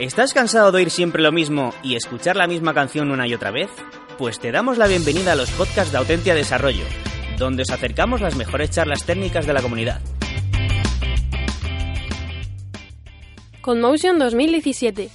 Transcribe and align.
¿Estás 0.00 0.32
cansado 0.32 0.72
de 0.72 0.78
oír 0.78 0.90
siempre 0.90 1.22
lo 1.22 1.30
mismo 1.30 1.74
y 1.82 1.94
escuchar 1.94 2.34
la 2.34 2.46
misma 2.46 2.72
canción 2.72 3.10
una 3.10 3.28
y 3.28 3.34
otra 3.34 3.50
vez? 3.50 3.68
Pues 4.16 4.40
te 4.40 4.50
damos 4.50 4.78
la 4.78 4.86
bienvenida 4.86 5.32
a 5.32 5.34
los 5.34 5.50
podcasts 5.50 5.92
de 5.92 5.98
Autentia 5.98 6.34
Desarrollo, 6.34 6.84
donde 7.38 7.64
os 7.64 7.70
acercamos 7.70 8.22
las 8.22 8.34
mejores 8.34 8.70
charlas 8.70 9.04
técnicas 9.04 9.46
de 9.46 9.52
la 9.52 9.60
comunidad. 9.60 10.00
Conmotion 13.60 14.18
2017. 14.18 15.10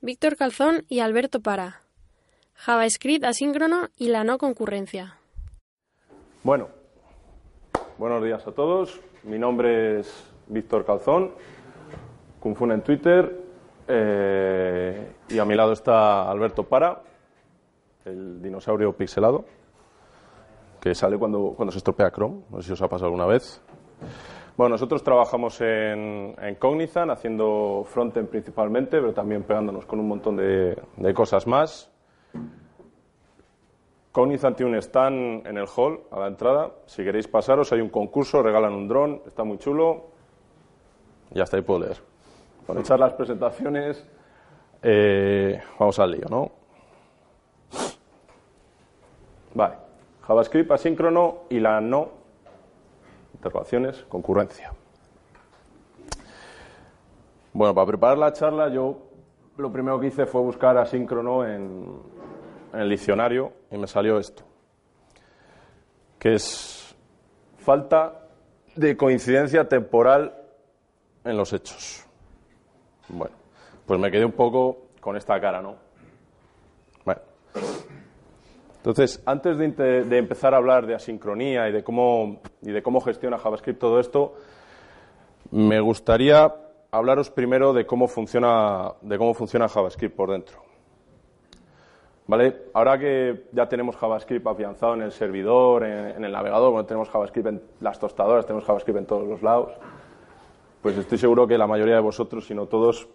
Víctor 0.00 0.34
Calzón 0.34 0.84
y 0.88 0.98
Alberto 0.98 1.38
Para. 1.38 1.82
JavaScript 2.54 3.24
asíncrono 3.24 3.90
y 3.96 4.08
la 4.08 4.24
no 4.24 4.38
concurrencia. 4.38 5.18
Bueno, 6.42 6.68
buenos 7.96 8.24
días 8.24 8.44
a 8.44 8.50
todos. 8.50 8.98
Mi 9.22 9.38
nombre 9.38 10.00
es 10.00 10.24
Víctor 10.48 10.84
Calzón, 10.84 11.30
Kung 12.42 12.56
Fu 12.56 12.64
en 12.64 12.82
Twitter, 12.82 13.40
eh, 13.86 15.12
y 15.28 15.38
a 15.38 15.44
mi 15.44 15.54
lado 15.54 15.72
está 15.72 16.28
Alberto 16.28 16.64
Para, 16.64 17.02
el 18.04 18.42
dinosaurio 18.42 18.92
pixelado, 18.96 19.44
que 20.80 20.92
sale 20.92 21.16
cuando, 21.18 21.54
cuando 21.56 21.70
se 21.70 21.78
estropea 21.78 22.10
Chrome. 22.10 22.42
No 22.50 22.60
sé 22.60 22.66
si 22.66 22.72
os 22.72 22.82
ha 22.82 22.88
pasado 22.88 23.06
alguna 23.06 23.26
vez. 23.26 23.62
Bueno, 24.56 24.70
nosotros 24.70 25.04
trabajamos 25.04 25.60
en, 25.60 26.34
en 26.36 26.56
Cognizant 26.56 27.12
haciendo 27.12 27.84
frontend 27.86 28.28
principalmente, 28.28 29.00
pero 29.00 29.14
también 29.14 29.44
pegándonos 29.44 29.86
con 29.86 30.00
un 30.00 30.08
montón 30.08 30.36
de, 30.36 30.76
de 30.96 31.14
cosas 31.14 31.46
más. 31.46 31.92
Cognizant 34.10 34.56
tiene 34.56 34.72
un 34.72 34.78
stand 34.78 35.46
en 35.46 35.56
el 35.56 35.66
hall 35.76 36.00
a 36.10 36.18
la 36.18 36.26
entrada. 36.26 36.72
Si 36.86 37.04
queréis 37.04 37.28
pasaros, 37.28 37.72
hay 37.72 37.80
un 37.80 37.88
concurso, 37.88 38.42
regalan 38.42 38.74
un 38.74 38.88
dron, 38.88 39.22
está 39.26 39.44
muy 39.44 39.58
chulo. 39.58 40.06
Y 41.32 41.40
hasta 41.40 41.56
ahí 41.56 41.62
puedo 41.62 41.80
leer. 41.80 42.11
Con 42.66 42.78
echar 42.78 42.98
las 42.98 43.12
presentaciones, 43.14 44.04
eh, 44.82 45.60
vamos 45.78 45.98
al 45.98 46.10
lío, 46.10 46.26
¿no? 46.30 46.50
Vale. 49.54 49.74
JavaScript 50.26 50.70
asíncrono 50.70 51.42
y 51.50 51.58
la 51.58 51.80
no 51.80 52.22
interrogaciones, 53.34 54.04
concurrencia. 54.08 54.72
Bueno, 57.52 57.74
para 57.74 57.86
preparar 57.86 58.18
la 58.18 58.32
charla 58.32 58.68
yo 58.68 58.98
lo 59.56 59.72
primero 59.72 59.98
que 60.00 60.06
hice 60.06 60.26
fue 60.26 60.40
buscar 60.40 60.78
asíncrono 60.78 61.44
en, 61.44 62.00
en 62.72 62.80
el 62.80 62.88
diccionario 62.88 63.52
y 63.70 63.76
me 63.76 63.86
salió 63.86 64.18
esto, 64.18 64.44
que 66.18 66.34
es 66.34 66.94
falta 67.58 68.28
de 68.74 68.96
coincidencia 68.96 69.68
temporal 69.68 70.34
en 71.24 71.36
los 71.36 71.52
hechos. 71.52 72.06
Bueno, 73.08 73.34
pues 73.86 74.00
me 74.00 74.10
quedé 74.10 74.24
un 74.24 74.32
poco 74.32 74.78
con 75.00 75.16
esta 75.16 75.40
cara, 75.40 75.60
¿no? 75.60 75.76
Bueno. 77.04 77.20
Entonces, 78.76 79.22
antes 79.26 79.58
de, 79.58 80.18
empezar 80.18 80.54
a 80.54 80.56
hablar 80.56 80.86
de 80.86 80.94
asincronía 80.94 81.68
y 81.68 81.72
de 81.72 81.84
cómo 81.84 82.40
y 82.62 82.72
de 82.72 82.82
cómo 82.82 83.00
gestiona 83.00 83.38
JavaScript 83.38 83.78
todo 83.78 84.00
esto, 84.00 84.34
me 85.50 85.80
gustaría 85.80 86.52
hablaros 86.90 87.30
primero 87.30 87.72
de 87.72 87.86
cómo 87.86 88.08
funciona 88.08 88.92
de 89.02 89.18
cómo 89.18 89.34
funciona 89.34 89.68
JavaScript 89.68 90.16
por 90.16 90.30
dentro. 90.30 90.62
¿Vale? 92.26 92.62
Ahora 92.72 92.98
que 92.98 93.48
ya 93.52 93.68
tenemos 93.68 93.96
JavaScript 93.96 94.46
afianzado 94.46 94.94
en 94.94 95.02
el 95.02 95.12
servidor, 95.12 95.84
en, 95.84 96.16
en 96.16 96.24
el 96.24 96.32
navegador, 96.32 96.70
bueno, 96.70 96.86
tenemos 96.86 97.10
JavaScript 97.10 97.48
en 97.48 97.62
las 97.80 97.98
tostadoras, 97.98 98.46
tenemos 98.46 98.64
JavaScript 98.64 98.98
en 98.98 99.06
todos 99.06 99.28
los 99.28 99.42
lados, 99.42 99.72
pues 100.82 100.98
estoy 100.98 101.16
seguro 101.16 101.46
que 101.46 101.56
la 101.56 101.68
mayoría 101.68 101.94
de 101.94 102.00
vosotros, 102.00 102.46
si 102.46 102.54
no 102.54 102.66
todos, 102.66 103.08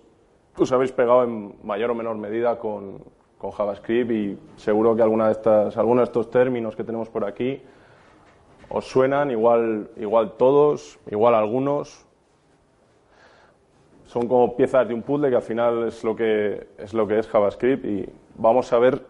os 0.57 0.71
habéis 0.71 0.93
pegado 0.93 1.23
en 1.23 1.55
mayor 1.63 1.91
o 1.91 1.95
menor 1.95 2.17
medida 2.17 2.57
con, 2.57 3.03
con 3.37 3.51
JavaScript 3.51 4.11
y 4.11 4.37
seguro 4.55 4.95
que 4.95 5.03
alguna 5.03 5.25
de 5.25 5.33
estas, 5.33 5.77
algunos 5.77 6.01
de 6.01 6.05
estos 6.05 6.29
términos 6.29 6.75
que 6.75 6.83
tenemos 6.85 7.09
por 7.09 7.25
aquí 7.25 7.61
os 8.69 8.85
suenan, 8.85 9.31
igual, 9.31 9.89
igual 9.97 10.33
todos, 10.37 10.99
igual 11.11 11.35
algunos. 11.35 12.05
Son 14.05 14.27
como 14.27 14.55
piezas 14.55 14.87
de 14.87 14.93
un 14.93 15.03
puzzle 15.03 15.29
que 15.29 15.35
al 15.35 15.41
final 15.41 15.87
es 15.87 16.03
lo 16.05 16.15
que 16.15 16.67
es, 16.77 16.93
lo 16.93 17.05
que 17.05 17.19
es 17.19 17.27
JavaScript 17.27 17.85
y 17.85 18.09
vamos 18.35 18.71
a 18.71 18.79
ver 18.79 19.05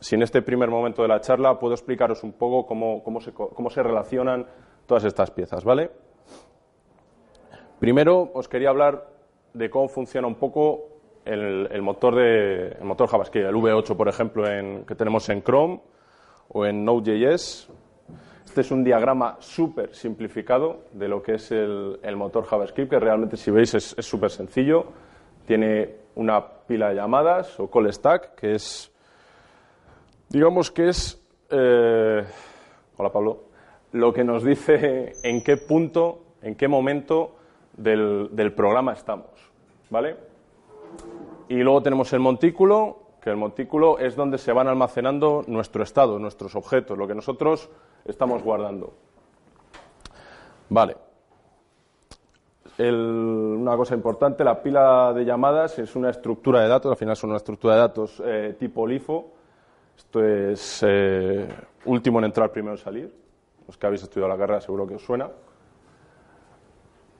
si 0.00 0.14
en 0.14 0.22
este 0.22 0.40
primer 0.40 0.70
momento 0.70 1.02
de 1.02 1.08
la 1.08 1.20
charla 1.20 1.58
puedo 1.58 1.74
explicaros 1.74 2.24
un 2.24 2.32
poco 2.32 2.66
cómo, 2.66 3.04
cómo, 3.04 3.20
se, 3.20 3.32
cómo 3.32 3.68
se 3.68 3.82
relacionan 3.82 4.46
todas 4.86 5.04
estas 5.04 5.30
piezas, 5.30 5.62
¿vale? 5.64 5.90
Primero 7.82 8.30
os 8.34 8.46
quería 8.46 8.68
hablar 8.68 9.08
de 9.54 9.68
cómo 9.68 9.88
funciona 9.88 10.28
un 10.28 10.36
poco 10.36 11.00
el, 11.24 11.82
motor 11.82 12.14
de 12.14 12.76
JavaScript, 12.80 13.48
el 13.48 13.56
V8 13.56 13.96
por 13.96 14.08
ejemplo 14.08 14.48
en- 14.48 14.84
que 14.84 14.94
tenemos 14.94 15.28
en 15.30 15.42
Chrome 15.42 15.80
o 16.50 16.64
en 16.64 16.84
Node.js. 16.84 17.68
Este 18.44 18.60
es 18.60 18.70
un 18.70 18.84
diagrama 18.84 19.36
súper 19.40 19.96
simplificado 19.96 20.84
de 20.92 21.08
lo 21.08 21.24
que 21.24 21.34
es 21.34 21.50
el, 21.50 21.98
motor 22.14 22.44
JavaScript, 22.44 22.88
que 22.88 23.00
realmente 23.00 23.36
si 23.36 23.50
veis 23.50 23.74
es 23.74 23.98
es 23.98 24.06
súper 24.06 24.30
sencillo. 24.30 24.84
Tiene 25.44 25.96
una 26.14 26.40
pila 26.68 26.90
de 26.90 26.94
llamadas 26.94 27.58
o 27.58 27.68
call 27.68 27.92
stack, 27.92 28.36
que 28.36 28.54
es, 28.54 28.92
digamos 30.28 30.70
que 30.70 30.88
es, 30.88 31.20
eh, 31.50 32.22
hola 32.96 33.10
Pablo, 33.10 33.46
lo 33.90 34.12
que 34.12 34.22
nos 34.22 34.44
dice 34.44 35.14
en 35.24 35.42
qué 35.42 35.56
punto, 35.56 36.36
en 36.42 36.54
qué 36.54 36.68
momento 36.68 37.41
del, 37.76 38.28
del 38.32 38.52
programa 38.52 38.92
estamos, 38.92 39.30
¿vale? 39.90 40.16
Y 41.48 41.56
luego 41.56 41.82
tenemos 41.82 42.12
el 42.12 42.20
montículo, 42.20 42.98
que 43.20 43.30
el 43.30 43.36
montículo 43.36 43.98
es 43.98 44.16
donde 44.16 44.38
se 44.38 44.52
van 44.52 44.68
almacenando 44.68 45.44
nuestro 45.46 45.82
estado, 45.82 46.18
nuestros 46.18 46.54
objetos, 46.56 46.96
lo 46.98 47.06
que 47.06 47.14
nosotros 47.14 47.70
estamos 48.04 48.42
guardando. 48.42 48.94
Vale. 50.68 50.96
El- 52.78 52.96
una 53.58 53.76
cosa 53.76 53.94
importante, 53.94 54.42
la 54.44 54.62
pila 54.62 55.12
de 55.12 55.24
llamadas 55.24 55.78
es 55.78 55.94
una 55.94 56.10
estructura 56.10 56.60
de 56.62 56.68
datos, 56.68 56.90
al 56.90 56.96
final 56.96 57.16
son 57.16 57.30
una 57.30 57.36
estructura 57.36 57.74
de 57.74 57.80
datos 57.80 58.22
eh, 58.24 58.56
tipo 58.58 58.86
LIFO. 58.86 59.30
Esto 59.96 60.24
es 60.24 60.82
eh, 60.86 61.46
último 61.84 62.18
en 62.18 62.24
entrar, 62.24 62.50
primero 62.50 62.72
en 62.72 62.78
salir. 62.78 63.14
Los 63.66 63.76
que 63.76 63.86
habéis 63.86 64.02
estudiado 64.02 64.28
la 64.32 64.38
carrera 64.38 64.60
seguro 64.60 64.86
que 64.86 64.94
os 64.94 65.02
suena. 65.04 65.28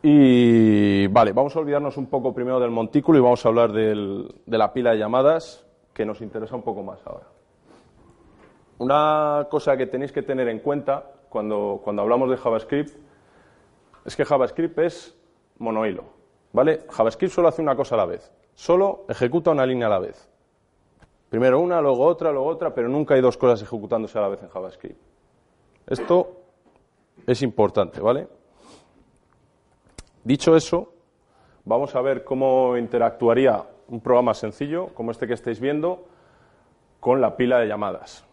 Y 0.02 1.06
vale, 1.06 1.32
vamos 1.32 1.54
a 1.54 1.60
olvidarnos 1.60 1.96
un 1.96 2.06
poco 2.06 2.34
primero 2.34 2.58
del 2.58 2.72
montículo 2.72 3.18
y 3.18 3.20
vamos 3.20 3.44
a 3.46 3.48
hablar 3.48 3.72
de 3.72 4.26
la 4.46 4.72
pila 4.72 4.90
de 4.90 4.98
llamadas 4.98 5.64
que 5.94 6.04
nos 6.04 6.20
interesa 6.20 6.56
un 6.56 6.62
poco 6.62 6.82
más 6.82 7.00
ahora. 7.06 7.26
Una 8.78 9.46
cosa 9.48 9.76
que 9.76 9.86
tenéis 9.86 10.10
que 10.10 10.22
tener 10.22 10.48
en 10.48 10.58
cuenta 10.58 11.12
cuando, 11.28 11.80
cuando 11.84 12.02
hablamos 12.02 12.30
de 12.30 12.36
JavaScript 12.36 12.96
es 14.04 14.16
que 14.16 14.24
JavaScript 14.24 14.76
es 14.80 15.16
monohilo. 15.58 16.04
¿Vale? 16.52 16.84
JavaScript 16.90 17.32
solo 17.32 17.46
hace 17.46 17.62
una 17.62 17.76
cosa 17.76 17.94
a 17.94 17.98
la 17.98 18.06
vez. 18.06 18.32
Solo 18.54 19.04
ejecuta 19.08 19.52
una 19.52 19.64
línea 19.64 19.86
a 19.86 19.90
la 19.90 20.00
vez. 20.00 20.28
Primero 21.30 21.60
una, 21.60 21.80
luego 21.80 22.04
otra, 22.04 22.32
luego 22.32 22.48
otra, 22.48 22.74
pero 22.74 22.88
nunca 22.88 23.14
hay 23.14 23.20
dos 23.20 23.36
cosas 23.36 23.62
ejecutándose 23.62 24.18
a 24.18 24.22
la 24.22 24.28
vez 24.28 24.42
en 24.42 24.48
JavaScript. 24.48 25.00
Esto 25.86 26.40
es 27.24 27.40
importante, 27.42 28.00
¿vale? 28.00 28.26
Dicho 30.24 30.54
eso, 30.54 30.92
vamos 31.64 31.96
a 31.96 32.00
ver 32.00 32.22
cómo 32.22 32.76
interactuaría 32.76 33.64
un 33.88 34.00
programa 34.00 34.34
sencillo, 34.34 34.88
como 34.94 35.10
este 35.10 35.26
que 35.26 35.34
estáis 35.34 35.60
viendo, 35.60 36.04
con 37.00 37.20
la 37.20 37.36
pila 37.36 37.58
de 37.58 37.66
llamadas. 37.66 38.24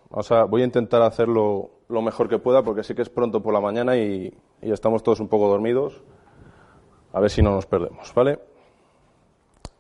Voy 0.50 0.62
a 0.62 0.66
intentar 0.66 1.02
hacerlo 1.02 1.72
lo 1.88 2.02
mejor 2.02 2.30
que 2.30 2.38
pueda 2.38 2.62
porque 2.62 2.84
sé 2.84 2.94
que 2.94 3.02
es 3.02 3.10
pronto 3.10 3.42
por 3.42 3.54
la 3.54 3.60
mañana 3.60 3.98
y, 3.98 4.32
y 4.62 4.72
estamos 4.72 5.02
todos 5.02 5.20
un 5.20 5.28
poco 5.28 5.48
dormidos. 5.48 6.04
A 7.12 7.20
ver 7.20 7.32
si 7.32 7.42
no 7.42 7.52
nos 7.52 7.66
perdemos, 7.66 8.14
¿vale? 8.14 8.40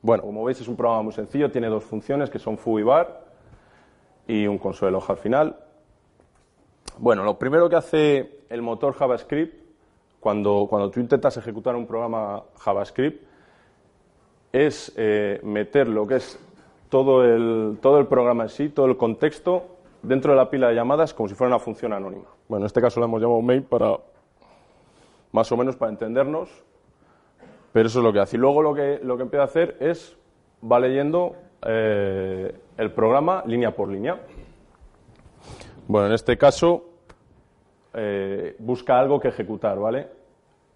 Bueno, 0.01 0.23
como 0.23 0.43
veis 0.43 0.59
es 0.61 0.67
un 0.67 0.75
programa 0.75 1.03
muy 1.03 1.13
sencillo, 1.13 1.51
tiene 1.51 1.67
dos 1.67 1.83
funciones 1.83 2.31
que 2.31 2.39
son 2.39 2.57
foo 2.57 2.79
y 2.79 2.83
bar 2.83 3.25
y 4.27 4.47
un 4.47 4.57
console 4.57 4.91
log 4.91 5.05
al 5.09 5.17
final. 5.17 5.59
Bueno, 6.97 7.23
lo 7.23 7.37
primero 7.37 7.69
que 7.69 7.75
hace 7.75 8.45
el 8.49 8.63
motor 8.63 8.93
JavaScript 8.95 9.68
cuando, 10.19 10.67
cuando 10.69 10.89
tú 10.89 10.99
intentas 10.99 11.37
ejecutar 11.37 11.75
un 11.75 11.87
programa 11.87 12.43
JavaScript 12.59 13.23
es 14.51 14.91
eh, 14.97 15.39
meter 15.43 15.87
lo 15.87 16.07
que 16.07 16.15
es 16.15 16.39
todo 16.89 17.23
el, 17.23 17.77
todo 17.81 17.99
el 17.99 18.07
programa 18.07 18.43
en 18.43 18.49
sí, 18.49 18.69
todo 18.69 18.87
el 18.87 18.97
contexto, 18.97 19.77
dentro 20.01 20.31
de 20.31 20.37
la 20.37 20.49
pila 20.49 20.69
de 20.69 20.75
llamadas 20.75 21.13
como 21.13 21.29
si 21.29 21.35
fuera 21.35 21.55
una 21.55 21.63
función 21.63 21.93
anónima. 21.93 22.25
Bueno, 22.47 22.63
en 22.63 22.67
este 22.67 22.81
caso 22.81 22.99
la 22.99 23.05
hemos 23.05 23.21
llamado 23.21 23.41
main 23.41 23.63
para, 23.63 23.97
más 25.31 25.51
o 25.51 25.57
menos 25.57 25.75
para 25.75 25.91
entendernos, 25.91 26.49
pero 27.71 27.87
eso 27.87 27.99
es 27.99 28.03
lo 28.03 28.11
que 28.11 28.19
hace. 28.19 28.37
Y 28.37 28.39
luego 28.39 28.61
lo 28.61 28.73
que, 28.73 28.99
lo 29.03 29.17
que 29.17 29.23
empieza 29.23 29.43
a 29.43 29.45
hacer 29.45 29.77
es, 29.79 30.17
va 30.63 30.79
leyendo 30.79 31.35
eh, 31.61 32.55
el 32.77 32.91
programa 32.91 33.43
línea 33.45 33.75
por 33.75 33.89
línea. 33.89 34.19
Bueno, 35.87 36.07
en 36.07 36.13
este 36.13 36.37
caso 36.37 36.88
eh, 38.01 38.55
busca 38.59 38.97
algo 38.99 39.19
que 39.19 39.27
ejecutar, 39.27 39.77
¿vale? 39.77 40.07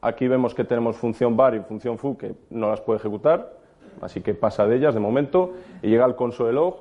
Aquí 0.02 0.28
vemos 0.28 0.54
que 0.54 0.66
tenemos 0.66 0.98
función 0.98 1.38
var 1.38 1.56
y 1.56 1.62
función 1.62 1.98
foo 1.98 2.18
que 2.18 2.36
no 2.50 2.70
las 2.70 2.82
puede 2.82 3.00
ejecutar. 3.00 3.54
así 4.02 4.22
que 4.22 4.34
pasa 4.34 4.66
de 4.68 4.76
ellas 4.76 4.94
de 4.94 5.00
momento 5.00 5.54
y 5.82 5.88
llega 5.90 6.04
al 6.04 6.16
console 6.16 6.52
log, 6.52 6.76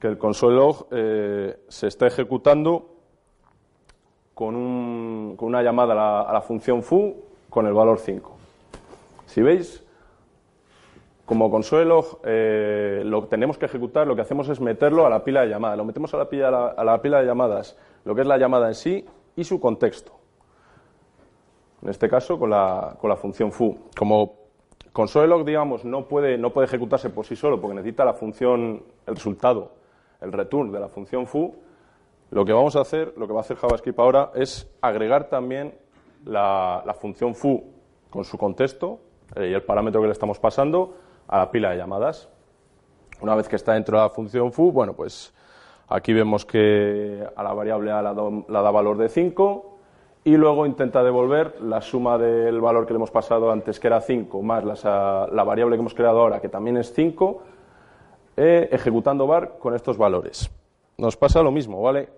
que 0.00 0.06
el 0.08 0.16
console 0.16 0.56
log 0.56 0.86
eh, 0.90 1.58
se 1.68 1.86
está 1.88 2.06
ejecutando 2.06 2.86
con, 4.34 4.54
un- 4.56 5.34
con 5.36 5.48
una 5.48 5.62
llamada 5.62 5.92
a 6.22 6.32
la, 6.32 6.40
función 6.40 6.82
foo 6.82 7.14
con 7.50 7.66
el 7.66 7.74
valor 7.74 7.98
5. 7.98 8.36
Si 9.26 9.42
veis, 9.42 9.84
como 11.26 11.50
console 11.50 11.84
log 11.84 12.20
eh, 12.24 13.02
lo 13.04 13.26
tenemos 13.26 13.58
que 13.58 13.66
ejecutar, 13.66 14.06
lo 14.06 14.14
que 14.16 14.22
hacemos 14.22 14.48
es 14.48 14.60
meterlo 14.60 15.04
a 15.06 15.10
la 15.10 15.22
pila 15.24 15.42
de 15.42 15.48
llamadas. 15.48 15.76
Lo 15.76 15.84
metemos 15.84 16.14
a 16.14 16.16
la 16.16 16.28
pila, 16.28 16.48
a 16.48 16.50
la- 16.50 16.66
a 16.68 16.84
la 16.84 17.02
pila 17.02 17.20
de 17.20 17.26
llamadas, 17.26 17.76
lo 18.04 18.14
que 18.14 18.22
es 18.22 18.26
la 18.26 18.38
llamada 18.38 18.68
en 18.68 18.74
sí 18.74 19.04
y 19.36 19.44
su 19.44 19.60
contexto. 19.60 20.12
En 21.82 21.88
este 21.88 22.08
caso, 22.08 22.38
con 22.38 22.50
la, 22.50 22.96
con 23.00 23.08
la 23.08 23.16
función 23.16 23.52
foo. 23.52 23.76
Como 23.96 24.34
console.log, 24.92 25.44
digamos, 25.44 25.84
no 25.84 26.06
puede, 26.06 26.36
no 26.36 26.52
puede 26.52 26.66
ejecutarse 26.66 27.10
por 27.10 27.24
sí 27.24 27.36
solo 27.36 27.60
porque 27.60 27.76
necesita 27.76 28.04
la 28.04 28.14
función, 28.14 28.82
el 29.06 29.14
resultado, 29.14 29.72
el 30.20 30.32
return 30.32 30.72
de 30.72 30.80
la 30.80 30.88
función 30.88 31.26
foo, 31.26 31.54
lo 32.30 32.44
que 32.44 32.52
vamos 32.52 32.76
a 32.76 32.80
hacer, 32.80 33.14
lo 33.16 33.26
que 33.26 33.32
va 33.32 33.40
a 33.40 33.42
hacer 33.42 33.56
JavaScript 33.56 33.98
ahora 33.98 34.30
es 34.34 34.70
agregar 34.80 35.28
también 35.28 35.74
la, 36.24 36.82
la 36.86 36.94
función 36.94 37.34
foo 37.34 37.64
con 38.08 38.24
su 38.24 38.36
contexto 38.38 39.00
eh, 39.36 39.48
y 39.50 39.54
el 39.54 39.62
parámetro 39.62 40.00
que 40.00 40.06
le 40.08 40.12
estamos 40.12 40.38
pasando 40.38 40.96
a 41.26 41.38
la 41.38 41.50
pila 41.50 41.70
de 41.70 41.78
llamadas. 41.78 42.28
Una 43.20 43.34
vez 43.34 43.48
que 43.48 43.56
está 43.56 43.74
dentro 43.74 43.96
de 43.96 44.04
la 44.04 44.10
función 44.10 44.52
foo, 44.52 44.70
bueno, 44.70 44.94
pues 44.94 45.34
aquí 45.90 46.12
vemos 46.12 46.46
que 46.46 47.22
a 47.36 47.42
la 47.42 47.52
variable 47.52 47.90
A 47.92 48.00
la, 48.00 48.14
do- 48.14 48.44
la 48.48 48.62
da 48.62 48.70
valor 48.70 48.96
de 48.96 49.08
5 49.08 49.66
y 50.24 50.36
luego 50.36 50.66
intenta 50.66 51.02
devolver 51.02 51.60
la 51.60 51.80
suma 51.82 52.16
del 52.18 52.60
valor 52.60 52.86
que 52.86 52.92
le 52.92 52.96
hemos 52.98 53.10
pasado 53.10 53.50
antes, 53.50 53.78
que 53.80 53.86
era 53.86 54.00
5, 54.00 54.42
más 54.42 54.84
ah, 54.84 55.26
la 55.32 55.44
variable 55.44 55.76
que 55.76 55.80
hemos 55.80 55.94
creado 55.94 56.20
ahora, 56.20 56.40
que 56.40 56.48
también 56.48 56.76
es 56.76 56.92
5, 56.92 57.42
eh, 58.36 58.68
ejecutando 58.72 59.26
var 59.26 59.58
con 59.58 59.74
estos 59.74 59.96
valores. 59.98 60.50
Nos 60.98 61.16
pasa 61.16 61.42
lo 61.42 61.50
mismo, 61.50 61.82
¿vale? 61.82 62.08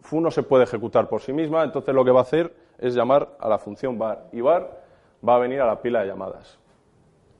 foo 0.00 0.20
no 0.20 0.30
se 0.30 0.42
puede 0.42 0.64
ejecutar 0.64 1.08
por 1.08 1.20
sí 1.22 1.32
misma, 1.32 1.64
entonces 1.64 1.94
lo 1.94 2.04
que 2.04 2.10
va 2.10 2.20
a 2.20 2.22
hacer 2.24 2.54
es 2.78 2.94
llamar 2.94 3.36
a 3.40 3.48
la 3.48 3.56
función 3.58 3.98
var 3.98 4.26
y 4.32 4.42
var 4.42 4.82
va 5.26 5.36
a 5.36 5.38
venir 5.38 5.60
a 5.62 5.66
la 5.66 5.80
pila 5.80 6.00
de 6.02 6.08
llamadas 6.08 6.58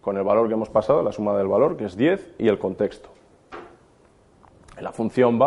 con 0.00 0.16
el 0.16 0.22
valor 0.22 0.48
que 0.48 0.54
hemos 0.54 0.70
pasado, 0.70 1.02
la 1.02 1.12
suma 1.12 1.36
del 1.36 1.46
valor, 1.48 1.76
que 1.76 1.84
es 1.86 1.96
10, 1.96 2.34
y 2.38 2.48
el 2.48 2.58
contexto. 2.58 3.08
En 4.76 4.84
la 4.84 4.92
función, 4.92 5.38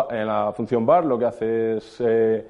var 0.85 1.05
lo 1.05 1.19
que 1.19 1.25
hace 1.25 1.77
es 1.77 1.97
eh, 1.99 2.47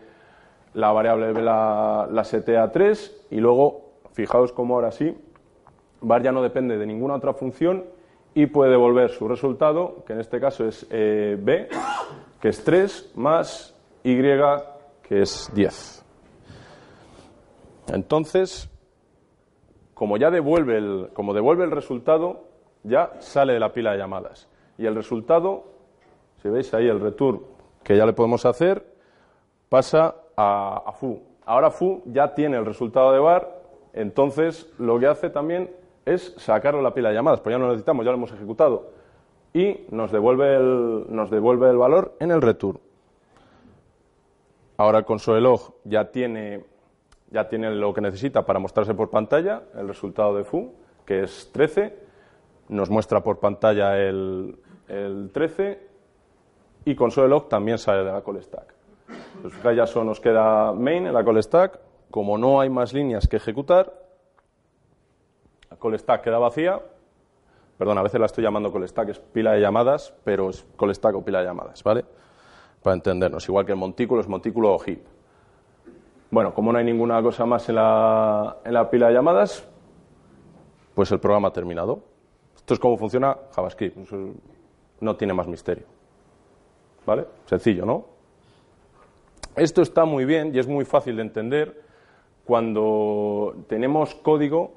la 0.74 0.92
variable 0.92 1.34
la, 1.42 2.08
la 2.12 2.24
setea 2.24 2.64
a 2.64 2.72
3 2.72 3.28
y 3.32 3.38
luego, 3.38 3.92
fijaos 4.14 4.52
cómo 4.52 4.76
ahora 4.76 4.92
sí, 4.92 5.16
var 6.02 6.22
ya 6.22 6.32
no 6.32 6.42
depende 6.42 6.78
de 6.78 6.86
ninguna 6.86 7.16
otra 7.16 7.34
función 7.34 7.86
y 8.34 8.46
puede 8.46 8.72
devolver 8.72 9.10
su 9.10 9.28
resultado, 9.28 10.04
que 10.06 10.14
en 10.14 10.20
este 10.20 10.40
caso 10.40 10.68
es 10.68 10.86
eh, 10.92 11.38
b, 11.40 11.70
que 12.40 12.50
es 12.50 12.64
3, 12.64 13.14
más 13.16 13.76
y, 14.04 14.16
que 14.22 15.22
es 15.22 15.50
10. 15.56 16.06
Entonces, 17.88 18.70
como 19.94 20.18
ya 20.18 20.30
devuelve 20.30 20.78
el, 20.78 21.10
como 21.14 21.34
devuelve 21.34 21.64
el 21.64 21.72
resultado, 21.72 22.44
ya 22.84 23.14
sale 23.20 23.54
de 23.54 23.60
la 23.60 23.74
pila 23.74 23.94
de 23.94 23.98
llamadas. 23.98 24.48
Y 24.78 24.86
el 24.86 24.94
resultado, 24.94 25.64
si 26.42 26.50
veis 26.50 26.74
ahí 26.74 26.88
el 26.88 27.00
return 27.00 27.42
que 27.84 27.96
ya 27.96 28.06
le 28.06 28.14
podemos 28.14 28.46
hacer, 28.46 28.86
pasa 29.70 30.16
a, 30.36 30.84
a 30.86 30.92
foo. 30.92 31.22
Ahora 31.46 31.72
foo 31.72 32.02
ya 32.06 32.34
tiene 32.34 32.58
el 32.58 32.66
resultado 32.66 33.14
de 33.14 33.20
var, 33.20 33.62
entonces 33.94 34.70
lo 34.78 35.00
que 35.00 35.08
hace 35.08 35.30
también 35.30 35.70
es 36.08 36.34
sacarlo 36.38 36.82
la 36.82 36.94
pila 36.94 37.10
de 37.10 37.16
llamadas, 37.16 37.42
pues 37.42 37.54
ya 37.54 37.58
no 37.58 37.66
lo 37.66 37.72
necesitamos, 37.72 38.06
ya 38.06 38.12
lo 38.12 38.18
hemos 38.18 38.32
ejecutado. 38.32 38.92
Y 39.54 39.86
nos 39.92 40.12
devuelve 40.12 40.56
el, 40.56 41.78
valor 41.78 42.16
en 42.20 42.32
el 42.32 42.42
return. 42.42 42.80
Ahora 44.78 45.00
el 45.00 45.06
console 45.06 45.42
log 45.42 45.74
ya 45.84 46.12
tiene, 46.12 46.64
ya 47.30 47.50
tiene 47.50 47.72
lo 47.72 47.94
que 47.94 48.02
necesita 48.02 48.46
para 48.46 48.60
mostrarse 48.60 48.94
por 48.94 49.10
pantalla, 49.10 49.64
el 49.76 49.88
resultado 49.88 50.38
de 50.38 50.46
foo, 50.46 50.74
que 51.06 51.24
es 51.24 51.50
13. 51.52 51.98
Nos 52.70 52.90
muestra 52.90 53.22
por 53.22 53.40
pantalla 53.40 53.98
el, 53.98 54.58
el 54.88 55.32
13 55.34 55.87
y 56.88 56.96
console 56.96 57.28
log 57.28 57.50
también 57.50 57.78
sale 57.78 58.06
de 58.06 58.12
la 58.14 58.24
call 58.24 58.42
stack. 58.42 58.74
Pues 59.42 59.54
fijáis, 59.54 59.76
ya 59.76 59.86
solo 59.86 60.06
nos 60.06 60.22
queda 60.22 60.72
main 60.72 61.06
en 61.06 61.14
la 61.14 61.24
call 61.24 61.44
stack. 61.44 61.80
Como 62.10 62.38
no 62.38 62.62
hay 62.62 62.70
más 62.70 62.94
líneas 62.94 63.28
que 63.28 63.36
ejecutar, 63.36 63.92
la 65.70 65.76
call 65.76 66.00
stack 66.00 66.24
queda 66.24 66.40
vacía. 66.40 66.82
Perdón, 67.78 67.98
a 67.98 68.04
veces 68.04 68.22
la 68.22 68.28
estoy 68.28 68.46
llamando 68.46 68.72
call 68.72 68.88
stack, 68.88 69.10
es 69.10 69.20
pila 69.20 69.52
de 69.52 69.60
llamadas, 69.60 70.14
pero 70.24 70.50
es 70.50 70.66
call 70.80 70.96
stack 70.96 71.14
o 71.16 71.26
pila 71.26 71.40
de 71.40 71.46
llamadas, 71.48 71.84
¿vale? 71.84 72.06
Para 72.82 72.94
entendernos, 72.94 73.46
igual 73.50 73.66
que 73.66 73.74
el 73.74 73.78
montículo 73.78 74.22
es 74.22 74.30
montículo 74.30 74.74
o 74.74 74.80
heap. 74.80 75.02
Bueno, 76.32 76.54
como 76.54 76.72
no 76.72 76.80
hay 76.80 76.86
ninguna 76.86 77.22
cosa 77.22 77.46
más 77.46 77.68
en 77.68 77.76
la, 77.76 78.60
en 78.64 78.74
la 78.74 78.90
pila 78.90 79.08
de 79.08 79.14
llamadas, 79.14 79.68
pues 80.96 81.12
el 81.12 81.20
programa 81.20 81.50
ha 81.50 81.54
terminado. 81.54 82.00
Esto 82.56 82.74
es 82.74 82.80
cómo 82.80 82.98
funciona 82.98 83.38
JavaScript. 83.54 83.98
No 85.02 85.16
tiene 85.18 85.34
más 85.34 85.48
misterio. 85.48 85.97
¿Vale? 87.08 87.26
Sencillo, 87.46 87.86
¿no? 87.86 88.06
Esto 89.56 89.82
está 89.82 90.04
muy 90.06 90.26
bien 90.26 90.54
y 90.54 90.60
es 90.60 90.68
muy 90.68 90.84
fácil 90.86 91.16
de 91.16 91.22
entender 91.24 91.82
cuando 92.46 93.56
tenemos 93.68 94.14
código 94.14 94.74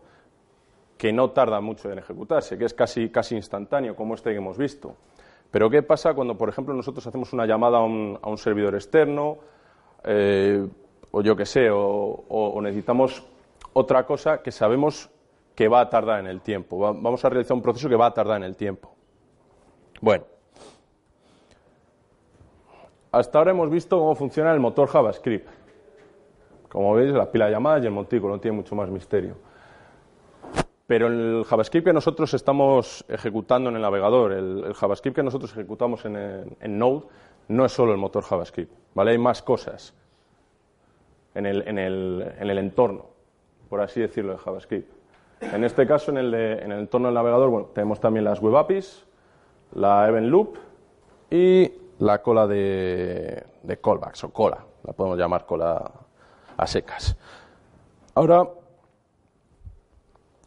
que 0.96 1.12
no 1.12 1.30
tarda 1.30 1.60
mucho 1.60 1.90
en 1.90 1.98
ejecutarse, 1.98 2.56
que 2.56 2.66
es 2.66 2.72
casi, 2.72 3.08
casi 3.10 3.34
instantáneo, 3.34 3.96
como 3.96 4.14
este 4.14 4.30
que 4.30 4.36
hemos 4.36 4.56
visto. 4.56 4.94
Pero 5.50 5.68
¿qué 5.68 5.82
pasa 5.82 6.14
cuando, 6.14 6.38
por 6.38 6.48
ejemplo, 6.48 6.72
nosotros 6.72 7.04
hacemos 7.06 7.32
una 7.32 7.46
llamada 7.46 7.78
a 7.78 7.82
un, 7.82 8.16
a 8.22 8.28
un 8.28 8.38
servidor 8.38 8.74
externo, 8.76 9.38
eh, 10.04 10.66
o 11.10 11.22
yo 11.22 11.34
qué 11.34 11.44
sé, 11.46 11.68
o, 11.72 12.58
necesitamos 12.62 13.24
otra 13.72 14.06
cosa 14.06 14.40
que 14.40 14.52
sabemos 14.52 15.10
que 15.56 15.66
va 15.66 15.80
a 15.80 15.90
tardar 15.90 16.20
en 16.20 16.28
el 16.28 16.42
tiempo? 16.42 16.78
Va- 16.78 16.92
vamos 16.92 17.24
a 17.24 17.28
realizar 17.28 17.56
un 17.56 17.62
proceso 17.62 17.88
que 17.88 17.96
va 17.96 18.06
a 18.06 18.14
tardar 18.14 18.36
en 18.36 18.44
el 18.44 18.54
tiempo. 18.54 18.92
Bueno, 20.00 20.24
hasta 23.12 23.38
ahora 23.38 23.50
hemos 23.52 23.70
visto 23.70 23.98
cómo 23.98 24.14
funciona 24.14 24.52
el 24.52 24.60
motor 24.60 24.88
JavaScript. 24.88 25.48
Como 26.68 26.94
veis, 26.94 27.12
la 27.12 27.30
pila 27.30 27.46
de 27.46 27.52
llamadas 27.52 27.82
y 27.82 27.86
el 27.86 27.92
montículo, 27.92 28.34
no 28.34 28.40
tiene 28.40 28.56
mucho 28.56 28.74
más 28.76 28.88
misterio. 28.90 29.34
Pero 30.86 31.06
el 31.08 31.44
JavaScript 31.44 31.86
que 31.86 31.92
nosotros 31.92 32.32
estamos 32.34 33.04
ejecutando 33.08 33.70
en 33.70 33.76
el 33.76 33.82
navegador, 33.82 34.32
el, 34.32 34.75
JavaScript 34.75 35.16
que 35.16 35.23
nosotros 35.23 35.52
ejecutamos 35.52 36.04
en, 36.04 36.56
Node, 36.78 37.02
no 37.49 37.64
es 37.64 37.73
solo 37.73 37.92
el 37.92 37.99
motor 37.99 38.23
JavaScript, 38.23 38.73
¿vale? 38.94 39.12
Hay 39.12 39.18
más 39.18 39.42
cosas 39.42 39.94
en 41.35 41.46
el, 41.46 41.66
en 41.66 41.78
el- 41.78 42.32
en 42.38 42.50
entorno, 42.58 43.06
por 43.68 43.80
así 43.80 44.00
decirlo, 44.00 44.32
de 44.32 44.38
JavaScript. 44.38 44.92
En 45.40 45.64
este 45.64 45.87
caso, 45.87 46.11
en 46.11 46.18
el, 46.18 46.30
de- 46.30 46.58
en 46.62 46.73
el 46.73 46.80
entorno 46.80 47.08
del 47.08 47.14
navegador, 47.14 47.50
bueno, 47.50 47.66
tenemos 47.73 47.99
también 48.00 48.25
las 48.25 48.40
web 48.40 48.56
APIs, 48.56 49.06
la 49.75 50.08
event 50.08 50.26
loop 50.28 50.56
y 51.30 51.70
la 52.00 52.23
cola 52.23 52.47
de, 52.47 53.45
callbacks 53.80 54.25
o 54.25 54.33
cola, 54.33 54.64
la 54.85 54.92
podemos 54.92 55.19
llamar 55.19 55.45
cola 55.47 55.90
a 56.57 56.66
secas. 56.66 57.16
Ahora 58.14 58.49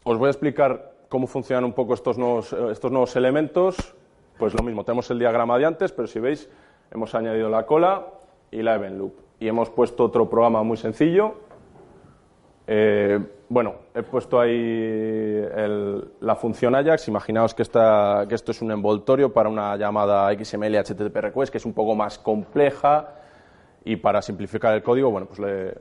os 0.04 0.18
voy 0.18 0.26
a 0.26 0.30
explicar 0.30 0.92
cómo 1.08 1.26
funcionan 1.26 1.64
un 1.64 1.72
poco 1.72 1.94
estos 1.94 2.18
nuevos, 2.18 2.52
eh, 2.52 2.70
estos 2.70 2.90
nuevos 2.90 3.14
elementos. 3.16 3.94
Pues 4.38 4.52
lo 4.52 4.64
mismo, 4.64 4.84
tenemos 4.84 5.08
el 5.10 5.18
diagrama 5.20 5.56
de 5.58 5.64
antes, 5.64 5.92
pero 5.92 6.08
si 6.08 6.18
veis, 6.18 6.50
hemos 6.90 7.14
añadido 7.14 7.48
la 7.48 7.66
cola 7.66 8.08
y 8.50 8.62
la 8.62 8.74
event 8.74 8.98
loop. 8.98 9.14
Y 9.38 9.46
hemos 9.46 9.70
puesto 9.70 10.04
otro 10.04 10.28
programa 10.28 10.64
muy 10.64 10.76
sencillo. 10.76 11.34
Eh, 12.66 13.20
bueno, 13.48 13.74
he 13.94 14.02
puesto 14.02 14.40
ahí 14.40 15.42
la 16.20 16.34
función 16.36 16.74
Ajax. 16.74 17.08
Imaginaos 17.08 17.54
que, 17.54 17.62
que 17.64 18.34
esto 18.34 18.50
es 18.52 18.62
un 18.62 18.70
envoltorio 18.72 19.32
para 19.32 19.48
una 19.48 19.76
llamada 19.76 20.32
XML 20.32 20.74
HTTP 20.76 21.16
request, 21.16 21.52
que 21.52 21.58
es 21.58 21.66
un 21.66 21.72
poco 21.74 21.94
más 21.94 22.18
compleja. 22.18 23.08
Y 23.84 23.96
para 23.96 24.22
simplificar 24.22 24.74
el 24.74 24.82
código, 24.82 25.10
bueno, 25.10 25.26
pues 25.26 25.38
le, 25.40 25.74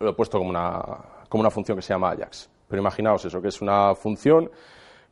lo 0.00 0.10
he 0.10 0.12
puesto 0.14 0.38
como 0.38 0.50
una, 0.50 0.80
como 1.28 1.40
una 1.42 1.50
función 1.50 1.76
que 1.76 1.82
se 1.82 1.92
llama 1.94 2.10
Ajax. 2.10 2.50
Pero 2.68 2.82
imaginaos 2.82 3.24
eso, 3.24 3.40
que 3.40 3.48
es 3.48 3.62
una 3.62 3.94
función 3.94 4.50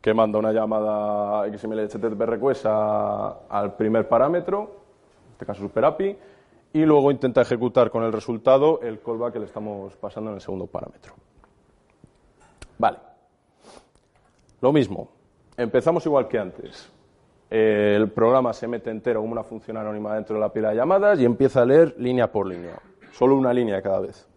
que 0.01 0.13
manda 0.13 0.39
una 0.39 0.53
llamada 0.53 1.47
XML 1.57 1.81
HTTP 1.89 2.21
request 2.27 2.67
a- 2.67 3.37
al 3.49 3.75
primer 3.77 4.09
parámetro, 4.09 4.63
en 5.27 5.33
este 5.33 5.47
caso 5.47 5.63
Super 5.63 5.85
API, 5.85 6.17
y 6.73 6.85
luego 6.85 7.11
intenta 7.11 7.41
ejecutar 7.41 7.91
con 7.91 8.03
el 8.05 8.13
resultado 8.13 8.81
el 8.83 9.01
callback 9.01 9.33
que 9.35 9.39
le 9.39 9.45
estamos 9.47 9.97
pasando 9.97 10.31
en 10.31 10.35
el 10.37 10.41
segundo 10.43 10.67
parámetro. 10.67 11.15
Vale. 12.79 12.99
Lo 14.61 14.73
mismo. 14.73 15.09
Empezamos 15.57 16.05
igual 16.07 16.29
que 16.29 16.39
antes. 16.39 16.91
El 17.49 18.11
programa 18.11 18.53
se 18.53 18.67
mete 18.67 18.91
entero 18.91 19.21
como 19.21 19.33
una 19.33 19.45
función 19.45 19.77
anónima 19.77 20.15
dentro 20.15 20.35
de 20.35 20.41
la 20.41 20.53
pila 20.53 20.71
de 20.71 20.77
llamadas 20.77 21.21
y 21.21 21.25
empieza 21.25 21.63
a 21.63 21.65
leer 21.65 21.95
línea 21.99 22.31
por 22.31 22.47
línea. 22.47 22.79
Solo 23.13 23.37
una 23.37 23.53
línea 23.53 23.81
cada 23.81 24.01
vez. 24.01 24.29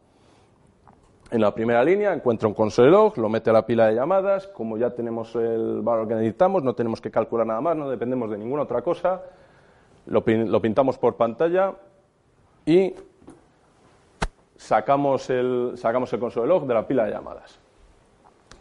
En 1.32 1.42
la 1.42 1.54
primera 1.54 1.84
línea 1.84 2.14
encuentra 2.14 2.48
un 2.48 2.56
console 2.56 2.90
log, 2.90 3.18
lo 3.18 3.30
mete 3.30 3.52
a 3.52 3.54
la 3.54 3.66
pila 3.66 3.88
de 3.88 3.96
llamadas, 3.96 4.48
como 4.48 4.78
ya 4.78 4.92
tenemos 4.92 5.36
el 5.36 5.82
valor 5.82 6.08
que 6.08 6.16
necesitamos, 6.16 6.64
no 6.64 6.74
tenemos 6.74 7.02
que 7.02 7.12
calcular 7.12 7.46
nada 7.46 7.62
más, 7.62 7.76
no 7.76 7.90
dependemos 7.90 8.32
de 8.32 8.38
ninguna 8.40 8.64
otra 8.64 8.82
cosa, 8.82 9.22
lo, 10.08 10.24
pintamos 10.24 10.98
por 10.98 11.18
pantalla 11.18 11.76
y 12.66 12.96
sacamos 14.56 15.30
el, 15.30 15.74
sacamos 15.76 16.12
el 16.14 16.20
console 16.20 16.48
log 16.48 16.66
de 16.66 16.74
la 16.74 16.88
pila 16.88 17.06
de 17.06 17.12
llamadas. 17.12 17.60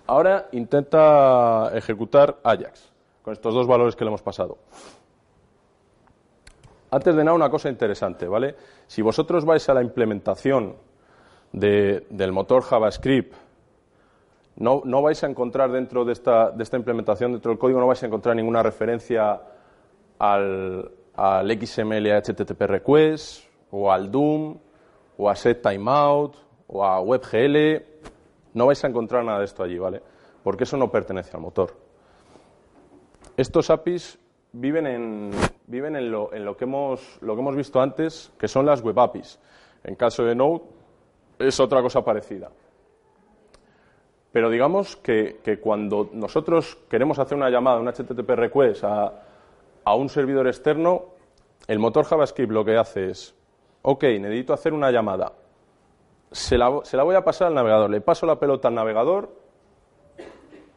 Ahora 0.09 0.49
intenta 0.53 1.71
ejecutar 1.75 2.39
Ajax 2.43 2.91
con 3.23 3.35
estos 3.35 3.53
dos 3.53 3.67
valores 3.67 3.95
que 3.95 4.05
le 4.05 4.09
hemos 4.09 4.23
pasado. 4.23 4.57
Antes 6.91 7.15
de 7.15 7.23
nada, 7.23 7.37
una 7.37 7.51
cosa 7.51 7.69
interesante, 7.69 8.27
¿vale? 8.27 8.55
Si 8.87 9.03
vosotros 9.03 9.45
vais 9.45 9.69
a 9.69 9.75
la 9.75 9.83
implementación 9.83 10.77
del 11.53 12.33
motor 12.33 12.63
JavaScript, 12.63 13.35
no, 14.57 14.81
no, 14.87 15.03
vais 15.03 15.23
a 15.23 15.27
encontrar 15.27 15.71
dentro 15.71 16.07
de 16.07 16.15
esta, 16.15 16.53
de 16.53 16.63
esta, 16.63 16.79
implementación, 16.79 17.33
dentro 17.33 17.51
del 17.51 17.59
código, 17.59 17.79
no 17.79 17.87
vais 17.87 18.03
a 18.03 18.07
encontrar 18.07 18.35
ninguna 18.35 18.63
referencia 18.63 19.43
al, 20.19 20.91
al 21.17 21.67
XML 21.67 22.07
HTTP 22.23 22.63
request, 22.63 23.45
o 23.71 23.93
al 23.93 24.11
Doom, 24.11 24.57
o 25.19 25.29
a 25.29 25.37
set 25.37 25.61
timeout, 25.61 26.35
o 26.67 26.83
a 26.83 26.99
WebGL. 27.03 27.85
No 28.55 28.67
vais 28.67 28.83
a 28.85 28.89
encontrar 28.89 29.25
nada 29.25 29.41
de 29.41 29.45
esto 29.45 29.63
allí, 29.63 29.79
¿vale? 29.79 30.03
Porque 30.43 30.65
eso 30.65 30.77
no 30.77 30.91
pertenece 30.91 31.37
al 31.37 31.43
motor. 31.43 31.77
Estos 33.37 33.71
APIs 33.71 34.19
viven 34.53 34.87
en, 34.87 35.31
viven 35.67 35.97
en, 35.97 36.11
lo, 36.11 36.33
en 36.33 36.45
lo, 36.45 36.57
que 36.57 36.65
hemos, 36.65 37.19
lo 37.21 37.35
que 37.35 37.41
hemos 37.41 37.57
visto 37.57 37.81
antes, 37.81 38.33
que 38.39 38.49
son 38.49 38.67
las 38.67 38.83
web 38.83 38.99
APIs. 38.99 39.39
En 39.85 39.95
caso 39.95 40.25
de 40.25 40.35
Node, 40.35 40.63
es 41.39 41.61
otra 41.61 41.83
cosa 41.83 42.03
parecida. 42.03 42.51
Pero 44.33 44.51
digamos 44.51 44.97
que, 44.97 45.59
cuando 45.63 46.11
nosotros 46.13 46.77
queremos 46.89 47.19
hacer 47.19 47.37
una 47.37 47.51
llamada, 47.51 47.81
un 47.81 47.89
HTTP 47.89 48.31
request 48.31 48.85
a, 48.85 49.23
a, 49.85 49.95
un 49.95 50.09
servidor 50.09 50.47
externo, 50.47 51.07
el 51.67 51.79
motor 51.79 52.05
JavaScript 52.05 52.53
lo 52.53 52.65
que 52.65 52.77
hace 52.77 53.11
es, 53.11 53.35
ok, 53.83 54.05
necesito 54.21 54.53
hacer 54.53 54.75
una 54.75 54.91
llamada, 54.91 55.33
se 56.31 56.59
la, 56.59 56.81
se 56.85 56.97
la 56.97 57.03
voy 57.03 57.17
a 57.17 57.25
pasar 57.25 57.49
al 57.49 57.55
navegador, 57.55 57.91
le 57.91 58.01
paso 58.01 58.27
la 58.27 58.39
pelota 58.39 58.69
al 58.69 58.75
navegador 58.75 59.31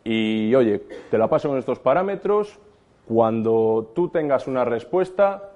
y, 0.03 0.53
oye, 0.55 0.79
te 1.09 1.17
la 1.17 1.27
paso 1.27 1.49
con 1.49 1.57
estos 1.57 1.79
parámetros, 1.79 2.59
cuando 3.07 3.91
tú 3.93 4.09
tengas 4.09 4.47
una 4.47 4.65
respuesta, 4.65 5.51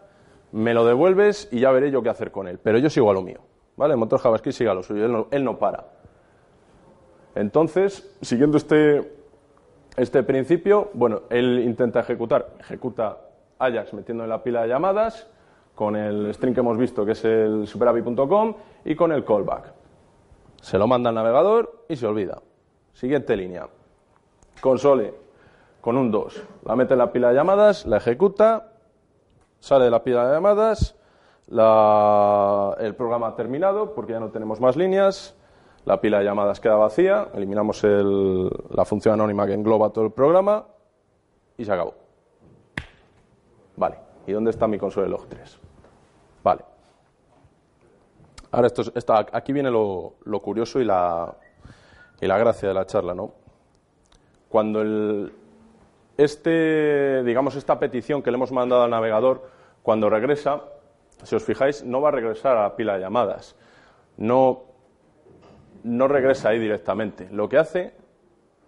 me 0.51 0.73
lo 0.73 0.85
devuelves 0.85 1.49
y 1.51 1.61
ya 1.61 1.71
veré 1.71 1.89
yo 1.91 2.03
qué 2.03 2.09
hacer 2.09 2.31
con 2.31 2.47
él. 2.47 2.59
Pero 2.61 2.77
yo 2.77 2.89
sigo 2.89 3.09
a 3.09 3.13
lo 3.13 3.21
mío. 3.21 3.39
¿Vale? 3.77 3.93
El 3.93 3.99
motor 3.99 4.19
JavaScript 4.19 4.57
sigue 4.57 4.69
a 4.69 4.73
lo 4.73 4.83
suyo, 4.83 5.27
él 5.29 5.43
no, 5.43 5.57
para. 5.57 5.85
Entonces, 7.33 8.15
siguiendo 8.21 8.57
este, 8.57 9.11
este 9.97 10.23
principio, 10.23 10.91
bueno, 10.93 11.23
él 11.29 11.59
intenta 11.59 11.99
ejecutar, 11.99 12.53
ejecuta 12.59 13.17
Ajax 13.59 13.93
metiendo 13.93 14.23
en 14.23 14.29
la 14.29 14.43
pila 14.43 14.61
de 14.61 14.69
llamadas 14.69 15.27
con 15.73 15.97
el 15.97 16.33
string 16.33 16.53
que 16.53 16.61
hemos 16.61 16.77
visto, 16.77 17.05
que 17.05 17.11
es 17.11 17.25
el 17.25 17.67
superapi.com, 17.67 18.55
y 18.85 18.95
con 18.95 19.11
el 19.11 19.25
callback. 19.25 19.73
Se 20.65 20.79
lo 20.79 20.87
manda 20.87 21.09
al 21.09 21.15
navegador 21.15 21.85
y 21.87 21.95
se 21.95 22.07
olvida. 22.07 22.41
Siguiente 22.91 23.37
línea. 23.37 23.69
Console 24.59 25.13
con 25.79 25.95
un 25.95 26.09
2. 26.09 26.43
La 26.65 26.75
mete 26.75 26.93
en 26.93 26.97
la 26.97 27.11
pila 27.11 27.29
de 27.29 27.35
llamadas, 27.35 27.85
la 27.85 27.97
ejecuta, 27.97 28.71
sale 29.59 29.85
de 29.85 29.91
la 29.91 30.03
pila 30.03 30.25
de 30.25 30.33
llamadas, 30.33 30.95
el 31.47 32.95
programa 32.95 33.27
ha 33.27 33.35
terminado 33.35 33.93
porque 33.93 34.13
ya 34.13 34.19
no 34.19 34.31
tenemos 34.31 34.59
más 34.59 34.75
líneas, 34.75 35.35
la 35.85 36.01
pila 36.01 36.17
de 36.17 36.25
llamadas 36.25 36.59
queda 36.59 36.77
vacía, 36.77 37.27
eliminamos 37.35 37.83
la 37.83 38.85
función 38.85 39.13
anónima 39.13 39.45
que 39.45 39.53
engloba 39.53 39.91
todo 39.91 40.05
el 40.05 40.13
programa 40.13 40.65
y 41.59 41.65
se 41.65 41.71
acabó. 41.71 41.93
Vale, 43.75 43.99
¿y 44.25 44.31
dónde 44.31 44.49
está 44.49 44.67
mi 44.67 44.79
console 44.79 45.09
log 45.09 45.27
3? 45.27 45.59
Vale. 46.43 46.74
Ahora, 48.55 48.67
esto, 48.67 49.13
aquí 49.33 49.51
viene 49.51 49.69
lo, 49.69 50.15
curioso 50.41 50.79
y 50.79 50.85
la, 50.85 51.35
y 52.21 52.25
la 52.25 52.37
gracia 52.37 52.69
de 52.69 52.73
la 52.73 52.85
charla, 52.85 53.13
¿no? 53.13 53.33
Cuando 54.47 54.81
el, 54.81 55.33
este, 56.15 57.21
digamos, 57.25 57.57
esta 57.57 57.77
petición 57.77 58.23
que 58.23 58.31
le 58.31 58.37
hemos 58.37 58.53
mandado 58.53 58.83
al 58.83 58.91
navegador, 58.91 59.49
cuando 59.83 60.09
regresa, 60.09 60.61
si 61.23 61.35
os 61.35 61.43
fijáis, 61.43 61.83
no 61.83 61.99
va 61.99 62.07
a 62.07 62.11
regresar 62.13 62.55
a 62.55 62.61
la 62.61 62.75
pila 62.77 62.93
de 62.93 63.01
llamadas. 63.01 63.57
No, 64.15 64.63
no 65.83 66.07
regresa 66.07 66.47
ahí 66.47 66.59
directamente. 66.59 67.27
Lo 67.31 67.49
que 67.49 67.57
hace 67.57 67.93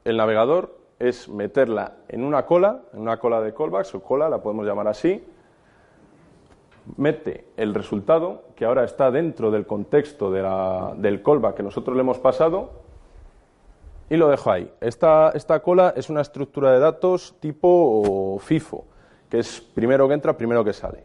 el 0.03 0.17
navegador 0.17 0.77
es 0.99 1.29
meterla 1.29 1.93
en 2.09 2.25
una 2.25 2.45
cola, 2.45 2.81
en 2.91 2.99
una 2.99 3.19
cola 3.19 3.39
de 3.39 3.53
callbacks 3.53 3.95
o 3.95 4.03
cola, 4.03 4.27
la 4.27 4.41
podemos 4.41 4.65
llamar 4.65 4.89
así, 4.89 5.23
mete 6.95 7.45
el 7.57 7.73
resultado, 7.73 8.45
que 8.55 8.65
ahora 8.65 8.83
está 8.83 9.11
dentro 9.11 9.51
del 9.51 9.65
contexto 9.65 10.31
del 10.31 11.21
callback 11.23 11.55
que 11.55 11.63
nosotros 11.63 11.95
le 11.95 12.01
hemos 12.01 12.19
pasado, 12.19 12.71
y 14.09 14.15
lo 14.15 14.29
dejo 14.29 14.51
ahí. 14.51 14.71
Esta, 14.79 15.31
esta 15.31 15.59
cola 15.59 15.93
es 15.95 16.09
una 16.09 16.21
estructura 16.21 16.71
de 16.71 16.79
datos 16.79 17.35
tipo 17.39 18.39
FIFO, 18.39 18.85
que 19.29 19.39
es 19.39 19.59
primero 19.59 20.07
que 20.07 20.13
entra, 20.13 20.37
primero 20.37 20.63
que 20.63 20.71
sale. 20.71 21.03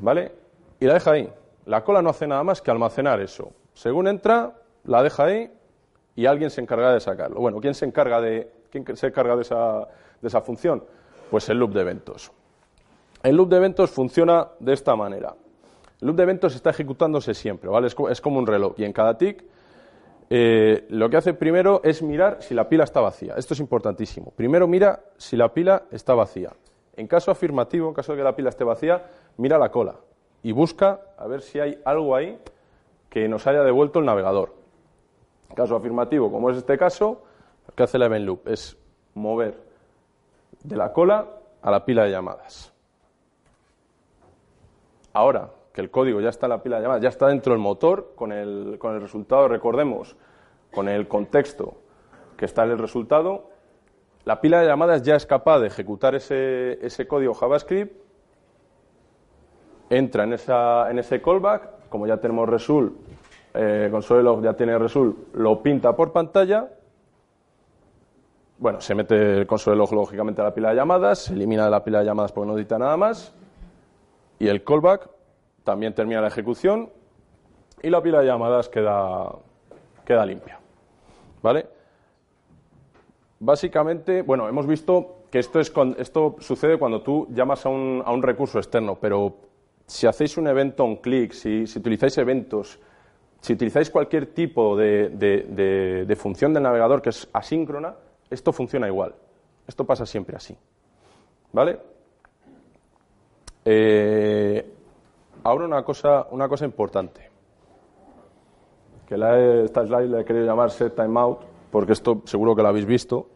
¿Vale? 0.00 0.32
Y 0.80 0.86
la 0.86 0.94
deja 0.94 1.12
ahí. 1.12 1.32
La 1.64 1.82
cola 1.82 2.02
no 2.02 2.10
hace 2.10 2.26
nada 2.26 2.44
más 2.44 2.60
que 2.60 2.70
almacenar 2.70 3.20
eso. 3.20 3.52
Según 3.72 4.06
entra, 4.06 4.52
la 4.84 5.02
deja 5.02 5.24
ahí 5.24 5.50
y 6.14 6.26
alguien 6.26 6.50
se 6.50 6.60
encarga 6.60 6.92
de 6.92 7.00
sacarlo. 7.00 7.40
Bueno, 7.40 7.60
¿quién 7.60 7.74
se 7.74 7.86
encarga 7.86 8.20
de, 8.20 8.52
quién 8.70 8.84
se 8.96 9.06
encarga 9.06 9.34
de, 9.34 9.42
esa, 9.42 9.88
de 10.20 10.28
esa 10.28 10.42
función? 10.42 10.84
Pues 11.30 11.48
el 11.48 11.58
loop 11.58 11.72
de 11.72 11.80
eventos. 11.80 12.32
El 13.24 13.36
loop 13.36 13.48
de 13.48 13.56
eventos 13.56 13.90
funciona 13.90 14.48
de 14.60 14.74
esta 14.74 14.94
manera. 14.96 15.34
El 15.98 16.08
loop 16.08 16.16
de 16.16 16.22
eventos 16.24 16.54
está 16.54 16.68
ejecutándose 16.68 17.32
siempre, 17.32 17.70
¿vale? 17.70 17.86
Es 17.86 18.20
como 18.20 18.38
un 18.38 18.46
reloj 18.46 18.74
y 18.76 18.84
en 18.84 18.92
cada 18.92 19.16
tick 19.16 19.42
eh, 20.28 20.84
lo 20.90 21.08
que 21.08 21.16
hace 21.16 21.32
primero 21.32 21.80
es 21.84 22.02
mirar 22.02 22.42
si 22.42 22.52
la 22.52 22.68
pila 22.68 22.84
está 22.84 23.00
vacía. 23.00 23.34
Esto 23.38 23.54
es 23.54 23.60
importantísimo. 23.60 24.30
Primero 24.36 24.68
mira 24.68 25.00
si 25.16 25.38
la 25.38 25.54
pila 25.54 25.84
está 25.90 26.12
vacía. 26.14 26.52
En 26.96 27.06
caso 27.06 27.30
afirmativo, 27.30 27.88
en 27.88 27.94
caso 27.94 28.12
de 28.12 28.18
que 28.18 28.24
la 28.24 28.36
pila 28.36 28.50
esté 28.50 28.62
vacía, 28.62 29.06
mira 29.38 29.56
la 29.56 29.70
cola 29.70 29.96
y 30.42 30.52
busca 30.52 31.00
a 31.16 31.26
ver 31.26 31.40
si 31.40 31.60
hay 31.60 31.78
algo 31.86 32.14
ahí 32.14 32.38
que 33.08 33.26
nos 33.26 33.46
haya 33.46 33.62
devuelto 33.62 34.00
el 34.00 34.04
navegador. 34.04 34.54
En 35.48 35.56
caso 35.56 35.76
afirmativo, 35.76 36.30
como 36.30 36.50
es 36.50 36.58
este 36.58 36.76
caso, 36.76 37.22
lo 37.66 37.74
que 37.74 37.84
hace 37.84 37.98
la 37.98 38.04
event 38.04 38.26
loop 38.26 38.48
es 38.48 38.76
mover 39.14 39.56
de 40.62 40.76
la 40.76 40.92
cola 40.92 41.26
a 41.62 41.70
la 41.70 41.86
pila 41.86 42.04
de 42.04 42.10
llamadas. 42.10 42.73
Ahora, 45.14 45.50
que 45.72 45.80
el 45.80 45.90
código 45.90 46.20
ya 46.20 46.28
está 46.28 46.46
en 46.46 46.50
la 46.50 46.62
pila 46.62 46.76
de 46.76 46.82
llamadas, 46.82 47.02
ya 47.02 47.08
está 47.08 47.28
dentro 47.28 47.52
del 47.52 47.62
motor, 47.62 48.12
con 48.14 48.32
el, 48.32 48.76
con 48.78 48.94
el 48.94 49.00
resultado, 49.00 49.48
recordemos, 49.48 50.16
con 50.72 50.88
el 50.88 51.08
contexto 51.08 51.74
que 52.36 52.44
está 52.44 52.64
en 52.64 52.72
el 52.72 52.78
resultado, 52.78 53.50
la 54.24 54.40
pila 54.40 54.60
de 54.60 54.66
llamadas 54.66 55.02
ya 55.02 55.14
es 55.14 55.24
capaz 55.24 55.60
de 55.60 55.68
ejecutar 55.68 56.14
ese, 56.14 56.84
ese 56.84 57.06
código 57.06 57.32
JavaScript, 57.32 57.94
entra 59.88 60.24
en, 60.24 60.32
esa, 60.32 60.90
en 60.90 60.98
ese 60.98 61.22
callback, 61.22 61.88
como 61.88 62.06
ya 62.06 62.16
tenemos 62.16 62.48
result, 62.48 62.92
eh, 63.54 63.88
console 63.90 64.42
ya 64.42 64.54
tiene 64.54 64.76
result, 64.78 65.34
lo 65.34 65.62
pinta 65.62 65.94
por 65.94 66.12
pantalla, 66.12 66.70
bueno, 68.58 68.80
se 68.80 68.94
mete 68.94 69.38
el 69.38 69.46
console 69.46 69.76
log 69.76 69.92
lógicamente 69.92 70.40
a 70.40 70.44
la 70.44 70.54
pila 70.54 70.70
de 70.70 70.76
llamadas, 70.76 71.24
se 71.24 71.34
elimina 71.34 71.66
de 71.66 71.70
la 71.70 71.84
pila 71.84 72.00
de 72.00 72.06
llamadas 72.06 72.32
porque 72.32 72.50
no 72.50 72.56
edita 72.56 72.78
nada 72.78 72.96
más, 72.96 73.34
y 74.44 74.48
el 74.48 74.62
callback 74.62 75.08
también 75.64 75.94
termina 75.94 76.20
la 76.20 76.28
ejecución 76.28 76.90
y 77.82 77.88
la 77.88 78.02
pila 78.02 78.20
de 78.20 78.26
llamadas 78.26 78.68
queda, 78.68 79.34
queda 80.04 80.26
limpia. 80.26 80.58
¿Vale? 81.42 81.66
Básicamente, 83.40 84.20
bueno, 84.20 84.46
hemos 84.46 84.66
visto 84.66 85.24
que 85.30 85.38
esto, 85.38 85.60
es 85.60 85.72
esto 85.96 86.36
sucede 86.40 86.78
cuando 86.78 87.00
tú 87.00 87.26
llamas 87.30 87.64
a 87.64 87.70
un, 87.70 88.02
a 88.04 88.12
un 88.12 88.22
recurso 88.22 88.58
externo, 88.58 88.98
pero 89.00 89.34
si 89.86 90.06
hacéis 90.06 90.36
un 90.36 90.46
evento 90.46 90.84
on 90.84 90.96
click, 90.96 91.32
si, 91.32 91.66
si 91.66 91.78
utilizáis 91.78 92.18
eventos, 92.18 92.78
si 93.40 93.54
utilizáis 93.54 93.88
cualquier 93.88 94.26
tipo 94.26 94.76
de, 94.76 95.08
de, 95.08 96.04
de, 96.06 96.16
función 96.16 96.52
del 96.52 96.64
navegador 96.64 97.00
que 97.00 97.08
es 97.08 97.28
asíncrona, 97.32 97.94
esto 98.28 98.52
funciona 98.52 98.88
igual. 98.88 99.14
Esto 99.66 99.86
pasa 99.86 100.04
siempre 100.04 100.36
así. 100.36 100.54
¿Vale? 101.50 101.93
Eh, 103.64 104.74
Ahora 105.44 105.66
una 105.66 105.82
cosa, 105.82 106.26
una 106.30 106.48
cosa 106.48 106.64
importante, 106.64 107.30
que 109.06 109.14
la 109.18 109.62
esta 109.62 109.84
slide 109.84 110.08
la 110.08 110.20
he 110.20 110.24
querido 110.24 110.46
llamar 110.46 110.70
set 110.70 110.96
timeout, 110.96 111.40
porque 111.70 111.92
esto 111.92 112.22
seguro 112.24 112.56
que 112.56 112.62
lo 112.62 112.68
habéis 112.68 112.86
visto. 112.86 113.26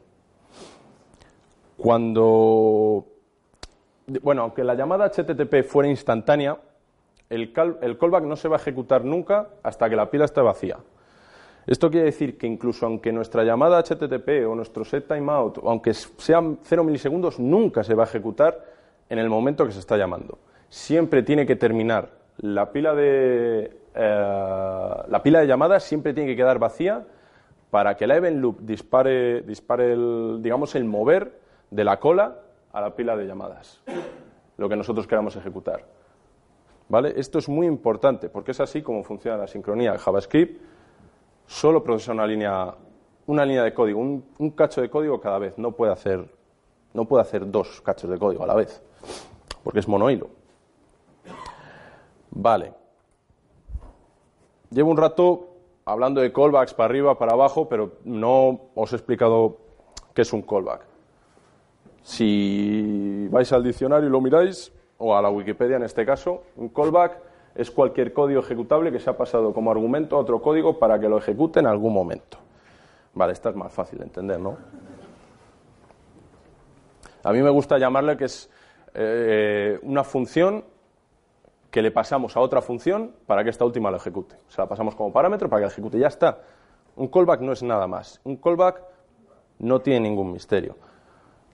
Cuando, 1.77 3.05
bueno, 4.23 4.41
aunque 4.41 4.65
la 4.65 4.75
llamada 4.75 5.11
HTTP 5.11 5.65
fuera 5.65 5.91
instantánea, 5.91 6.57
el, 7.29 7.53
el 7.83 7.99
callback 7.99 8.25
no 8.25 8.37
se 8.37 8.49
va 8.49 8.57
a 8.57 8.61
ejecutar 8.61 9.05
nunca 9.05 9.47
hasta 9.63 9.91
que 9.91 9.95
la 9.95 10.11
pila 10.11 10.25
esté 10.25 10.41
vacía. 10.41 10.79
Esto 11.67 11.91
quiere 11.91 12.07
decir 12.07 12.39
que 12.39 12.47
incluso 12.47 12.87
aunque 12.87 13.13
nuestra 13.13 13.45
llamada 13.45 13.83
HTTP 13.83 14.49
o 14.49 14.55
nuestro 14.55 14.83
set 14.87 15.07
timeout, 15.07 15.59
aunque 15.63 15.93
sean 15.93 16.59
0 16.63 16.85
milisegundos, 16.85 17.39
nunca 17.39 17.85
se 17.85 17.93
va 17.93 18.05
a 18.05 18.07
ejecutar 18.07 18.78
en 19.09 19.19
el 19.19 19.29
momento 19.29 19.65
que 19.67 19.73
se 19.73 19.81
está 19.81 19.97
llamando. 19.97 20.39
Siempre 20.69 21.23
tiene 21.23 21.47
que 21.47 21.57
terminar 21.57 22.11
la 22.39 22.71
pila 22.71 22.95
de, 22.95 23.77
eh, 23.95 24.95
la 25.09 25.21
pila 25.23 25.41
de 25.41 25.47
llamadas, 25.47 25.83
siempre 25.83 26.15
tiene 26.15 26.31
que 26.31 26.37
quedar 26.37 26.59
vacía 26.59 27.05
para 27.71 27.97
que 27.97 28.07
la 28.07 28.17
event 28.17 28.41
loop 28.41 28.61
dispare, 28.61 29.43
dispare 29.43 29.93
el, 29.93 30.39
digamos, 30.41 30.75
el 30.75 30.85
mover 30.85 31.41
de 31.71 31.85
la 31.85 31.99
cola 31.99 32.39
a 32.73 32.81
la 32.81 32.95
pila 32.95 33.17
de 33.17 33.27
llamadas, 33.27 33.83
lo 34.57 34.69
que 34.69 34.77
nosotros 34.77 35.07
queramos 35.07 35.37
ejecutar. 35.37 35.85
¿Vale? 36.89 37.13
Esto 37.17 37.39
es 37.39 37.49
muy 37.49 37.67
importante 37.67 38.31
porque 38.31 38.53
es 38.53 38.61
así 38.61 38.81
como 38.81 39.05
funciona 39.05 39.37
la 39.37 39.47
sincronía. 39.47 39.93
El 39.93 39.99
JavaScript 39.99 40.59
solo 41.47 41.83
procesa 41.83 42.13
una 42.13 42.27
línea, 42.27 42.75
una 43.27 43.45
línea 43.45 43.63
de 43.63 43.75
código, 43.75 44.01
un, 44.01 44.51
cacho 44.57 44.81
de 44.81 44.89
código 44.89 45.21
cada 45.21 45.39
vez. 45.39 45.59
No 45.59 45.73
puede, 45.73 45.93
hacer, 45.93 46.25
no 46.95 47.05
puede 47.05 47.23
hacer 47.23 47.51
dos 47.51 47.83
cachos 47.83 48.09
de 48.09 48.17
código 48.17 48.43
a 48.43 48.47
la 48.47 48.55
vez 48.55 48.83
porque 49.63 49.81
es 49.81 49.89
monohilo. 49.89 50.29
Vale. 52.31 52.73
Llevo 54.71 54.91
un 54.91 54.97
rato 54.97 55.49
hablando 55.85 56.21
de 56.21 56.33
callbacks 56.33 56.75
para 56.75 56.89
arriba, 56.89 57.19
para 57.19 57.33
abajo, 57.33 57.69
pero 57.69 57.93
no 58.05 58.61
os 58.75 58.93
he 58.93 58.97
explicado 58.97 59.57
qué 60.15 60.23
es 60.23 60.33
un 60.33 60.43
callback. 60.43 60.83
Si 62.03 63.29
vais 63.31 63.53
al 63.53 63.65
diccionario 63.65 64.09
y 64.09 64.13
lo 64.13 64.21
miráis, 64.21 64.73
o 64.99 65.17
a 65.17 65.23
la 65.23 65.31
Wikipedia 65.31 65.77
en 65.77 65.85
este 65.85 66.05
caso, 66.05 66.43
un 66.57 66.69
callback 66.69 67.19
es 67.55 67.71
cualquier 67.71 68.13
código 68.13 68.41
ejecutable 68.41 68.93
que 68.93 69.01
se 69.01 69.11
ha 69.11 69.17
pasado 69.17 69.53
como 69.53 69.71
argumento 69.71 70.17
a 70.17 70.21
otro 70.21 70.41
código 70.41 70.79
para 70.79 71.01
que 71.01 71.09
lo 71.09 71.19
ejecute 71.19 71.61
en 71.61 71.67
algún 71.67 71.93
momento. 71.93 72.39
Vale, 73.15 73.33
esta 73.33 73.51
es 73.51 73.57
más 73.57 73.73
fácil 73.73 73.99
de 73.99 74.05
entender, 74.05 74.39
¿no? 74.39 74.57
A 77.25 77.33
mí 77.33 77.43
me 77.43 77.51
gusta 77.51 77.79
llamarle 77.79 78.17
que 78.17 78.27
es 78.27 78.49
eh, 78.95 79.79
una 79.83 80.05
función 80.05 80.65
que 81.71 81.83
le 81.83 81.91
pasamos 81.91 82.37
a 82.37 82.41
otra 82.41 82.63
función 82.63 83.15
para 83.27 83.45
que 83.45 83.51
esta 83.51 83.65
última 83.65 83.91
lo 83.91 83.99
ejecute. 83.99 84.37
O 84.49 84.51
sea, 84.51 84.65
la 84.65 84.69
pasamos 84.69 84.95
como 84.95 85.13
parámetro 85.13 85.49
para 85.49 85.61
que 85.61 85.67
la 85.67 85.73
ejecute. 85.73 85.99
Ya 85.99 86.09
está. 86.09 86.41
Un 86.97 87.09
callback 87.09 87.41
no 87.41 87.53
es 87.53 87.63
nada 87.63 87.87
más. 87.87 88.21
Un 88.25 88.37
callback 88.37 88.83
no 89.59 89.81
tiene 89.81 90.09
ningún 90.09 90.33
misterio. 90.33 90.77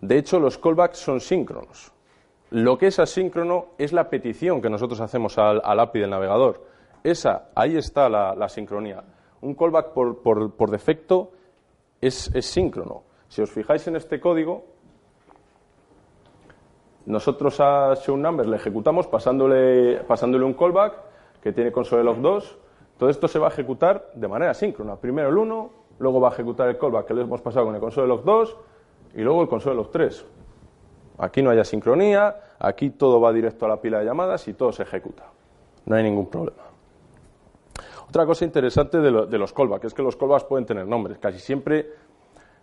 De 0.00 0.18
hecho, 0.18 0.38
los 0.38 0.58
callbacks 0.58 0.98
son 0.98 1.20
síncronos. 1.20 1.92
Lo 2.50 2.78
que 2.78 2.88
es 2.88 2.98
asíncrono 2.98 3.68
es 3.78 3.92
la 3.92 4.08
petición 4.10 4.60
que 4.60 4.70
nosotros 4.70 5.00
hacemos 5.00 5.38
al, 5.38 5.60
API 5.64 6.00
del 6.00 6.10
navegador. 6.10 6.64
Esa, 7.02 7.48
ahí 7.54 7.76
está 7.76 8.08
la, 8.08 8.48
sincronía. 8.48 9.02
Un 9.40 9.54
callback 9.54 9.92
por, 9.92 10.70
defecto 10.70 11.32
es, 12.00 12.30
síncrono. 12.40 13.02
Si 13.28 13.42
os 13.42 13.50
fijáis 13.50 13.86
en 13.88 13.96
este 13.96 14.20
código, 14.20 14.66
nosotros 17.06 17.60
a 17.60 17.94
ShowNumber 17.94 18.46
le 18.46 18.56
ejecutamos 18.56 19.06
pasándole, 19.06 20.02
pasándole 20.06 20.44
un 20.44 20.54
callback 20.54 20.94
que 21.42 21.52
tiene 21.52 21.70
console 21.70 22.02
log 22.02 22.20
2. 22.20 22.58
Todo 22.98 23.10
esto 23.10 23.28
se 23.28 23.38
va 23.38 23.48
a 23.48 23.50
ejecutar 23.50 24.10
de 24.14 24.28
manera 24.28 24.54
síncrona. 24.54 24.96
Primero 24.96 25.28
el 25.28 25.36
1, 25.36 25.70
luego 25.98 26.20
va 26.20 26.30
a 26.30 26.32
ejecutar 26.32 26.68
el 26.68 26.78
callback 26.78 27.06
que 27.06 27.14
le 27.14 27.22
hemos 27.22 27.42
pasado 27.42 27.66
con 27.66 27.74
el 27.74 27.80
console 27.80 28.08
log 28.08 28.24
2 28.24 28.56
y 29.16 29.20
luego 29.20 29.42
el 29.42 29.48
console 29.48 29.76
log 29.76 29.90
3. 29.90 30.24
Aquí 31.18 31.42
no 31.42 31.50
hay 31.50 31.58
asincronía, 31.58 32.36
aquí 32.58 32.90
todo 32.90 33.20
va 33.20 33.32
directo 33.32 33.66
a 33.66 33.68
la 33.68 33.80
pila 33.80 33.98
de 33.98 34.06
llamadas 34.06 34.48
y 34.48 34.54
todo 34.54 34.72
se 34.72 34.82
ejecuta. 34.82 35.24
No 35.84 35.96
hay 35.96 36.02
ningún 36.02 36.28
problema. 36.30 36.62
Otra 38.08 38.24
cosa 38.26 38.44
interesante 38.44 38.98
de, 38.98 39.26
de 39.26 39.38
los 39.38 39.52
callbacks 39.52 39.86
es 39.86 39.94
que 39.94 40.02
los 40.02 40.16
callbacks 40.16 40.44
pueden 40.44 40.64
tener 40.64 40.86
nombres. 40.86 41.18
Casi 41.18 41.38
siempre, 41.38 41.90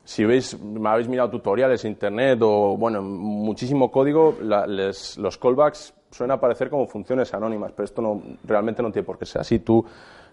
si 0.04 0.26
veis, 0.26 0.60
me 0.60 0.90
habéis 0.90 1.08
mirado 1.08 1.30
tutoriales 1.30 1.86
internet 1.86 2.40
o, 2.42 2.76
bueno, 2.78 3.02
muchísimo 3.02 3.92
código, 3.92 4.38
los 4.42 5.38
callbacks 5.38 5.94
suelen 6.10 6.32
aparecer 6.32 6.70
como 6.70 6.88
funciones 6.88 7.34
anónimas, 7.34 7.72
pero 7.72 7.86
esto 7.86 8.02
no, 8.02 8.22
realmente 8.44 8.82
no 8.82 8.92
tiene 8.92 9.06
por 9.06 9.18
qué 9.18 9.26
ser 9.26 9.42
así. 9.42 9.60
Tú 9.60 9.86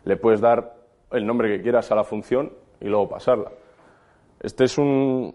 le 0.05 0.17
puedes 0.17 0.41
dar 0.41 0.75
el 1.13 1.27
nombre 1.27 1.49
que 1.57 1.63
quieras 1.63 1.91
a 1.93 1.95
la 1.95 2.05
función 2.05 2.53
y 2.81 2.87
luego 2.87 3.09
pasarla. 3.09 3.51
Este 4.41 4.65
es 4.65 4.79
un, 4.79 5.35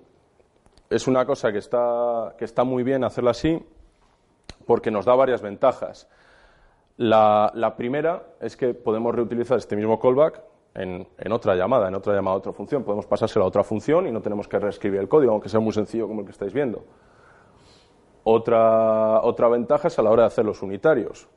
es 0.90 1.08
una 1.08 1.26
cosa 1.26 1.52
que 1.52 1.58
está, 1.58 2.36
que 2.38 2.46
está 2.46 2.64
muy 2.64 2.84
bien 2.84 3.04
hacerla 3.04 3.32
así 3.32 3.60
porque 4.66 4.92
nos 4.92 5.06
da 5.06 5.16
varias 5.16 5.42
ventajas. 5.42 6.08
La, 6.98 7.74
primera 7.76 8.24
es 8.40 8.56
que 8.56 8.74
podemos 8.74 9.16
reutilizar 9.16 9.58
este 9.58 9.76
mismo 9.76 10.00
callback 10.00 10.42
en, 10.76 11.32
otra 11.32 11.56
llamada, 11.56 11.88
en 11.88 11.96
otra 11.96 12.14
llamada 12.14 12.36
a 12.36 12.38
otra 12.40 12.54
función. 12.54 12.84
Podemos 12.84 13.06
pasárselo 13.06 13.46
a 13.46 13.48
otra 13.48 13.64
función 13.64 14.08
y 14.08 14.12
no 14.12 14.22
tenemos 14.22 14.48
que 14.48 14.60
reescribir 14.60 15.00
el 15.00 15.08
código, 15.08 15.32
aunque 15.32 15.50
sea 15.50 15.60
muy 15.60 15.74
sencillo 15.74 16.08
como 16.08 16.22
el 16.22 16.26
que 16.26 16.32
estáis 16.32 16.54
viendo. 16.54 16.84
Otra, 18.24 19.22
otra 19.22 19.48
ventaja 19.50 19.88
es 19.88 20.00
a 20.00 20.02
la 20.02 20.12
hora 20.12 20.24
de 20.24 20.28
hacer 20.28 20.46
los 20.46 20.62
unitarios. 20.62 21.28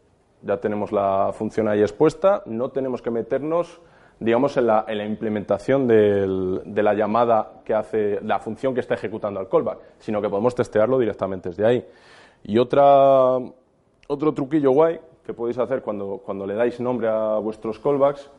Ya 0.42 0.58
tenemos 0.58 0.92
la 0.92 1.30
función 1.32 1.68
ahí 1.68 1.80
expuesta, 1.80 2.42
no 2.46 2.70
tenemos 2.70 3.02
que 3.02 3.10
meternos 3.10 3.80
digamos, 4.18 4.56
en 4.56 4.66
la, 4.66 4.84
en 4.88 4.98
la 4.98 5.04
implementación 5.04 5.86
de 5.86 6.82
la 6.82 6.94
llamada 6.94 7.60
que 7.64 7.74
hace, 7.74 8.18
la 8.22 8.38
función 8.38 8.72
que 8.72 8.80
está 8.80 8.94
ejecutando 8.94 9.40
el 9.40 9.48
callback, 9.48 9.78
sino 9.98 10.22
que 10.22 10.28
podemos 10.28 10.54
testearlo 10.54 10.98
directamente 10.98 11.50
desde 11.50 11.66
ahí. 11.66 11.86
Y 12.44 12.58
otra, 12.58 13.36
otro 14.08 14.32
truquillo 14.32 14.70
guay 14.70 15.00
que 15.24 15.34
podéis 15.34 15.58
hacer 15.58 15.82
cuando, 15.82 16.22
cuando 16.24 16.46
le 16.46 16.54
dais 16.54 16.80
nombre 16.80 17.08
a 17.08 17.38
vuestros 17.38 17.78
callbacks 17.78 18.30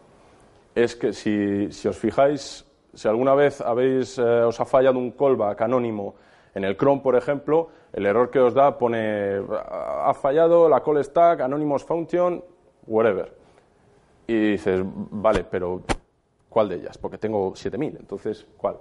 es 0.84 0.96
que 0.96 1.14
si, 1.14 1.72
si 1.72 1.88
os 1.88 1.98
fijáis, 1.98 2.66
si 2.94 3.08
alguna 3.08 3.34
vez 3.34 3.62
habéis, 3.62 4.18
eh, 4.18 4.22
os 4.22 4.60
ha 4.60 4.66
fallado 4.66 5.00
un 5.00 5.12
callback 5.12 5.62
anónimo 5.62 6.16
en 6.54 6.64
el 6.64 6.76
Chrome, 6.78 7.02
por 7.02 7.16
ejemplo, 7.16 7.70
el 7.94 8.06
error 8.06 8.30
que 8.30 8.40
os 8.40 8.54
da 8.54 8.78
pone 8.78 9.42
ha 9.50 10.14
fallado 10.14 10.68
la 10.68 10.82
call 10.82 11.04
stack, 11.04 11.42
anonymous 11.42 11.84
function, 11.84 12.44
whatever 12.86 13.38
y 14.28 14.52
dices, 14.52 14.82
vale, 14.86 15.46
pero 15.46 15.82
¿cuál 16.50 16.70
de 16.70 16.76
ellas? 16.76 16.98
Porque 16.98 17.18
tengo 17.18 17.54
7.000, 17.54 17.98
entonces, 18.00 18.46
¿cuál? 18.58 18.78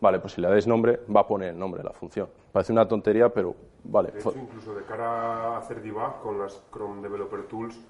Vale, 0.00 0.18
pues 0.18 0.32
si 0.32 0.40
le 0.40 0.48
dais 0.48 0.66
nombre, 0.66 1.00
va 1.14 1.20
a 1.20 1.26
poner 1.26 1.50
el 1.50 1.58
nombre 1.58 1.80
de 1.80 1.84
la 1.84 1.92
función. 1.92 2.28
Parece 2.50 2.72
una 2.72 2.88
tontería, 2.88 3.28
pero 3.28 3.54
vale. 3.84 4.10
De 4.10 4.18
hecho, 4.18 4.34
incluso 4.36 4.74
de 4.74 4.82
cara 4.82 5.54
a 5.54 5.58
hacer 5.58 5.80
debug 5.80 6.20
con 6.20 6.40
las 6.40 6.60
Chrome 6.72 7.00
Developer 7.00 7.46
Tools, 7.46 7.80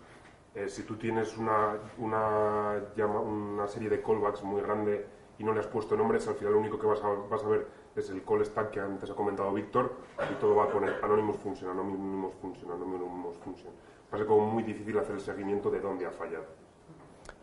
eh, 0.54 0.68
si 0.68 0.82
tú 0.82 0.96
tienes 0.96 1.36
una, 1.38 1.78
una, 1.98 2.80
una 2.96 3.66
serie 3.66 3.88
de 3.88 4.02
callbacks 4.02 4.42
muy 4.42 4.60
grande 4.60 5.06
y 5.38 5.44
no 5.44 5.52
le 5.52 5.60
has 5.60 5.66
puesto 5.66 5.96
nombres, 5.96 6.28
al 6.28 6.34
final 6.34 6.52
lo 6.52 6.58
único 6.60 6.78
que 6.78 6.86
vas 6.86 7.02
a, 7.02 7.08
vas 7.30 7.42
a 7.42 7.48
ver 7.48 7.66
es 7.96 8.10
el 8.10 8.22
call 8.22 8.44
stack 8.44 8.70
que 8.70 8.80
antes 8.80 9.10
ha 9.10 9.14
comentado 9.14 9.52
Víctor 9.52 9.92
y 10.30 10.34
todo 10.34 10.54
va 10.54 10.64
a 10.64 10.68
poner 10.68 10.98
Anonymous 11.02 11.36
Function, 11.36 11.70
Anonymous 11.70 12.34
Function, 12.40 12.70
Anonymous 12.70 13.36
Function. 13.38 13.72
Va 14.12 14.16
a 14.16 14.18
ser 14.18 14.26
como 14.26 14.46
muy 14.46 14.62
difícil 14.62 14.98
hacer 14.98 15.14
el 15.14 15.20
seguimiento 15.20 15.70
de 15.70 15.80
dónde 15.80 16.06
ha 16.06 16.10
fallado. 16.10 16.44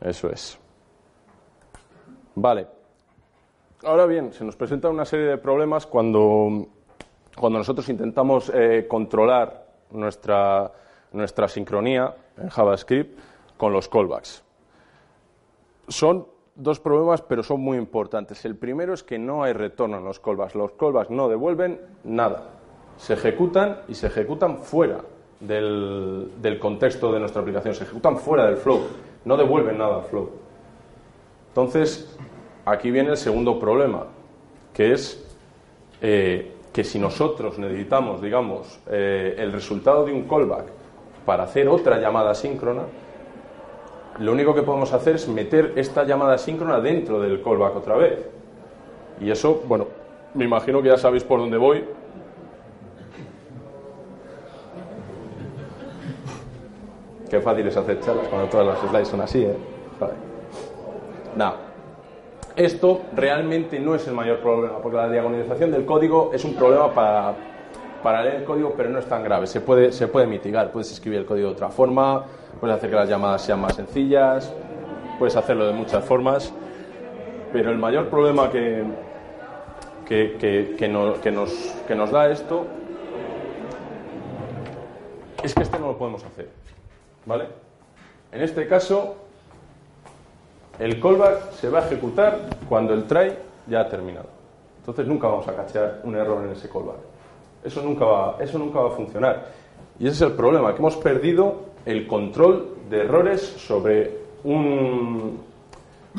Eso 0.02 0.30
es. 0.30 0.58
Vale. 2.36 2.68
Ahora 3.84 4.06
bien, 4.06 4.34
se 4.34 4.44
nos 4.44 4.56
presenta 4.56 4.90
una 4.90 5.06
serie 5.06 5.26
de 5.26 5.38
problemas 5.38 5.86
cuando, 5.86 6.68
cuando 7.38 7.60
nosotros 7.60 7.88
intentamos 7.90 8.52
eh, 8.54 8.88
controlar 8.88 9.68
nuestra, 9.92 10.72
nuestra 11.12 11.48
sincronía 11.48 12.16
en 12.38 12.50
JavaScript 12.50 13.20
con 13.58 13.74
los 13.74 13.90
callbacks. 13.90 14.44
Son 15.88 16.28
dos 16.56 16.80
problemas, 16.80 17.22
pero 17.22 17.44
son 17.44 17.62
muy 17.62 17.78
importantes. 17.78 18.44
El 18.46 18.56
primero 18.56 18.94
es 18.94 19.04
que 19.04 19.18
no 19.18 19.44
hay 19.44 19.54
retorno 19.54 19.98
en 19.98 20.06
los 20.06 20.20
callbacks. 20.20 20.56
Los 20.56 20.72
callbacks 20.74 21.10
no 21.10 21.28
devuelven 21.30 21.80
nada. 22.04 22.50
Se 22.98 23.14
ejecutan 23.14 23.80
y 23.88 23.96
se 23.96 24.08
ejecutan 24.08 24.60
fuera 24.60 25.02
del, 25.40 26.58
contexto 26.60 27.12
de 27.12 27.20
nuestra 27.20 27.42
aplicación, 27.42 27.74
se 27.74 27.86
ejecutan 27.86 28.18
fuera 28.18 28.46
del 28.46 28.58
flow 28.58 28.82
no 29.26 29.38
devuelven 29.38 29.78
nada 29.78 29.98
al 29.98 30.04
flow. 30.04 30.30
Entonces, 31.50 32.18
aquí 32.66 32.92
viene 32.92 33.10
el 33.12 33.18
segundo 33.18 33.60
problema, 33.60 34.08
que 34.74 34.94
es 34.94 35.24
eh, 36.02 36.54
que 36.72 36.84
si 36.84 37.00
nosotros 37.00 37.58
necesitamos, 37.58 38.22
digamos, 38.22 38.80
eh, 38.88 39.36
el 39.38 39.52
resultado 39.52 40.06
de 40.06 40.14
un 40.14 40.24
callback 40.28 40.66
para 41.30 41.44
hacer 41.44 41.70
otra 41.70 42.00
llamada 42.00 42.34
síncrona, 42.34 42.86
lo 44.18 44.32
único 44.32 44.56
que 44.56 44.64
podemos 44.64 44.92
hacer 44.94 45.14
es 45.14 45.28
meter 45.28 45.74
esta 45.76 46.04
llamada 46.04 46.40
síncrona 46.40 46.80
dentro 46.80 47.20
del 47.20 47.44
callback 47.44 47.76
otra 47.76 47.98
vez. 47.98 48.26
Y 49.22 49.30
eso, 49.30 49.62
bueno, 49.68 49.86
me 50.34 50.46
imagino 50.46 50.82
que 50.82 50.88
ya 50.88 50.98
sabéis 50.98 51.24
por 51.24 51.40
dónde 51.40 51.58
voy, 51.58 51.86
Qué 57.30 57.40
fácil 57.42 57.68
es 57.68 57.78
hacer 57.78 58.00
charlas 58.00 58.28
cuando 58.28 58.50
todas 58.50 58.66
las 58.66 58.80
slides 58.80 59.08
son 59.08 59.22
así, 59.22 59.44
¿eh? 59.44 59.56
Nada. 61.36 61.58
Esto 62.56 63.02
realmente 63.16 63.80
no 63.80 63.94
es 63.94 64.08
el 64.08 64.16
mayor 64.16 64.40
problema, 64.40 64.80
porque 64.80 64.98
la 64.98 65.08
diagonalización 65.12 65.70
del 65.70 65.86
código 65.86 66.32
es 66.34 66.44
un 66.44 66.56
problema 66.56 66.92
para, 66.92 67.36
para 68.04 68.22
leer 68.24 68.36
el 68.38 68.44
código, 68.46 68.74
pero 68.76 68.90
no 68.90 69.00
es 69.00 69.06
tan 69.06 69.24
grave. 69.24 69.48
Se 69.48 69.62
puede, 69.62 69.92
se 69.92 70.08
puede 70.08 70.26
mitigar. 70.28 70.72
Puedes 70.72 70.92
escribir 70.92 71.20
el 71.20 71.26
código 71.26 71.48
de 71.50 71.54
otra 71.54 71.70
forma, 71.70 72.26
puedes 72.60 72.76
hacer 72.78 72.90
que 72.90 72.96
las 72.96 73.10
llamadas 73.10 73.42
sean 73.42 73.60
más 73.62 73.76
sencillas, 73.76 74.54
puedes 75.18 75.36
hacerlo 75.36 75.68
de 75.68 75.74
muchas 75.74 76.04
formas. 76.04 76.54
Pero 77.52 77.72
el 77.72 77.78
mayor 77.78 78.10
problema 78.10 78.50
que, 78.52 78.84
que, 80.06 80.38
que, 80.40 80.76
que 80.78 80.88
no- 80.88 81.20
que 81.20 81.32
nos, 81.32 81.52
que 81.88 81.96
nos 81.96 82.12
da 82.12 82.30
esto 82.30 82.66
es 85.44 85.54
que 85.54 85.64
este 85.64 85.80
no 85.80 85.88
lo 85.88 85.98
podemos 85.98 86.24
hacer. 86.24 86.50
¿Vale? 87.26 87.46
En 88.32 88.42
este 88.42 88.68
caso, 88.68 89.16
el 90.80 91.00
callback 91.02 91.52
se 91.54 91.70
va 91.70 91.80
a 91.80 91.86
ejecutar 91.86 92.40
cuando 92.68 92.94
el 92.94 93.06
try 93.06 93.34
ya 93.68 93.82
ha 93.82 93.90
terminado. 93.90 94.28
Entonces 94.80 95.08
nunca 95.08 95.28
vamos 95.28 95.48
a 95.48 95.56
cachar 95.56 96.02
un 96.04 96.16
error 96.16 96.44
en 96.46 96.52
ese 96.52 96.70
callback. 96.70 96.96
Eso 97.64 97.82
nunca 97.82 98.06
va, 98.06 98.38
eso 98.40 98.58
nunca 98.58 98.80
va 98.80 98.90
a 98.90 98.92
funcionar. 98.92 99.48
Y 100.00 100.08
ese 100.08 100.16
es 100.16 100.32
el 100.32 100.38
problema, 100.38 100.74
que 100.74 100.80
hemos 100.80 100.96
perdido 100.98 101.56
el 101.86 102.08
control 102.08 102.78
de 102.90 103.02
errores 103.02 103.42
sobre 103.42 104.18
un 104.44 105.50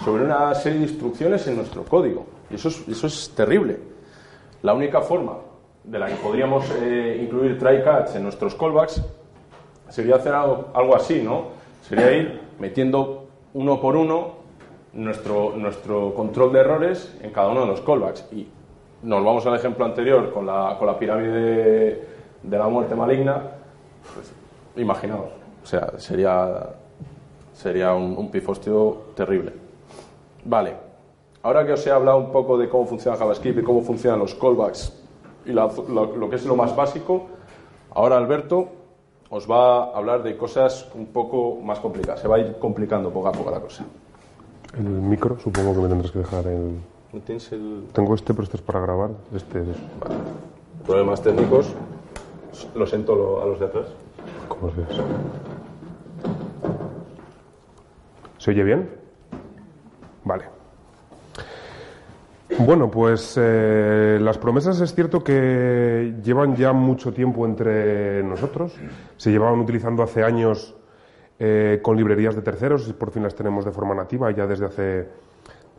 sobre 0.04 0.24
una 0.24 0.54
serie 0.54 0.80
de 0.80 0.86
instrucciones 0.86 1.46
en 1.46 1.56
nuestro 1.56 1.84
código. 1.84 2.26
Y 2.50 2.54
eso 2.54 2.68
es, 2.68 2.86
eso 2.88 3.06
es 3.06 3.30
terrible. 3.34 3.78
La 4.62 4.74
única 4.74 5.00
forma 5.00 5.38
de 5.84 5.98
la 5.98 6.06
que 6.06 6.14
podríamos 6.16 6.64
eh, 6.82 7.20
incluir 7.22 7.58
try 7.58 7.82
catch 7.82 8.14
en 8.16 8.22
nuestros 8.22 8.54
callbacks 8.54 9.02
sería 9.88 10.16
hacer 10.16 10.34
algo, 10.34 10.94
así, 10.94 11.22
¿no? 11.22 11.48
Sería 11.88 12.12
ir 12.12 12.40
metiendo 12.58 13.26
uno 13.54 13.80
por 13.80 13.96
uno 13.96 14.34
nuestro, 14.92 15.54
nuestro 15.56 16.14
control 16.14 16.52
de 16.52 16.60
errores 16.60 17.16
en 17.20 17.30
cada 17.30 17.48
uno 17.48 17.62
de 17.62 17.66
los 17.66 17.80
callbacks. 17.80 18.26
Nos 19.02 19.24
vamos 19.24 19.46
al 19.46 19.56
ejemplo 19.56 19.84
anterior 19.84 20.32
con 20.32 20.46
la, 20.46 20.76
con 20.78 20.86
la 20.86 20.98
pirámide 20.98 22.06
de, 22.42 22.58
la 22.58 22.68
muerte 22.68 22.94
maligna. 22.94 23.42
Pues, 24.14 24.32
imaginaos, 24.76 25.30
o 25.62 25.66
sea, 25.66 25.98
sería, 25.98 26.68
sería 27.52 27.94
un, 27.94 28.16
un 28.16 28.30
pifostio 28.30 29.12
terrible. 29.14 29.52
Vale, 30.44 30.74
ahora 31.42 31.66
que 31.66 31.72
os 31.72 31.86
he 31.86 31.90
hablado 31.90 32.18
un 32.18 32.32
poco 32.32 32.56
de 32.56 32.68
cómo 32.68 32.86
funciona 32.86 33.16
JavaScript 33.16 33.58
y 33.58 33.62
cómo 33.62 33.82
funcionan 33.82 34.18
los 34.18 34.34
callbacks 34.34 35.00
y 35.46 35.52
lo 35.52 36.30
que 36.30 36.36
es 36.36 36.44
lo 36.44 36.56
más 36.56 36.74
básico, 36.76 37.26
ahora 37.94 38.16
Alberto 38.16 38.68
os 39.30 39.48
va 39.48 39.84
a 39.84 39.96
hablar 39.96 40.22
de 40.22 40.36
cosas 40.36 40.88
un 40.94 41.06
poco 41.06 41.56
más 41.62 41.78
complicadas. 41.78 42.20
Se 42.20 42.28
va 42.28 42.36
a 42.36 42.38
ir 42.40 42.56
complicando 42.58 43.10
poco 43.10 43.28
a 43.28 43.32
poco 43.32 43.50
la 43.50 43.60
cosa. 43.60 43.84
El 44.76 44.84
micro, 44.84 45.38
supongo 45.38 45.74
que 45.74 45.80
me 45.80 45.88
tendrás 45.88 46.10
que 46.10 46.18
dejar 46.18 46.46
el... 46.46 46.78
¿No 47.12 47.20
tienes 47.20 47.50
el... 47.52 47.86
Tengo 47.92 48.14
este, 48.14 48.32
pero 48.32 48.44
este 48.44 48.56
es 48.56 48.62
para 48.62 48.80
grabar. 48.80 49.10
Este 49.34 49.60
es... 49.60 49.66
problemas 50.86 51.22
técnicos? 51.22 51.74
Lo 52.74 52.86
siento 52.86 53.14
lo- 53.16 53.42
a 53.42 53.46
los 53.46 53.58
de 53.58 53.66
atrás. 53.66 53.86
¿Cómo 54.48 54.72
se 54.72 54.82
hace? 54.82 55.02
¿Se 58.38 58.50
oye 58.52 58.62
bien? 58.64 58.90
Vale. 60.24 60.44
Bueno, 62.58 62.90
pues 62.90 63.34
eh, 63.40 64.18
las 64.20 64.36
promesas 64.38 64.80
es 64.80 64.94
cierto 64.94 65.22
que 65.24 66.14
llevan 66.22 66.56
ya 66.56 66.72
mucho 66.72 67.12
tiempo 67.12 67.46
entre 67.46 68.22
nosotros. 68.22 68.74
Se 69.16 69.30
llevaban 69.30 69.60
utilizando 69.60 70.02
hace 70.02 70.22
años 70.22 70.74
eh, 71.38 71.80
con 71.82 71.96
librerías 71.96 72.34
de 72.36 72.42
terceros 72.42 72.86
y 72.88 72.92
por 72.92 73.10
fin 73.10 73.22
las 73.22 73.34
tenemos 73.34 73.64
de 73.64 73.70
forma 73.72 73.94
nativa 73.94 74.30
ya 74.30 74.46
desde 74.46 74.66
hace, 74.66 75.08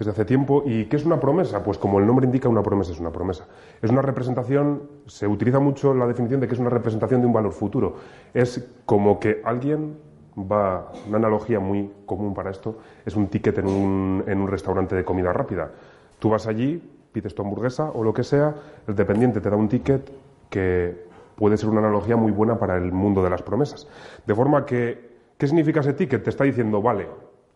desde 0.02 0.12
hace 0.12 0.26
tiempo. 0.26 0.64
¿Y 0.66 0.86
qué 0.86 0.96
es 0.96 1.06
una 1.06 1.20
promesa? 1.20 1.64
Pues 1.64 1.78
como 1.78 2.00
el 2.00 2.08
nombre 2.08 2.26
indica, 2.26 2.50
una 2.50 2.64
promesa 2.64 2.92
es 2.92 3.00
una 3.00 3.12
promesa. 3.12 3.46
Es 3.84 3.92
una 3.92 4.02
representación, 4.02 4.82
se 5.06 5.28
utiliza 5.28 5.60
mucho 5.60 5.94
la 5.94 6.08
definición 6.08 6.42
de 6.42 6.48
que 6.48 6.56
es 6.56 6.60
una 6.60 6.72
representación 6.72 7.22
de 7.22 7.28
un 7.28 7.34
valor 7.34 7.52
futuro. 7.52 7.98
Es 8.34 8.68
como 8.86 9.20
que 9.20 9.42
alguien 9.46 9.98
va, 10.36 10.92
una 11.08 11.18
analogía 11.18 11.60
muy 11.60 11.92
común 12.08 12.34
para 12.34 12.50
esto, 12.50 12.80
es 13.06 13.16
un 13.16 13.28
ticket 13.28 13.60
en 13.60 13.68
un, 13.68 14.24
en 14.26 14.42
un 14.42 14.48
restaurante 14.48 14.96
de 14.96 15.06
comida 15.06 15.32
rápida. 15.34 15.72
Tú 16.18 16.30
vas 16.30 16.48
allí, 16.48 16.82
pides 17.12 17.36
tu 17.36 17.44
hamburguesa 17.44 17.92
o 17.94 18.04
lo 18.04 18.12
que 18.12 18.24
sea, 18.24 18.56
el 18.88 18.96
dependiente 18.96 19.40
te 19.40 19.52
da 19.52 19.56
un 19.56 19.70
ticket 19.70 20.12
que 20.50 21.06
puede 21.36 21.58
ser 21.58 21.70
una 21.70 21.80
analogía 21.80 22.16
muy 22.16 22.32
buena 22.32 22.58
para 22.58 22.76
el 22.78 22.92
mundo 22.92 23.24
de 23.24 23.30
las 23.30 23.44
promesas. 23.44 23.88
De 24.26 24.34
forma 24.34 24.66
que, 24.66 25.12
¿qué 25.38 25.46
significa 25.46 25.82
ese 25.82 25.94
ticket? 25.94 26.24
Te 26.24 26.32
está 26.32 26.44
diciendo, 26.44 26.82
vale, 26.82 27.08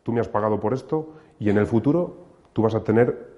tú 0.03 0.12
me 0.12 0.21
has 0.21 0.27
pagado 0.27 0.60
por 0.60 0.75
esto 0.75 1.10
y 1.39 1.49
en 1.49 1.58
el 1.58 1.65
futuro 1.65 2.24
tú 2.55 2.61
vas 2.61 2.73
a 2.73 2.85
tener 2.85 3.35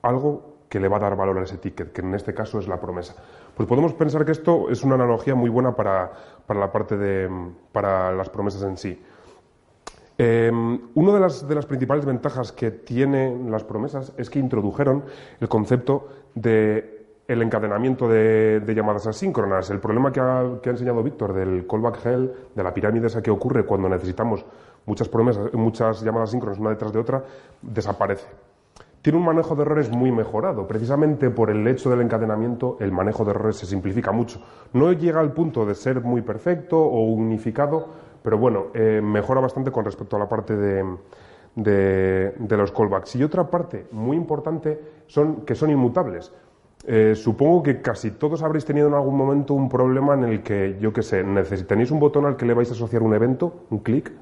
algo 0.00 0.54
que 0.70 0.80
le 0.80 0.88
va 0.88 0.96
a 0.96 1.00
dar 1.00 1.16
valor 1.16 1.36
a 1.36 1.42
ese 1.42 1.58
ticket, 1.58 1.92
que 1.92 2.00
en 2.00 2.14
este 2.14 2.32
caso 2.32 2.58
es 2.58 2.66
la 2.66 2.80
promesa. 2.80 3.14
Pues 3.54 3.68
podemos 3.68 3.92
pensar 3.92 4.24
que 4.24 4.32
esto 4.32 4.70
es 4.70 4.82
una 4.82 4.94
analogía 4.94 5.34
muy 5.34 5.50
buena 5.50 5.76
para, 5.76 6.10
para 6.46 6.58
la 6.58 6.72
parte 6.72 6.96
de 6.96 7.28
para 7.72 8.10
las 8.12 8.30
promesas 8.30 8.62
en 8.62 8.78
sí. 8.78 9.02
Eh, 10.16 10.50
una 10.94 11.12
de 11.12 11.20
las, 11.20 11.46
de 11.46 11.54
las 11.54 11.66
principales 11.66 12.06
ventajas 12.06 12.52
que 12.52 12.70
tienen 12.70 13.50
las 13.50 13.64
promesas 13.64 14.14
es 14.16 14.30
que 14.30 14.38
introdujeron 14.38 15.04
el 15.38 15.48
concepto 15.50 16.08
de 16.34 17.04
el 17.28 17.42
encadenamiento 17.42 18.08
de, 18.08 18.60
de 18.60 18.74
llamadas 18.74 19.06
asíncronas. 19.06 19.68
El 19.68 19.78
problema 19.78 20.10
que 20.10 20.20
ha, 20.20 20.42
que 20.62 20.70
ha 20.70 20.72
enseñado 20.72 21.02
Víctor 21.02 21.34
del 21.34 21.66
callback 21.66 22.06
hell, 22.06 22.32
de 22.54 22.62
la 22.62 22.72
pirámide 22.72 23.08
esa 23.08 23.22
que 23.22 23.30
ocurre 23.30 23.66
cuando 23.66 23.90
necesitamos 23.90 24.46
muchas 24.86 25.08
promesas, 25.08 25.52
muchas 25.54 26.02
llamadas 26.02 26.30
asíncronas 26.30 26.58
una 26.58 26.70
detrás 26.70 26.92
de 26.92 26.98
otra, 26.98 27.24
desaparece. 27.60 28.26
Tiene 29.02 29.18
un 29.18 29.24
manejo 29.24 29.56
de 29.56 29.62
errores 29.62 29.90
muy 29.90 30.12
mejorado. 30.12 30.68
Precisamente 30.68 31.28
por 31.28 31.50
el 31.50 31.66
hecho 31.66 31.90
del 31.90 32.02
encadenamiento, 32.02 32.76
el 32.78 32.92
manejo 32.92 33.24
de 33.24 33.32
errores 33.32 33.56
se 33.56 33.66
simplifica 33.66 34.12
mucho. 34.12 34.40
No 34.72 34.92
llega 34.92 35.18
al 35.18 35.32
punto 35.32 35.66
de 35.66 35.74
ser 35.74 36.02
muy 36.02 36.22
perfecto 36.22 36.78
o 36.78 37.02
unificado, 37.06 37.88
pero 38.22 38.38
bueno, 38.38 38.66
eh, 38.74 39.00
mejora 39.02 39.40
bastante 39.40 39.72
con 39.72 39.84
respecto 39.84 40.14
a 40.14 40.20
la 40.20 40.28
parte 40.28 40.56
de, 40.56 40.84
de, 41.56 42.56
los 42.56 42.70
callbacks. 42.70 43.16
Y 43.16 43.24
otra 43.24 43.50
parte 43.50 43.86
muy 43.90 44.16
importante 44.16 44.80
son 45.08 45.44
que 45.44 45.56
son 45.56 45.70
inmutables. 45.70 46.32
Eh, 46.86 47.14
supongo 47.16 47.62
que 47.62 47.80
casi 47.80 48.12
todos 48.12 48.42
habréis 48.42 48.64
tenido 48.64 48.86
en 48.86 48.94
algún 48.94 49.16
momento 49.16 49.54
un 49.54 49.68
problema 49.68 50.14
en 50.14 50.24
el 50.24 50.42
que, 50.44 50.78
yo 50.80 50.92
qué 50.92 51.02
sé, 51.02 51.24
tenéis 51.66 51.90
un 51.90 52.00
botón 52.00 52.24
al 52.26 52.36
que 52.36 52.46
le 52.46 52.54
vais 52.54 52.68
a 52.70 52.72
asociar 52.72 53.02
un 53.02 53.14
evento, 53.14 53.66
un 53.70 53.80
clic, 53.80 54.12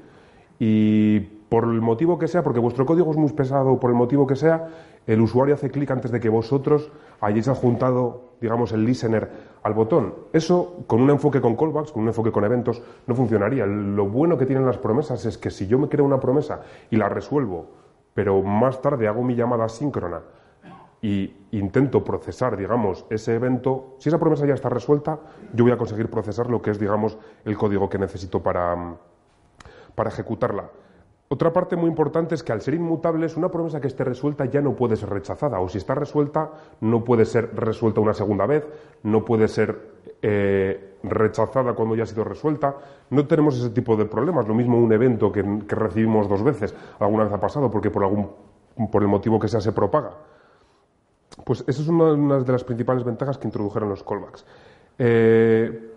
y 0.63 1.21
por 1.49 1.63
el 1.63 1.81
motivo 1.81 2.19
que 2.19 2.27
sea, 2.27 2.43
porque 2.43 2.59
vuestro 2.59 2.85
código 2.85 3.09
es 3.09 3.17
muy 3.17 3.31
pesado, 3.31 3.79
por 3.79 3.89
el 3.89 3.95
motivo 3.95 4.27
que 4.27 4.35
sea, 4.35 4.67
el 5.07 5.19
usuario 5.19 5.55
hace 5.55 5.71
clic 5.71 5.89
antes 5.89 6.11
de 6.11 6.19
que 6.19 6.29
vosotros 6.29 6.91
hayáis 7.19 7.47
adjuntado, 7.47 8.35
digamos, 8.39 8.71
el 8.71 8.85
listener 8.85 9.31
al 9.63 9.73
botón. 9.73 10.13
Eso, 10.33 10.83
con 10.85 11.01
un 11.01 11.09
enfoque 11.09 11.41
con 11.41 11.55
callbacks, 11.55 11.91
con 11.91 12.03
un 12.03 12.09
enfoque 12.09 12.31
con 12.31 12.43
eventos, 12.43 12.83
no 13.07 13.15
funcionaría. 13.15 13.65
Lo 13.65 14.07
bueno 14.07 14.37
que 14.37 14.45
tienen 14.45 14.63
las 14.63 14.77
promesas 14.77 15.25
es 15.25 15.39
que 15.39 15.49
si 15.49 15.65
yo 15.65 15.79
me 15.79 15.89
creo 15.89 16.05
una 16.05 16.19
promesa 16.19 16.61
y 16.91 16.95
la 16.95 17.09
resuelvo, 17.09 17.65
pero 18.13 18.43
más 18.43 18.79
tarde 18.83 19.07
hago 19.07 19.23
mi 19.23 19.33
llamada 19.33 19.67
síncrona 19.67 20.21
y 21.01 21.33
intento 21.53 22.03
procesar, 22.03 22.55
digamos, 22.55 23.07
ese 23.09 23.33
evento, 23.33 23.95
si 23.97 24.09
esa 24.09 24.19
promesa 24.19 24.45
ya 24.45 24.53
está 24.53 24.69
resuelta, 24.69 25.17
yo 25.55 25.63
voy 25.63 25.73
a 25.73 25.77
conseguir 25.77 26.11
procesar 26.11 26.51
lo 26.51 26.61
que 26.61 26.69
es, 26.69 26.79
digamos, 26.79 27.17
el 27.45 27.57
código 27.57 27.89
que 27.89 27.97
necesito 27.97 28.43
para, 28.43 28.99
para 29.95 30.09
ejecutarla. 30.09 30.69
Otra 31.33 31.53
parte 31.53 31.77
muy 31.77 31.87
importante 31.87 32.35
es 32.35 32.43
que 32.43 32.51
al 32.51 32.59
ser 32.59 32.73
inmutables, 32.73 33.37
una 33.37 33.49
promesa 33.49 33.79
que 33.79 33.87
esté 33.87 34.03
resuelta 34.03 34.43
ya 34.43 34.59
no 34.59 34.75
puede 34.75 34.97
ser 34.97 35.09
rechazada, 35.09 35.61
o 35.61 35.69
si 35.69 35.77
está 35.77 35.95
resuelta, 35.95 36.51
no 36.81 37.05
puede 37.05 37.23
ser 37.23 37.55
resuelta 37.55 38.01
una 38.01 38.13
segunda 38.13 38.45
vez, 38.45 38.67
no 39.03 39.23
puede 39.23 39.47
ser 39.47 39.79
eh, 40.21 40.97
rechazada 41.03 41.73
cuando 41.73 41.95
ya 41.95 42.03
ha 42.03 42.05
sido 42.05 42.25
resuelta. 42.25 42.75
No 43.11 43.27
tenemos 43.27 43.57
ese 43.57 43.69
tipo 43.69 43.95
de 43.95 44.03
problemas. 44.03 44.45
Lo 44.45 44.53
mismo 44.53 44.77
un 44.77 44.91
evento 44.91 45.31
que, 45.31 45.41
recibimos 45.69 46.27
dos 46.27 46.43
veces, 46.43 46.75
alguna 46.99 47.23
vez 47.23 47.31
ha 47.31 47.39
pasado, 47.39 47.71
porque 47.71 47.89
por, 47.89 48.03
algún, 48.03 48.29
por 48.91 49.01
el 49.01 49.07
motivo 49.07 49.39
que 49.39 49.47
sea 49.47 49.61
se 49.61 49.71
propaga. 49.71 50.11
Pues 51.45 51.63
esa 51.65 51.81
es 51.81 51.87
una, 51.87 52.11
una 52.11 52.39
de 52.39 52.51
las 52.51 52.65
principales 52.65 53.05
ventajas 53.05 53.37
que 53.37 53.47
introdujeron 53.47 53.87
los 53.87 54.03
callbacks. 54.03 54.45
Eh, 54.99 55.90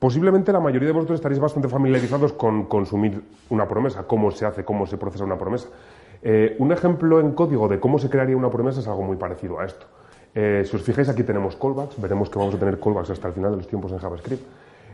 Posiblemente 0.00 0.50
la 0.50 0.60
mayoría 0.60 0.88
de 0.88 0.94
vosotros 0.94 1.18
estaréis 1.18 1.38
bastante 1.38 1.68
familiarizados 1.68 2.32
con 2.32 2.64
consumir 2.64 3.22
una 3.50 3.68
promesa, 3.68 4.04
cómo 4.04 4.30
se 4.30 4.46
hace, 4.46 4.64
cómo 4.64 4.86
se 4.86 4.96
procesa 4.96 5.24
una 5.24 5.36
promesa. 5.36 5.68
Eh, 6.22 6.56
un 6.58 6.72
ejemplo 6.72 7.20
en 7.20 7.32
código 7.32 7.68
de 7.68 7.78
cómo 7.78 7.98
se 7.98 8.08
crearía 8.08 8.34
una 8.34 8.48
promesa 8.48 8.80
es 8.80 8.88
algo 8.88 9.02
muy 9.02 9.18
parecido 9.18 9.60
a 9.60 9.66
esto. 9.66 9.84
Eh, 10.34 10.62
si 10.64 10.74
os 10.74 10.82
fijáis, 10.82 11.10
aquí 11.10 11.22
tenemos 11.22 11.54
callbacks, 11.54 12.00
veremos 12.00 12.30
que 12.30 12.38
vamos 12.38 12.54
a 12.54 12.58
tener 12.58 12.80
callbacks 12.80 13.10
hasta 13.10 13.28
el 13.28 13.34
final 13.34 13.50
de 13.50 13.56
los 13.58 13.68
tiempos 13.68 13.92
en 13.92 13.98
JavaScript. 13.98 14.42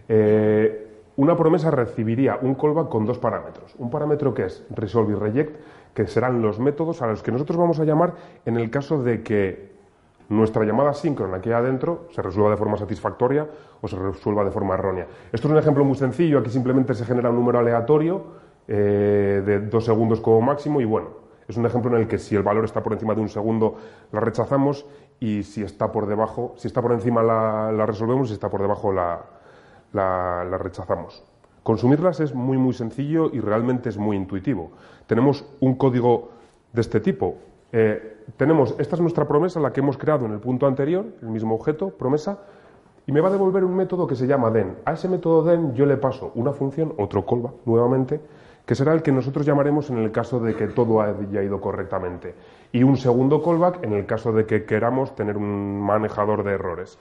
Eh, 0.08 0.88
una 1.14 1.36
promesa 1.36 1.70
recibiría 1.70 2.40
un 2.42 2.56
callback 2.56 2.88
con 2.88 3.06
dos 3.06 3.18
parámetros. 3.20 3.76
Un 3.78 3.90
parámetro 3.90 4.34
que 4.34 4.46
es 4.46 4.64
resolve 4.70 5.12
y 5.12 5.16
reject, 5.16 5.56
que 5.94 6.08
serán 6.08 6.42
los 6.42 6.58
métodos 6.58 7.00
a 7.00 7.06
los 7.06 7.22
que 7.22 7.30
nosotros 7.30 7.56
vamos 7.56 7.78
a 7.78 7.84
llamar 7.84 8.14
en 8.44 8.56
el 8.56 8.70
caso 8.70 9.00
de 9.04 9.22
que 9.22 9.75
nuestra 10.28 10.64
llamada 10.64 10.92
síncrona 10.92 11.40
que 11.40 11.50
hay 11.50 11.54
adentro 11.54 12.08
se 12.10 12.20
resuelva 12.22 12.50
de 12.50 12.56
forma 12.56 12.76
satisfactoria 12.76 13.46
o 13.80 13.88
se 13.88 13.96
resuelva 13.96 14.44
de 14.44 14.50
forma 14.50 14.74
errónea. 14.74 15.06
Esto 15.32 15.48
es 15.48 15.52
un 15.52 15.58
ejemplo 15.58 15.84
muy 15.84 15.96
sencillo. 15.96 16.40
Aquí 16.40 16.50
simplemente 16.50 16.94
se 16.94 17.04
genera 17.04 17.30
un 17.30 17.36
número 17.36 17.58
aleatorio 17.58 18.24
eh, 18.66 19.42
de 19.44 19.60
dos 19.60 19.84
segundos 19.84 20.20
como 20.20 20.40
máximo 20.40 20.80
y 20.80 20.84
bueno, 20.84 21.10
es 21.46 21.56
un 21.56 21.64
ejemplo 21.66 21.94
en 21.94 22.02
el 22.02 22.08
que 22.08 22.18
si 22.18 22.34
el 22.34 22.42
valor 22.42 22.64
está 22.64 22.82
por 22.82 22.92
encima 22.92 23.14
de 23.14 23.20
un 23.20 23.28
segundo 23.28 23.76
la 24.10 24.20
rechazamos 24.20 24.84
y 25.20 25.44
si 25.44 25.62
está 25.62 25.92
por 25.92 26.06
debajo, 26.06 26.54
si 26.56 26.66
está 26.66 26.82
por 26.82 26.92
encima 26.92 27.22
la, 27.22 27.86
resolvemos 27.86 28.26
y 28.26 28.28
si 28.30 28.34
está 28.34 28.50
por 28.50 28.60
debajo 28.60 28.92
la, 28.92 29.20
la, 29.92 30.44
la 30.44 30.58
rechazamos. 30.58 31.22
Consumirlas 31.62 32.20
es 32.20 32.34
muy 32.34 32.58
muy 32.58 32.74
sencillo 32.74 33.30
y 33.32 33.40
realmente 33.40 33.88
es 33.88 33.96
muy 33.96 34.16
intuitivo. 34.16 34.72
Tenemos 35.06 35.44
un 35.60 35.76
código 35.76 36.30
de 36.72 36.80
este 36.80 37.00
tipo. 37.00 37.38
Eh, 37.78 38.24
tenemos, 38.38 38.74
esta 38.78 38.96
es 38.96 39.02
nuestra 39.02 39.28
promesa, 39.28 39.60
la 39.60 39.70
que 39.70 39.80
hemos 39.80 39.98
creado 39.98 40.24
en 40.24 40.32
el 40.32 40.38
punto 40.38 40.66
anterior, 40.66 41.04
el 41.20 41.28
mismo 41.28 41.54
objeto, 41.54 41.90
promesa, 41.90 42.38
y 43.06 43.12
me 43.12 43.20
va 43.20 43.28
a 43.28 43.30
devolver 43.30 43.64
un 43.64 43.76
método 43.76 44.06
que 44.06 44.16
se 44.16 44.26
llama 44.26 44.50
den. 44.50 44.76
A 44.86 44.94
ese 44.94 45.10
método 45.10 45.44
den 45.44 45.74
yo 45.74 45.84
le 45.84 45.98
paso 45.98 46.32
una 46.36 46.54
función, 46.54 46.94
otro 46.96 47.26
callback 47.26 47.52
nuevamente, 47.66 48.18
que 48.64 48.74
será 48.74 48.94
el 48.94 49.02
que 49.02 49.12
nosotros 49.12 49.44
llamaremos 49.44 49.90
en 49.90 49.98
el 49.98 50.10
caso 50.10 50.40
de 50.40 50.56
que 50.56 50.68
todo 50.68 51.02
haya 51.02 51.42
ido 51.42 51.60
correctamente. 51.60 52.34
Y 52.72 52.82
un 52.82 52.96
segundo 52.96 53.42
callback 53.42 53.84
en 53.84 53.92
el 53.92 54.06
caso 54.06 54.32
de 54.32 54.46
que 54.46 54.64
queramos 54.64 55.14
tener 55.14 55.36
un 55.36 55.78
manejador 55.82 56.44
de 56.44 56.52
errores. 56.52 56.98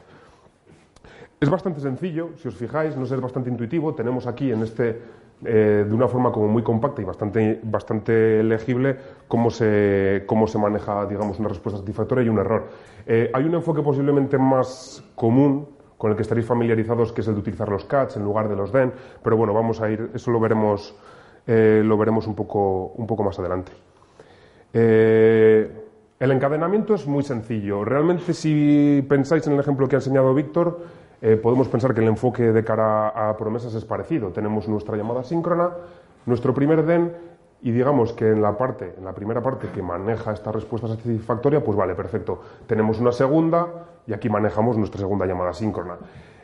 Es 1.40 1.50
bastante 1.50 1.80
sencillo, 1.80 2.32
si 2.36 2.50
os 2.50 2.56
fijáis, 2.56 2.98
no 2.98 3.06
es 3.06 3.22
bastante 3.22 3.50
intuitivo. 3.50 3.96
Tenemos 3.96 4.28
aquí 4.28 4.52
en 4.52 4.62
este, 4.62 5.02
eh, 5.46 5.86
de 5.88 5.94
una 5.94 6.10
forma 6.10 6.34
como 6.34 6.50
muy 6.50 6.64
compacta 6.64 7.02
y 7.02 7.06
bastante, 7.06 7.62
bastante 7.64 8.44
legible, 8.44 8.98
cómo 9.28 9.50
se, 9.50 10.24
cómo 10.26 10.48
se 10.48 10.58
maneja, 10.58 11.06
digamos, 11.06 11.40
una 11.40 11.50
respuesta 11.50 11.80
satisfactoria 11.80 12.24
y 12.24 12.30
un 12.30 12.40
error. 12.40 12.68
Eh, 13.06 13.32
hay 13.34 13.44
un 13.44 13.56
enfoque 13.56 13.82
posiblemente 13.82 14.38
más 14.38 15.04
común 15.16 15.68
con 15.98 16.12
el 16.12 16.16
que 16.16 16.24
estaréis 16.24 16.46
familiarizados, 16.46 17.12
que 17.12 17.22
es 17.22 17.28
el 17.28 17.36
de 17.36 17.40
utilizar 17.40 17.70
los 17.70 17.86
CATs 17.86 18.18
en 18.18 18.24
lugar 18.24 18.50
de 18.50 18.56
los 18.56 18.72
DEN, 18.72 18.92
pero 19.24 19.38
bueno, 19.38 19.54
vamos 19.54 19.82
a 19.82 19.90
ir, 19.90 20.12
eso 20.14 20.30
lo 20.32 20.40
veremos, 20.40 20.96
eh, 21.48 21.82
lo 21.84 21.98
veremos 21.98 22.28
un 22.28 22.36
poco, 22.36 22.88
un 22.96 23.08
poco 23.08 23.24
más 23.24 23.40
adelante. 23.40 23.72
el 24.74 26.32
encadenamiento 26.32 26.96
es 26.96 27.08
muy 27.08 27.24
sencillo. 27.24 27.86
Realmente, 27.86 28.34
si 28.34 29.06
pensáis 29.08 29.48
en 29.48 29.54
el 29.54 29.60
ejemplo 29.60 29.88
que 29.88 29.96
ha 29.96 30.00
enseñado 30.00 30.34
Víctor, 30.34 30.80
eh, 31.22 31.38
podemos 31.38 31.68
pensar 31.70 31.94
que 31.94 32.02
el 32.02 32.08
enfoque 32.08 32.52
de 32.52 32.64
cara 32.64 33.10
a 33.10 33.36
promesas 33.38 33.74
es 33.74 33.86
parecido. 33.86 34.30
Tenemos 34.30 34.68
nuestra 34.68 34.98
llamada 34.98 35.24
síncrona, 35.24 35.72
nuestro 36.26 36.54
primer 36.54 36.86
den 36.86 37.14
y 37.62 37.72
digamos 37.72 38.14
que 38.14 38.30
en 38.30 38.42
la 38.42 38.58
parte, 38.58 38.94
en 38.98 39.06
la 39.06 39.14
primera 39.14 39.42
parte 39.42 39.70
que 39.74 39.82
maneja 39.82 40.34
esta 40.34 40.52
respuesta 40.52 40.88
satisfactoria, 40.88 41.64
pues 41.64 41.78
vale, 41.78 41.96
perfecto. 41.96 42.42
Tenemos 42.68 43.00
una 43.00 43.12
segunda 43.12 43.88
y 44.06 44.14
aquí 44.14 44.30
manejamos 44.30 44.78
nuestra 44.78 45.00
segunda 45.00 45.26
llamada 45.26 45.54
síncrona. 45.54 45.98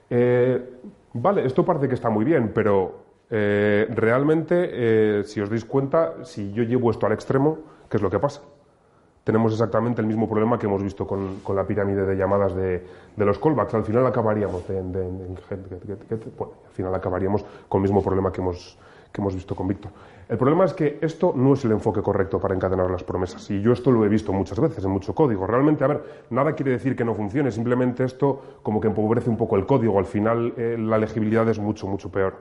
Eh, 0.10 0.80
vale, 1.14 1.46
esto 1.46 1.64
parece 1.64 1.88
que 1.88 1.96
está 1.96 2.10
muy 2.10 2.26
bien, 2.26 2.52
pero 2.54 3.04
eh, 3.30 3.88
realmente, 3.90 5.24
si 5.26 5.42
os 5.42 5.50
dais 5.50 5.66
cuenta, 5.66 6.24
si 6.24 6.52
yo 6.54 6.64
llevo 6.64 6.90
esto 6.90 7.06
al 7.06 7.14
extremo, 7.14 7.60
¿qué 7.90 7.98
es 7.98 8.04
lo 8.04 8.10
que 8.10 8.20
pasa? 8.20 8.42
tenemos 9.24 9.54
exactamente 9.54 10.02
el 10.02 10.08
mismo 10.08 10.28
problema 10.28 10.58
que 10.58 10.66
hemos 10.66 10.82
visto 10.82 11.06
con, 11.06 11.42
la 11.56 11.66
pirámide 11.66 12.06
de 12.06 12.16
llamadas 12.16 12.56
de, 12.56 12.84
los 13.18 13.38
callbacks. 13.38 13.74
Al 13.74 13.84
final 13.84 14.06
acabaríamos 14.06 14.64
al 14.70 15.18
final 16.74 16.96
acabaríamos 16.96 17.46
con 17.68 17.80
el 17.80 17.82
mismo 17.84 18.02
problema 18.02 18.32
que 18.32 18.42
hemos, 18.42 18.78
que 19.12 19.22
hemos 19.22 19.36
visto 19.36 19.56
con 19.56 19.68
Víctor. 19.68 19.92
El 20.30 20.38
problema 20.38 20.64
es 20.64 20.74
que 20.74 20.98
esto 21.02 21.34
no 21.36 21.54
es 21.54 21.66
el 21.66 21.72
enfoque 21.72 22.02
correcto 22.02 22.40
para 22.40 22.56
encadenar 22.56 22.90
las 22.90 23.04
promesas. 23.04 23.50
Y 23.52 23.62
yo 23.62 23.74
esto 23.74 23.92
lo 23.92 24.06
he 24.06 24.08
visto 24.08 24.32
muchas 24.32 24.60
veces 24.60 24.84
en 24.86 24.92
mucho 24.92 25.14
código. 25.14 25.46
Realmente, 25.46 25.84
a 25.84 25.88
ver, 25.88 26.04
nada 26.30 26.54
quiere 26.54 26.72
decir 26.72 26.96
que 26.96 27.04
no 27.04 27.14
funcione, 27.14 27.52
simplemente 27.52 28.06
esto 28.06 28.42
como 28.64 28.80
que 28.80 28.88
empobrece 28.88 29.30
un 29.30 29.36
poco 29.36 29.58
el 29.58 29.66
código. 29.66 30.00
Al 30.00 30.06
final 30.06 30.54
eh, 30.56 30.78
la 30.80 30.98
legibilidad 30.98 31.48
es 31.50 31.60
mucho, 31.60 31.86
mucho 31.86 32.10
peor. 32.10 32.36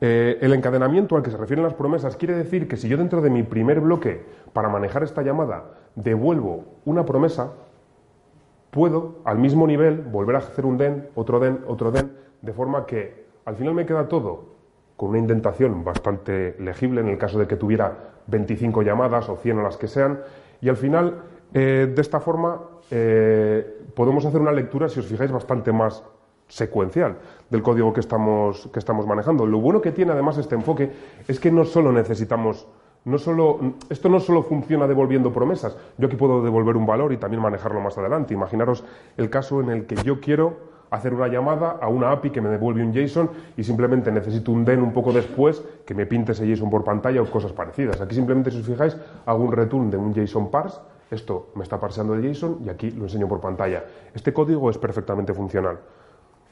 Eh, 0.00 0.38
el 0.40 0.52
encadenamiento 0.52 1.16
al 1.16 1.22
que 1.22 1.30
se 1.30 1.36
refieren 1.36 1.64
las 1.64 1.74
promesas 1.74 2.16
quiere 2.16 2.34
decir 2.34 2.68
que 2.68 2.76
si 2.76 2.86
yo 2.86 2.98
dentro 2.98 3.22
de 3.22 3.30
mi 3.30 3.42
primer 3.42 3.80
bloque 3.80 4.24
para 4.52 4.68
manejar 4.68 5.02
esta 5.02 5.22
llamada 5.22 5.64
devuelvo 5.94 6.64
una 6.84 7.04
promesa, 7.06 7.54
puedo 8.70 9.16
al 9.24 9.38
mismo 9.38 9.66
nivel 9.66 10.02
volver 10.02 10.36
a 10.36 10.40
hacer 10.40 10.66
un 10.66 10.76
den, 10.76 11.08
otro 11.14 11.40
den, 11.40 11.64
otro 11.66 11.90
den, 11.90 12.12
de 12.42 12.52
forma 12.52 12.84
que 12.84 13.26
al 13.46 13.56
final 13.56 13.74
me 13.74 13.86
queda 13.86 14.06
todo 14.06 14.55
con 14.96 15.10
una 15.10 15.18
indentación 15.18 15.84
bastante 15.84 16.56
legible 16.58 17.00
en 17.00 17.08
el 17.08 17.18
caso 17.18 17.38
de 17.38 17.46
que 17.46 17.56
tuviera 17.56 18.14
25 18.26 18.82
llamadas 18.82 19.28
o 19.28 19.36
100 19.36 19.58
o 19.58 19.62
las 19.62 19.76
que 19.76 19.88
sean, 19.88 20.20
y 20.60 20.68
al 20.68 20.76
final 20.76 21.22
eh, 21.52 21.92
de 21.94 22.02
esta 22.02 22.20
forma 22.20 22.60
eh, 22.90 23.84
podemos 23.94 24.24
hacer 24.24 24.40
una 24.40 24.52
lectura, 24.52 24.88
si 24.88 25.00
os 25.00 25.06
fijáis, 25.06 25.30
bastante 25.30 25.72
más 25.72 26.02
secuencial 26.48 27.16
del 27.50 27.62
código 27.62 27.92
que 27.92 28.00
estamos, 28.00 28.68
que 28.72 28.78
estamos 28.78 29.06
manejando. 29.06 29.46
Lo 29.46 29.58
bueno 29.58 29.80
que 29.80 29.92
tiene 29.92 30.12
además 30.12 30.38
este 30.38 30.54
enfoque 30.54 30.90
es 31.26 31.40
que 31.40 31.50
no 31.50 31.64
solo 31.64 31.92
necesitamos, 31.92 32.66
no 33.04 33.18
solo, 33.18 33.74
esto 33.90 34.08
no 34.08 34.20
solo 34.20 34.42
funciona 34.42 34.86
devolviendo 34.86 35.32
promesas, 35.32 35.76
yo 35.98 36.06
aquí 36.06 36.16
puedo 36.16 36.42
devolver 36.42 36.76
un 36.76 36.86
valor 36.86 37.12
y 37.12 37.16
también 37.16 37.42
manejarlo 37.42 37.80
más 37.80 37.98
adelante. 37.98 38.34
Imaginaros 38.34 38.84
el 39.16 39.28
caso 39.30 39.60
en 39.60 39.70
el 39.70 39.86
que 39.86 39.96
yo 39.96 40.20
quiero 40.20 40.75
hacer 40.90 41.14
una 41.14 41.28
llamada 41.28 41.78
a 41.80 41.88
una 41.88 42.12
API 42.12 42.30
que 42.30 42.40
me 42.40 42.48
devuelve 42.48 42.82
un 42.82 42.92
JSON 42.92 43.30
y 43.56 43.64
simplemente 43.64 44.12
necesito 44.12 44.52
un 44.52 44.64
DEN 44.64 44.82
un 44.82 44.92
poco 44.92 45.12
después 45.12 45.62
que 45.84 45.94
me 45.94 46.06
pinte 46.06 46.32
ese 46.32 46.46
JSON 46.46 46.70
por 46.70 46.84
pantalla 46.84 47.20
o 47.22 47.30
cosas 47.30 47.52
parecidas. 47.52 48.00
Aquí 48.00 48.14
simplemente, 48.14 48.50
si 48.50 48.60
os 48.60 48.66
fijáis, 48.66 48.96
hago 49.24 49.44
un 49.44 49.52
return 49.52 49.90
de 49.90 49.96
un 49.96 50.14
JSON 50.14 50.50
parse, 50.50 50.80
esto 51.10 51.50
me 51.54 51.62
está 51.62 51.78
parseando 51.78 52.14
el 52.14 52.22
JSON 52.22 52.60
y 52.64 52.68
aquí 52.68 52.90
lo 52.90 53.04
enseño 53.04 53.28
por 53.28 53.40
pantalla. 53.40 53.84
Este 54.14 54.32
código 54.32 54.70
es 54.70 54.78
perfectamente 54.78 55.34
funcional. 55.34 55.78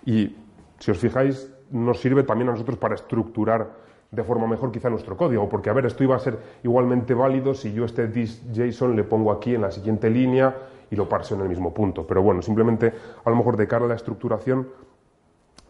Y 0.05 0.37
si 0.79 0.91
os 0.91 0.99
fijáis, 0.99 1.53
nos 1.71 2.01
sirve 2.01 2.23
también 2.23 2.49
a 2.49 2.53
nosotros 2.53 2.79
para 2.79 2.95
estructurar 2.95 3.85
de 4.11 4.23
forma 4.23 4.47
mejor 4.47 4.71
quizá 4.71 4.91
nuestro 4.91 5.17
código, 5.17 5.49
porque 5.49 5.71
a 5.71 5.73
ver, 5.73 5.87
esto 5.87 6.05
iba 6.05 6.17
a 6.17 6.19
ser 6.19 6.39
igualmente 6.63 7.15
válido 7.15 7.55
si 7.55 7.73
yo 7.73 7.85
este 7.85 8.09
JSON 8.09 8.95
le 8.95 9.05
pongo 9.05 9.33
aquí 9.33 9.55
en 9.55 9.63
la 9.63 9.71
siguiente 9.71 10.09
línea 10.11 10.55
y 10.91 10.97
lo 10.97 11.09
parseo 11.09 11.37
en 11.37 11.43
el 11.43 11.49
mismo 11.49 11.75
punto. 11.75 12.07
Pero 12.07 12.23
bueno, 12.23 12.43
simplemente 12.43 12.93
a 13.25 13.31
lo 13.31 13.37
mejor 13.37 13.57
de 13.57 13.67
cara 13.67 13.85
a 13.85 13.89
la 13.89 13.95
estructuración 13.95 14.69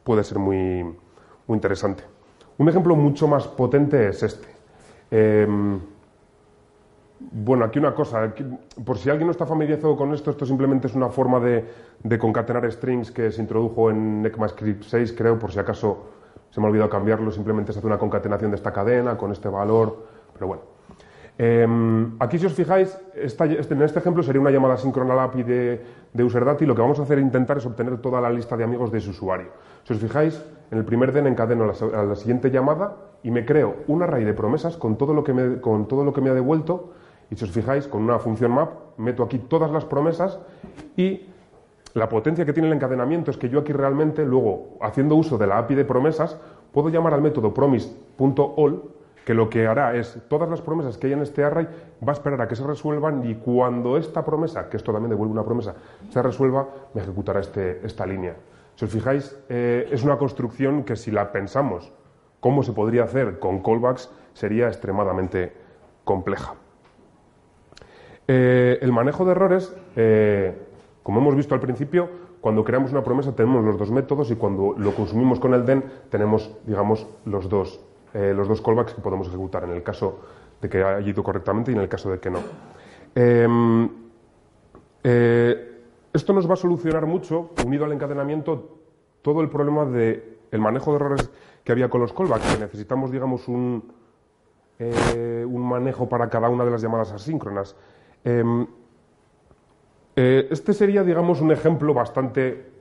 puede 0.03 0.25
ser 0.25 0.39
muy, 0.39 0.83
muy 0.83 1.57
interesante. 1.57 2.05
Un 2.59 2.69
ejemplo 2.69 2.95
mucho 2.95 3.27
más 3.27 3.49
potente 3.49 4.09
es 4.09 4.23
este. 4.23 4.49
Em, 5.11 5.81
bueno, 7.31 7.65
aquí 7.65 7.79
una 7.79 7.95
cosa, 7.95 8.33
por 8.85 8.99
si 8.99 9.09
alguien 9.09 9.27
no 9.27 9.33
está 9.33 9.47
familiarizado 9.47 9.97
con 9.97 10.13
esto, 10.13 10.31
esto 10.31 10.45
simplemente 10.45 10.89
es 10.89 10.95
una 10.95 11.09
forma 11.09 11.41
de, 11.41 12.19
concatenar 12.19 12.71
strings 12.71 13.11
que 13.11 13.31
se 13.31 13.41
introdujo 13.41 13.91
en 13.91 14.25
ECMAScript 14.27 14.85
6, 14.85 15.15
creo, 15.17 15.39
por 15.39 15.51
si 15.51 15.59
acaso 15.59 16.07
se 16.55 16.61
me 16.61 16.69
ha 16.69 16.71
olvidado 16.71 16.89
cambiarlo, 16.89 17.33
simplemente 17.33 17.73
se 17.73 17.81
hace 17.81 17.87
una 17.89 17.99
concatenación 17.99 18.53
de 18.53 18.55
esta 18.55 18.73
cadena 18.73 19.19
con 19.19 19.33
este 19.33 19.49
valor, 19.49 20.07
pero 20.33 20.47
bueno. 20.47 20.63
Em, 21.37 22.15
aquí, 22.21 22.39
si 22.39 22.47
os 22.47 22.53
fijáis, 22.53 22.97
este, 23.13 23.75
en 23.75 23.83
este 23.83 23.99
ejemplo 23.99 24.23
sería 24.23 24.41
una 24.41 24.53
llamada 24.53 24.77
síncrona 24.77 25.15
al 25.15 25.19
API 25.19 25.43
de, 25.43 25.83
de 26.13 26.23
UserData 26.23 26.63
y 26.63 26.69
lo 26.69 26.77
que 26.77 26.81
vamos 26.81 27.01
a 27.01 27.03
hacer 27.03 27.19
intentar 27.19 27.57
es 27.57 27.67
obtener 27.67 27.99
toda 27.99 28.21
la 28.21 28.31
lista 28.31 28.57
de 28.57 28.63
amigos 28.63 28.93
de 28.93 28.99
ese 28.99 29.11
usuario. 29.11 29.49
Si 29.83 29.95
os 29.95 29.99
fijáis, 29.99 30.41
en 30.71 30.79
el 30.79 30.85
primer 30.85 31.11
den 31.11 31.27
encadeno 31.27 31.65
a 31.65 32.03
la, 32.05 32.15
siguiente 32.15 32.53
llamada 32.53 32.99
y 33.25 33.33
me 33.33 33.45
creo 33.45 33.79
un 33.89 34.05
array 34.05 34.23
de 34.23 34.33
promesas 34.33 34.77
con 34.77 34.97
todo 34.97 35.13
lo 35.13 35.25
que 35.25 35.33
me, 35.33 35.61
con 35.61 35.89
todo 35.89 36.05
lo 36.05 36.13
que 36.13 36.21
me 36.21 36.31
ha 36.31 36.35
devuelto 36.35 36.93
y 37.33 37.35
si 37.35 37.45
os 37.45 37.51
fijáis, 37.51 37.89
con 37.89 38.05
una 38.05 38.21
función 38.21 38.53
map 38.53 38.97
meto 38.97 39.25
aquí 39.25 39.41
todas 39.41 39.73
las 39.73 39.85
promesas 39.85 40.39
y 40.97 41.31
la 41.95 42.09
potencia 42.09 42.45
que 42.45 42.53
tiene 42.53 42.69
el 42.69 42.75
encadenamiento 42.75 43.31
es 43.31 43.37
que 43.37 43.49
yo 43.49 43.61
aquí 43.61 43.73
realmente, 43.73 44.25
luego, 44.25 44.77
haciendo 44.81 45.15
uso 45.15 45.39
de 45.39 45.47
la 45.47 45.59
API 45.59 45.77
de 45.77 45.85
promesas, 45.85 46.37
puedo 46.73 46.89
llamar 46.89 47.15
al 47.15 47.23
método 47.23 47.55
promise.all, 47.55 48.83
que 49.25 49.33
lo 49.33 49.49
que 49.49 49.67
hará 49.67 49.95
es 49.97 50.19
todas 50.29 50.51
las 50.51 50.61
promesas 50.61 50.99
que 50.99 51.07
hay 51.07 51.13
en 51.15 51.23
este 51.23 51.45
array 51.45 51.67
va 52.07 52.13
a 52.13 52.13
esperar 52.13 52.43
a 52.43 52.49
que 52.49 52.57
se 52.57 52.67
resuelvan 52.67 53.25
y 53.25 53.37
cuando 53.37 53.97
esta 53.97 54.25
promesa, 54.25 54.69
que 54.69 54.77
esto 54.77 54.93
también 54.93 55.11
devuelve 55.11 55.33
una 55.33 55.45
promesa, 55.45 55.75
se 56.11 56.21
resuelva, 56.21 56.69
me 56.93 57.01
ejecutará 57.01 57.41
este, 57.41 57.81
esta 57.87 58.05
línea. 58.05 58.35
Si 58.75 58.85
os 58.85 58.91
fijáis, 58.91 59.39
eh, 59.49 59.89
es 59.91 60.03
una 60.03 60.19
construcción 60.19 60.83
que 60.83 60.97
si 60.97 61.11
la 61.11 61.31
pensamos 61.31 61.93
cómo 62.41 62.63
se 62.63 62.73
podría 62.73 63.05
hacer 63.05 63.39
con 63.39 63.63
callbacks, 63.63 64.11
sería 64.35 64.67
extremadamente 64.67 65.53
compleja. 66.05 66.55
Eh, 68.27 68.79
el 68.83 68.91
manejo 68.91 69.25
de 69.25 69.31
errores, 69.31 69.75
eh, 69.97 70.55
como 71.05 71.21
hemos 71.21 71.37
visto 71.37 71.55
al 71.55 71.61
principio, 71.61 72.09
cuando 72.41 72.65
creamos 72.65 72.91
una 72.91 73.05
promesa 73.05 73.37
tenemos 73.37 73.63
los 73.63 73.79
dos 73.79 73.91
métodos 73.91 74.31
y 74.31 74.37
cuando 74.37 74.75
lo 74.77 74.95
consumimos 74.95 75.39
con 75.39 75.53
el 75.53 75.67
den 75.67 75.85
tenemos, 76.09 76.51
digamos, 76.67 77.07
los 77.27 77.47
dos, 77.51 77.79
eh, 78.15 78.33
los 78.35 78.49
dos 78.49 78.63
callbacks 78.63 78.95
que 78.95 79.03
podemos 79.03 79.29
ejecutar 79.29 79.65
en 79.65 79.73
el 79.73 79.83
caso 79.83 80.21
de 80.63 80.69
que 80.71 80.83
haya 80.83 81.07
ido 81.07 81.23
correctamente 81.23 81.71
y 81.71 81.75
en 81.75 81.83
el 81.83 81.91
caso 81.91 82.11
de 82.11 82.19
que 82.19 82.31
no. 82.31 82.39
Em, 83.15 83.89
esto 85.03 86.33
nos 86.33 86.49
va 86.49 86.55
a 86.55 86.57
solucionar 86.57 87.05
mucho, 87.05 87.51
unido 87.67 87.85
al 87.85 87.93
encadenamiento, 87.93 88.79
todo 89.21 89.43
el 89.43 89.51
problema 89.51 89.85
del 89.85 90.39
el 90.53 90.61
manejo 90.61 90.93
de 90.93 90.97
errores 90.97 91.31
que 91.63 91.73
había 91.73 91.91
con 91.91 92.01
los 92.01 92.15
callbacks, 92.15 92.55
que 92.55 92.61
necesitamos, 92.61 93.11
digamos, 93.11 93.47
un, 93.47 93.93
un 94.79 95.69
manejo 95.69 96.09
para 96.09 96.31
cada 96.31 96.49
una 96.49 96.65
de 96.65 96.71
las 96.71 96.81
llamadas 96.81 97.13
asíncronas. 97.13 97.77
Eh, 100.17 100.49
este 100.51 100.73
sería, 100.73 101.03
digamos, 101.03 101.41
un 101.41 101.51
ejemplo 101.51 101.93
bastante 101.93 102.73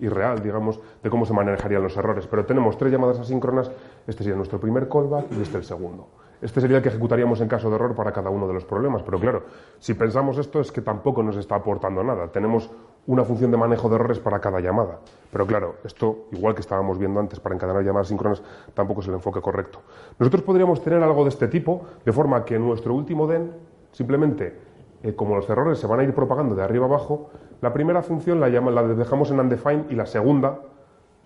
irreal, 0.00 0.42
digamos, 0.42 0.80
de 1.02 1.10
cómo 1.10 1.26
se 1.26 1.32
manejarían 1.32 1.82
los 1.82 1.96
errores. 1.96 2.26
Pero 2.26 2.44
tenemos 2.44 2.76
tres 2.78 2.92
llamadas 2.92 3.18
asíncronas, 3.18 3.70
este 4.06 4.22
sería 4.22 4.36
nuestro 4.36 4.60
primer 4.60 4.88
callback 4.88 5.26
y 5.32 5.42
este 5.42 5.58
el 5.58 5.64
segundo. 5.64 6.06
Este 6.42 6.60
sería 6.60 6.76
el 6.76 6.82
que 6.82 6.90
ejecutaríamos 6.90 7.40
en 7.40 7.48
caso 7.48 7.70
de 7.70 7.76
error 7.76 7.94
para 7.94 8.12
cada 8.12 8.28
uno 8.28 8.46
de 8.46 8.52
los 8.52 8.64
problemas. 8.64 9.02
Pero 9.02 9.18
claro, 9.18 9.44
si 9.78 9.94
pensamos 9.94 10.36
esto 10.36 10.60
es 10.60 10.70
que 10.70 10.82
tampoco 10.82 11.22
nos 11.22 11.36
está 11.36 11.54
aportando 11.54 12.04
nada. 12.04 12.28
Tenemos 12.28 12.70
una 13.06 13.24
función 13.24 13.50
de 13.50 13.56
manejo 13.56 13.88
de 13.88 13.94
errores 13.94 14.18
para 14.18 14.38
cada 14.38 14.60
llamada. 14.60 14.98
Pero 15.32 15.46
claro, 15.46 15.76
esto, 15.82 16.26
igual 16.32 16.54
que 16.54 16.60
estábamos 16.60 16.98
viendo 16.98 17.20
antes 17.20 17.40
para 17.40 17.54
encadenar 17.54 17.82
llamadas 17.82 18.08
síncronas, 18.08 18.42
tampoco 18.74 19.00
es 19.00 19.08
el 19.08 19.14
enfoque 19.14 19.40
correcto. 19.40 19.80
Nosotros 20.18 20.42
podríamos 20.42 20.82
tener 20.82 21.02
algo 21.02 21.22
de 21.24 21.30
este 21.30 21.48
tipo, 21.48 21.86
de 22.04 22.12
forma 22.12 22.44
que 22.44 22.58
nuestro 22.58 22.92
último 22.94 23.26
den 23.26 23.52
Simplemente, 23.96 24.54
eh, 25.02 25.14
como 25.14 25.36
los 25.36 25.48
errores 25.48 25.78
se 25.78 25.86
van 25.86 26.00
a 26.00 26.04
ir 26.04 26.14
propagando 26.14 26.54
de 26.54 26.62
arriba 26.62 26.86
abajo, 26.86 27.30
la 27.60 27.72
primera 27.72 28.02
función 28.02 28.40
la, 28.40 28.48
dejamos 28.48 29.30
en 29.30 29.40
undefined 29.40 29.90
y 29.90 29.94
la 29.94 30.06
segunda 30.06 30.58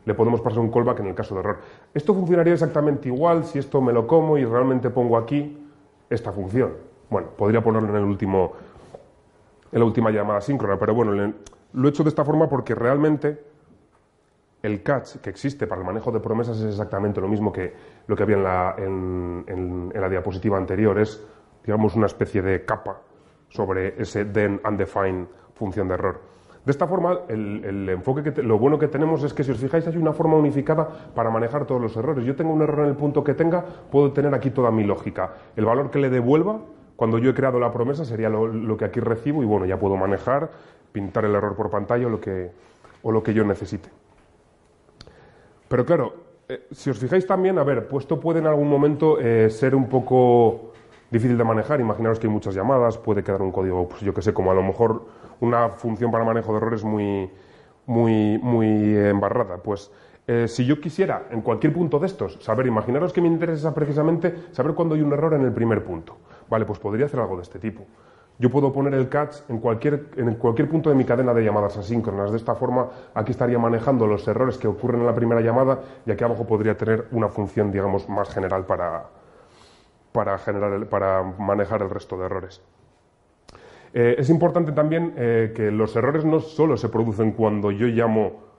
le 0.04 0.14
podemos 0.14 0.40
pasar 0.40 0.61
un 0.61 0.70
callback 0.70 1.00
en 1.00 1.06
el 1.09 1.14
caso 1.14 1.35
de 1.35 1.40
error. 1.40 1.59
Esto 1.92 2.14
funcionaría 2.14 2.54
exactamente 2.54 3.09
igual 3.09 3.44
si 3.44 3.59
esto 3.59 3.80
me 3.80 3.92
lo 3.92 4.06
como 4.06 4.38
y 4.38 4.44
realmente 4.44 4.90
pongo 4.90 5.16
aquí 5.16 5.59
esta 6.09 6.33
función. 6.33 6.72
Bueno, 7.11 7.28
podría 7.37 7.62
ponerlo 7.62 7.90
en 7.90 7.96
el 7.96 8.04
último 8.04 8.52
en 9.72 9.78
la 9.78 9.85
última 9.85 10.11
llamada 10.11 10.40
síncrona, 10.40 10.76
pero 10.78 10.94
bueno, 10.94 11.33
lo 11.72 11.87
he 11.87 11.90
hecho 11.90 12.02
de 12.02 12.09
esta 12.09 12.24
forma 12.24 12.48
porque 12.48 12.74
realmente 12.74 13.50
el 14.62 14.83
catch 14.83 15.16
que 15.16 15.30
existe 15.30 15.66
para 15.66 15.80
el 15.80 15.87
manejo 15.87 16.11
de 16.11 16.20
promesas 16.20 16.59
es 16.59 16.64
exactamente 16.64 17.20
lo 17.20 17.28
mismo 17.28 17.52
que 17.52 17.72
lo 18.06 18.16
que 18.16 18.22
había 18.22 18.37
en 18.37 18.44
la, 18.44 18.74
en, 19.46 19.92
la 19.94 20.09
diapositiva 20.09 20.59
anterior. 20.59 20.98
Es, 20.98 21.24
digamos, 21.64 21.94
una 21.94 22.06
especie 22.06 22.42
de 22.42 22.64
capa 22.64 23.00
sobre 23.50 24.00
ese 24.00 24.24
then 24.24 24.60
undefined 24.66 25.26
función 25.54 25.88
de 25.88 25.94
error. 25.94 26.30
De 26.64 26.72
esta 26.72 26.86
forma, 26.86 27.20
el, 27.28 27.88
enfoque 27.88 28.22
que 28.22 28.42
lo 28.42 28.58
bueno 28.58 28.78
que 28.78 28.88
tenemos 28.88 29.22
es 29.22 29.32
que 29.32 29.42
si 29.42 29.50
os 29.50 29.58
fijáis 29.58 29.86
hay 29.86 29.96
una 29.96 30.12
forma 30.12 30.36
unificada 30.36 30.86
para 31.14 31.30
manejar 31.30 31.66
todos 31.66 31.80
los 31.80 31.96
errores. 31.96 32.24
Yo 32.24 32.36
tengo 32.36 32.52
un 32.52 32.60
error 32.60 32.80
en 32.80 32.90
el 32.90 32.96
punto 32.96 33.24
que 33.24 33.34
tenga, 33.34 33.64
puedo 33.90 34.12
tener 34.12 34.34
aquí 34.34 34.50
toda 34.50 34.70
mi 34.70 34.84
lógica. 34.84 35.32
El 35.56 35.64
valor 35.64 35.90
que 35.90 35.98
le 35.98 36.10
devuelva 36.10 36.60
cuando 36.96 37.16
yo 37.16 37.30
he 37.30 37.34
creado 37.34 37.58
la 37.58 37.72
promesa 37.72 38.04
sería 38.04 38.28
lo, 38.28 38.76
que 38.76 38.84
aquí 38.84 39.00
recibo 39.00 39.42
y 39.42 39.46
bueno, 39.46 39.64
ya 39.64 39.78
puedo 39.78 39.96
manejar, 39.96 40.50
pintar 40.92 41.24
el 41.24 41.34
error 41.34 41.56
por 41.56 41.70
pantalla 41.70 42.06
o 42.06 42.10
lo 42.10 42.20
que, 42.20 42.50
o 43.02 43.10
lo 43.10 43.22
que 43.22 43.32
yo 43.32 43.42
necesite. 43.42 43.88
Pero 45.66 45.86
claro, 45.86 46.12
eh, 46.46 46.66
si 46.70 46.90
os 46.90 46.98
fijáis 46.98 47.26
también, 47.26 47.58
a 47.58 47.64
ver, 47.64 47.88
pues 47.88 48.04
esto 48.04 48.20
puede 48.20 48.40
en 48.40 48.46
algún 48.46 48.68
momento 48.68 49.18
eh, 49.18 49.48
ser 49.48 49.74
un 49.74 49.88
poco 49.88 50.69
difícil 51.10 51.36
de 51.36 51.44
manejar. 51.44 51.80
Imaginaros 51.80 52.18
que 52.18 52.26
hay 52.26 52.32
muchas 52.32 52.54
llamadas, 52.54 52.98
puede 52.98 53.22
quedar 53.22 53.42
un 53.42 53.52
código, 53.52 53.88
pues 53.88 54.02
yo 54.02 54.14
que 54.14 54.22
sé, 54.22 54.32
como 54.32 54.50
a 54.50 54.54
lo 54.54 54.62
mejor 54.62 55.06
una 55.40 55.68
función 55.70 56.10
para 56.10 56.24
manejo 56.24 56.52
de 56.52 56.58
errores 56.58 56.84
muy, 56.84 57.30
muy, 57.86 58.38
muy 58.38 58.96
embarrada. 58.96 59.58
Pues 59.58 59.90
eh, 60.26 60.46
si 60.46 60.64
yo 60.64 60.80
quisiera 60.80 61.26
en 61.30 61.40
cualquier 61.40 61.72
punto 61.72 61.98
de 61.98 62.06
estos 62.06 62.34
saber, 62.42 62.66
imaginaros 62.66 63.12
que 63.12 63.20
me 63.20 63.28
interesa 63.28 63.74
precisamente 63.74 64.34
saber 64.52 64.74
cuándo 64.74 64.94
hay 64.94 65.02
un 65.02 65.12
error 65.12 65.34
en 65.34 65.42
el 65.42 65.52
primer 65.52 65.84
punto. 65.84 66.16
Vale, 66.48 66.64
pues 66.64 66.78
podría 66.78 67.06
hacer 67.06 67.20
algo 67.20 67.36
de 67.36 67.42
este 67.42 67.58
tipo. 67.58 67.84
Yo 68.38 68.50
puedo 68.50 68.72
poner 68.72 68.94
el 68.94 69.08
catch 69.08 69.36
en 69.48 69.58
cualquier, 69.58 70.06
en 70.16 70.34
cualquier 70.36 70.68
punto 70.68 70.88
de 70.88 70.96
mi 70.96 71.04
cadena 71.04 71.34
de 71.34 71.44
llamadas 71.44 71.76
asíncronas. 71.76 72.30
De 72.30 72.38
esta 72.38 72.54
forma, 72.54 72.88
aquí 73.12 73.32
estaría 73.32 73.58
manejando 73.58 74.06
los 74.06 74.26
errores 74.26 74.56
que 74.56 74.66
ocurren 74.66 75.00
en 75.00 75.06
la 75.06 75.14
primera 75.14 75.42
llamada 75.42 75.80
y 76.06 76.10
aquí 76.10 76.24
abajo 76.24 76.46
podría 76.46 76.76
tener 76.76 77.06
una 77.10 77.28
función, 77.28 77.70
digamos, 77.70 78.08
más 78.08 78.30
general 78.30 78.64
para, 78.64 79.04
para, 80.12 80.38
generar 80.38 80.86
para 80.86 81.22
manejar 81.22 81.82
el 81.82 81.90
resto 81.90 82.18
de 82.18 82.26
errores. 82.26 82.60
Eh, 83.92 84.16
es 84.18 84.30
importante 84.30 84.72
también 84.72 85.14
eh, 85.16 85.52
que 85.54 85.70
los 85.70 85.94
errores 85.96 86.24
no 86.24 86.40
solo 86.40 86.76
se 86.76 86.88
producen 86.88 87.32
cuando 87.32 87.72
yo 87.72 87.86
llamo 87.86 88.50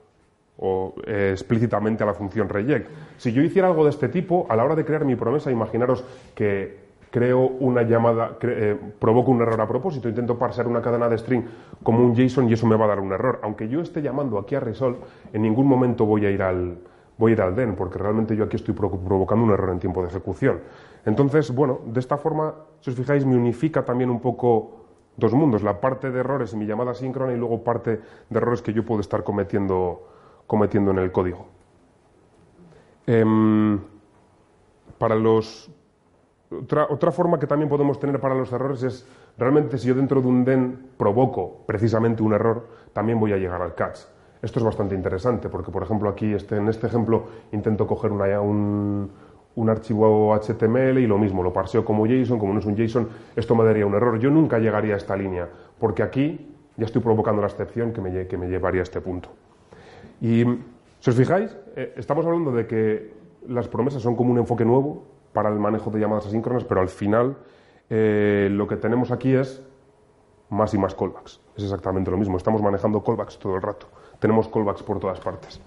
o, 0.57 0.93
eh, 1.07 1.29
explícitamente 1.31 2.03
a 2.03 2.05
la 2.05 2.13
función 2.13 2.49
reject. 2.49 2.89
Si 3.17 3.31
yo 3.31 3.41
hiciera 3.41 3.67
algo 3.67 3.83
de 3.85 3.91
este 3.91 4.09
tipo, 4.09 4.45
a 4.49 4.55
la 4.55 4.65
hora 4.65 4.75
de 4.75 4.83
crear 4.83 5.05
mi 5.05 5.15
promesa, 5.15 5.49
imaginaros 5.49 6.03
que 6.35 6.91
creo 7.09 7.39
una 7.39 7.81
llamada, 7.81 8.37
provoco 8.99 9.31
un 9.31 9.41
error 9.41 9.59
a 9.59 9.67
propósito, 9.67 10.07
intento 10.07 10.37
parsar 10.37 10.67
una 10.67 10.81
cadena 10.81 11.09
de 11.09 11.17
string 11.17 11.43
como 11.83 11.99
un 11.99 12.15
JSON 12.15 12.49
y 12.49 12.53
eso 12.53 12.65
me 12.67 12.77
va 12.77 12.85
a 12.85 12.89
dar 12.89 12.99
un 13.01 13.11
error. 13.11 13.39
Aunque 13.43 13.67
yo 13.67 13.81
esté 13.81 14.01
llamando 14.01 14.37
aquí 14.37 14.55
a 14.55 14.61
resolve, 14.61 14.99
en 15.33 15.41
ningún 15.41 15.67
momento 15.67 16.05
voy 16.05 16.25
a 16.25 16.31
ir 16.31 16.41
al, 16.41 16.77
voy 17.17 17.31
a 17.31 17.33
ir 17.33 17.41
al 17.41 17.55
den, 17.55 17.75
porque 17.75 17.97
realmente 17.99 18.35
yo 18.35 18.45
aquí 18.45 18.55
estoy 18.55 18.73
provocando 18.73 19.45
un 19.45 19.51
error 19.51 19.69
en 19.69 19.79
tiempo 19.79 20.01
de 20.01 20.07
ejecución. 20.07 20.61
Entonces, 21.05 21.53
bueno, 21.53 21.79
de 21.85 21.99
esta 21.99 22.17
forma, 22.17 22.53
si 22.79 22.91
os 22.91 22.95
fijáis, 22.95 23.25
me 23.25 23.35
unifica 23.35 23.83
también 23.83 24.09
un 24.09 24.19
poco 24.19 24.81
dos 25.17 25.33
mundos, 25.33 25.63
la 25.63 25.79
parte 25.79 26.11
de 26.11 26.19
errores 26.19 26.53
en 26.53 26.59
mi 26.59 26.65
llamada 26.65 26.93
síncrona 26.93 27.33
y 27.33 27.37
luego 27.37 27.63
parte 27.63 28.01
de 28.29 28.37
errores 28.37 28.61
que 28.61 28.73
yo 28.73 28.85
puedo 28.85 29.01
estar 29.01 29.23
cometiendo, 29.23 30.07
cometiendo 30.47 30.91
en 30.91 30.99
el 30.99 31.11
código. 31.11 31.47
Em, 33.07 33.79
para 34.97 35.15
los, 35.15 35.69
otra, 36.51 36.87
otra, 36.89 37.11
forma 37.11 37.39
que 37.39 37.47
también 37.47 37.69
podemos 37.69 37.99
tener 37.99 38.19
para 38.19 38.35
los 38.35 38.51
errores 38.51 38.83
es, 38.83 39.07
realmente 39.37 39.77
si 39.77 39.87
yo 39.87 39.95
dentro 39.95 40.21
de 40.21 40.27
un 40.27 40.45
den 40.45 40.91
provoco 40.97 41.63
precisamente 41.65 42.23
un 42.23 42.33
error, 42.33 42.67
también 42.93 43.19
voy 43.19 43.33
a 43.33 43.37
llegar 43.37 43.61
al 43.61 43.75
catch. 43.75 43.99
Esto 44.41 44.59
es 44.59 44.65
bastante 44.65 44.95
interesante 44.95 45.49
porque, 45.49 45.71
por 45.71 45.83
ejemplo, 45.83 46.09
aquí 46.09 46.33
este, 46.33 46.57
en 46.57 46.67
este 46.67 46.87
ejemplo 46.87 47.25
intento 47.51 47.85
coger 47.85 48.11
un, 48.11 49.11
un 49.55 49.69
archivo 49.69 50.35
HTML 50.35 50.99
y 50.99 51.07
lo 51.07 51.17
mismo, 51.17 51.43
lo 51.43 51.53
parseo 51.53 51.85
como 51.85 52.05
JSON, 52.07 52.39
como 52.39 52.53
no 52.53 52.59
es 52.59 52.65
un 52.65 52.75
JSON, 52.75 53.07
esto 53.35 53.55
me 53.55 53.63
daría 53.63 53.85
un 53.85 53.93
error. 53.93 54.19
Yo 54.19 54.29
nunca 54.29 54.57
llegaría 54.59 54.95
a 54.95 54.97
esta 54.97 55.15
línea, 55.15 55.47
porque 55.79 56.03
aquí 56.03 56.53
ya 56.77 56.85
estoy 56.85 57.01
provocando 57.01 57.41
la 57.41 57.47
excepción 57.47 57.91
que 57.91 58.01
me, 58.01 58.27
que 58.27 58.37
me 58.37 58.47
llevaría 58.47 58.81
a 58.81 58.83
este 58.83 59.01
punto. 59.01 59.29
Y 60.19 60.43
si 60.99 61.09
os 61.09 61.15
fijáis, 61.15 61.55
eh, 61.75 61.93
estamos 61.97 62.25
hablando 62.25 62.51
de 62.51 62.65
que 62.65 63.13
las 63.47 63.67
promesas 63.67 64.01
son 64.01 64.15
como 64.15 64.31
un 64.31 64.37
enfoque 64.37 64.65
nuevo 64.65 65.03
para 65.33 65.49
el 65.49 65.59
manejo 65.59 65.89
de 65.91 65.99
llamadas 65.99 66.27
asíncronas, 66.27 66.63
pero 66.63 66.81
al 66.81 66.89
final 66.89 67.37
eh, 67.89 68.49
lo 68.51 68.67
que 68.67 68.77
tenemos 68.77 69.11
aquí 69.11 69.33
es 69.33 69.61
más 70.49 70.73
y 70.73 70.77
más 70.77 70.95
callbacks. 70.95 71.41
Es 71.55 71.63
exactamente 71.63 72.11
lo 72.11 72.17
mismo, 72.17 72.37
estamos 72.37 72.61
manejando 72.61 73.03
callbacks 73.03 73.37
todo 73.39 73.55
el 73.55 73.61
rato. 73.61 73.87
Tenemos 74.21 74.47
callbacks 74.47 74.83
por 74.83 74.99
todas 74.99 75.19
partes. 75.19 75.59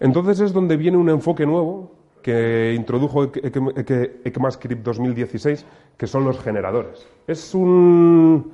Entonces 0.00 0.40
es 0.40 0.52
donde 0.54 0.78
viene 0.78 0.96
un 0.96 1.10
enfoque 1.10 1.44
nuevo 1.44 1.90
que 2.22 2.74
introdujo 2.74 3.24
ECMAScript 3.24 4.82
2016, 4.82 5.66
que 5.96 6.06
son 6.06 6.24
los 6.24 6.40
generadores. 6.40 7.06
Es 7.26 7.54
un, 7.54 8.52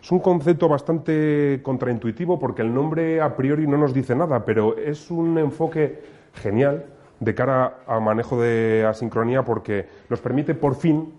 es 0.00 0.10
un 0.12 0.20
concepto 0.20 0.68
bastante 0.68 1.60
contraintuitivo 1.64 2.38
porque 2.38 2.62
el 2.62 2.72
nombre 2.72 3.20
a 3.20 3.36
priori 3.36 3.66
no 3.66 3.76
nos 3.76 3.92
dice 3.92 4.14
nada, 4.14 4.44
pero 4.44 4.76
es 4.78 5.10
un 5.10 5.36
enfoque 5.36 6.00
genial 6.34 6.86
de 7.18 7.34
cara 7.34 7.80
a 7.88 7.98
manejo 7.98 8.40
de 8.40 8.86
asincronía 8.88 9.44
porque 9.44 9.86
nos 10.08 10.20
permite 10.20 10.54
por 10.54 10.76
fin 10.76 11.12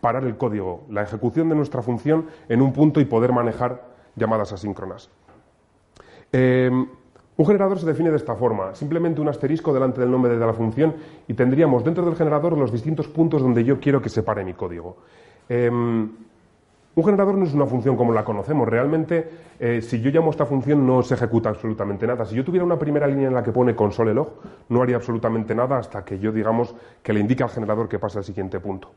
parar 0.00 0.24
el 0.24 0.36
código, 0.36 0.84
la 0.88 1.02
ejecución 1.02 1.48
de 1.48 1.56
nuestra 1.56 1.82
función 1.82 2.26
en 2.48 2.62
un 2.62 2.72
punto 2.72 3.00
y 3.00 3.06
poder 3.06 3.32
manejar 3.32 3.82
llamadas 4.16 4.52
asíncronas. 4.52 5.10
Eh, 6.32 6.70
un 7.34 7.46
generador 7.46 7.78
se 7.78 7.86
define 7.86 8.10
de 8.10 8.16
esta 8.16 8.34
forma, 8.34 8.74
simplemente 8.74 9.20
un 9.20 9.28
asterisco 9.28 9.72
delante 9.72 10.00
del 10.00 10.10
nombre 10.10 10.36
de 10.36 10.46
la 10.46 10.52
función 10.52 10.94
y 11.26 11.34
tendríamos 11.34 11.82
dentro 11.82 12.04
del 12.04 12.14
generador 12.14 12.58
los 12.58 12.70
distintos 12.70 13.08
puntos 13.08 13.40
donde 13.40 13.64
yo 13.64 13.80
quiero 13.80 14.02
que 14.02 14.10
se 14.10 14.22
pare 14.22 14.44
mi 14.44 14.52
código. 14.52 14.98
Em, 15.48 16.10
un 16.94 17.04
generador 17.04 17.36
no 17.36 17.44
es 17.44 17.54
una 17.54 17.64
función 17.64 17.96
como 17.96 18.12
la 18.12 18.22
conocemos. 18.22 18.68
Realmente, 18.68 19.30
eh, 19.58 19.80
si 19.80 20.02
yo 20.02 20.10
llamo 20.10 20.26
a 20.26 20.30
esta 20.30 20.44
función, 20.44 20.86
no 20.86 21.02
se 21.02 21.14
ejecuta 21.14 21.48
absolutamente 21.48 22.06
nada. 22.06 22.26
Si 22.26 22.34
yo 22.34 22.44
tuviera 22.44 22.66
una 22.66 22.78
primera 22.78 23.06
línea 23.06 23.28
en 23.28 23.34
la 23.34 23.42
que 23.42 23.50
pone 23.50 23.74
console 23.74 24.12
log, 24.12 24.34
no 24.68 24.82
haría 24.82 24.96
absolutamente 24.96 25.54
nada 25.54 25.78
hasta 25.78 26.04
que 26.04 26.18
yo, 26.18 26.32
digamos, 26.32 26.74
que 27.02 27.14
le 27.14 27.20
indique 27.20 27.42
al 27.42 27.48
generador 27.48 27.88
que 27.88 27.98
pasa 27.98 28.18
al 28.18 28.24
siguiente 28.24 28.60
punto. 28.60 28.90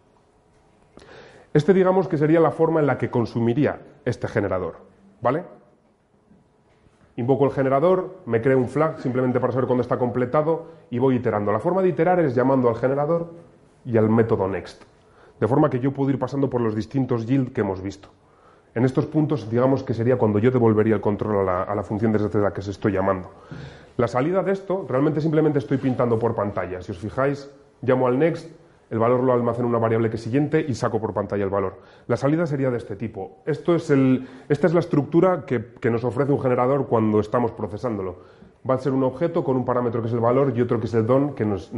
Este, 1.53 1.73
digamos, 1.73 2.09
que 2.09 2.17
sería 2.17 2.41
la 2.41 2.51
forma 2.51 2.81
en 2.81 2.87
la 2.87 2.97
que 2.97 3.09
consumiría 3.09 3.79
este 4.03 4.27
generador. 4.27 4.75
¿Vale? 5.21 5.43
Invoco 7.17 7.45
el 7.45 7.51
generador, 7.51 8.17
me 8.25 8.41
creo 8.41 8.57
un 8.57 8.67
flag 8.67 8.99
simplemente 8.99 9.39
para 9.39 9.53
saber 9.53 9.67
cuándo 9.67 9.81
está 9.81 9.97
completado 9.97 10.65
y 10.89 10.99
voy 10.99 11.15
iterando. 11.15 11.51
La 11.51 11.59
forma 11.59 11.81
de 11.81 11.89
iterar 11.89 12.19
es 12.19 12.35
llamando 12.35 12.67
al 12.67 12.75
generador 12.75 13.31
y 13.85 13.95
al 13.97 14.09
método 14.09 14.47
next, 14.47 14.83
de 15.39 15.47
forma 15.47 15.69
que 15.69 15.79
yo 15.79 15.93
puedo 15.93 16.09
ir 16.09 16.19
pasando 16.19 16.49
por 16.49 16.59
los 16.59 16.75
distintos 16.75 17.25
yield 17.25 17.53
que 17.53 17.61
hemos 17.61 17.81
visto. 17.81 18.09
En 18.73 18.83
estos 18.83 19.05
puntos, 19.05 19.49
digamos 19.49 19.83
que 19.83 19.93
sería 19.93 20.17
cuando 20.17 20.39
yo 20.39 20.51
devolvería 20.51 20.95
el 20.95 21.01
control 21.01 21.47
a 21.47 21.73
la, 21.73 21.83
función 21.83 22.11
desde 22.11 22.37
la 22.39 22.51
que 22.51 22.61
se 22.61 22.71
estoy 22.71 22.91
llamando. 22.91 23.29
La 23.95 24.09
salida 24.09 24.43
de 24.43 24.51
esto, 24.51 24.85
realmente 24.89 25.21
simplemente 25.21 25.59
estoy 25.59 25.77
pintando 25.77 26.19
por 26.19 26.35
pantalla. 26.35 26.81
Si 26.81 26.91
os 26.91 26.97
fijáis, 26.97 27.49
llamo 27.81 28.07
al 28.07 28.19
next, 28.19 28.51
el 28.89 28.99
valor 28.99 29.23
lo 29.23 29.33
almaceno 29.33 29.67
en 29.67 29.69
una 29.71 29.79
variable 29.79 30.09
que 30.09 30.17
siguiente 30.17 30.63
y 30.67 30.73
saco 30.75 30.99
por 30.99 31.13
pantalla 31.13 31.43
el 31.43 31.49
valor. 31.49 31.79
La 32.07 32.17
salida 32.17 32.45
sería 32.45 32.69
de 32.69 32.77
este 32.77 32.95
tipo. 32.95 33.37
Esto 33.45 33.75
es 33.75 33.89
el, 33.89 34.27
esta 34.47 34.67
es 34.67 34.73
la 34.73 34.79
estructura 34.79 35.45
que, 35.45 35.89
nos 35.89 36.03
ofrece 36.03 36.31
un 36.31 36.41
generador 36.41 36.87
cuando 36.87 37.19
estamos 37.19 37.51
procesándolo. 37.51 38.17
Va 38.69 38.75
a 38.75 38.77
ser 38.77 38.93
un 38.93 39.03
objeto 39.03 39.43
con 39.43 39.55
un 39.55 39.65
parámetro 39.65 40.01
que 40.01 40.07
es 40.07 40.13
el 40.13 40.19
valor 40.19 40.53
y 40.55 40.61
otro 40.61 40.79
que 40.79 40.87
es 40.87 40.93
el 40.93 41.05
don, 41.05 41.35
que, 41.35 41.45
nos, 41.45 41.71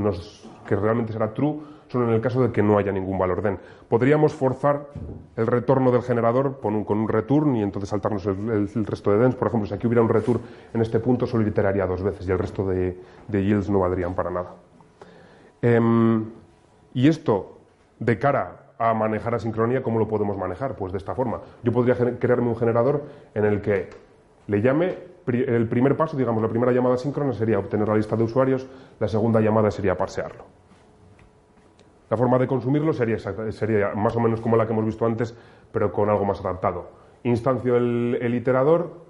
que 0.66 0.76
realmente 0.76 1.12
será 1.12 1.34
true, 1.34 1.60
solo 1.90 2.08
en 2.08 2.14
el 2.14 2.22
caso 2.22 2.42
de 2.42 2.52
que 2.52 2.62
no 2.62 2.78
haya 2.78 2.92
ningún 2.92 3.18
valor 3.18 3.42
den. 3.42 3.60
Podríamos 3.90 4.34
forzar 4.34 4.88
el 5.36 5.48
retorno 5.48 5.92
del 5.92 6.02
generador 6.02 6.60
con 6.60 6.76
un, 6.76 6.84
con 6.84 6.98
un 7.00 7.08
return 7.08 7.56
y 7.56 7.64
entonces 7.64 7.90
saltarnos 7.90 8.26
el, 8.26 8.86
resto 8.86 9.12
de 9.12 9.18
dens. 9.18 9.36
Por 9.36 9.48
ejemplo, 9.48 9.68
si 9.68 9.74
aquí 9.74 9.88
hubiera 9.88 10.02
un 10.02 10.10
return 10.10 10.40
en 10.74 10.82
este 10.82 11.00
punto, 11.00 11.26
solo 11.26 11.48
iteraría 11.48 11.86
dos 11.86 12.02
veces 12.02 12.28
y 12.28 12.32
el 12.32 12.40
resto 12.40 12.68
de, 12.68 12.98
yields 13.32 13.70
no 13.70 13.80
valdrían 13.80 14.14
para 14.14 14.30
nada. 14.30 14.56
Em, 15.62 16.26
y 16.98 17.08
esto, 17.08 17.60
de 18.00 18.18
cara 18.18 18.74
a 18.80 18.92
manejar 18.96 19.36
asincronía, 19.36 19.84
¿cómo 19.84 20.00
lo 20.00 20.08
podemos 20.08 20.36
manejar? 20.36 20.76
Pues 20.76 20.92
de 20.92 20.98
esta 20.98 21.14
forma. 21.14 21.42
Yo 21.62 21.72
podría 21.72 21.96
crearme 22.18 22.48
un 22.48 22.56
generador 22.56 23.04
en 23.36 23.46
el 23.46 23.62
que 23.62 23.92
le 24.48 24.64
llame, 24.64 24.98
el 25.28 25.68
primer 25.70 25.96
paso, 25.96 26.18
digamos, 26.18 26.42
la 26.42 26.50
primera 26.50 26.72
llamada 26.72 26.96
asíncrona 26.96 27.34
sería 27.34 27.60
obtener 27.60 27.88
la 27.88 27.98
lista 27.98 28.16
de 28.16 28.24
usuarios, 28.24 28.66
la 29.00 29.08
segunda 29.08 29.40
llamada 29.40 29.70
sería 29.70 29.96
parsearlo. 29.96 30.46
La 32.10 32.18
forma 32.18 32.40
de 32.40 32.48
consumirlo 32.48 32.92
sería, 32.94 33.20
sería 33.52 33.94
más 33.94 34.16
o 34.16 34.20
menos 34.20 34.42
como 34.42 34.58
la 34.58 34.66
que 34.66 34.74
hemos 34.74 34.86
visto 34.86 35.06
antes, 35.06 35.38
pero 35.72 35.92
con 35.92 36.10
algo 36.10 36.26
más 36.26 36.40
adaptado. 36.40 36.90
Instancio 37.22 37.78
el, 37.78 38.34
iterador, 38.34 39.06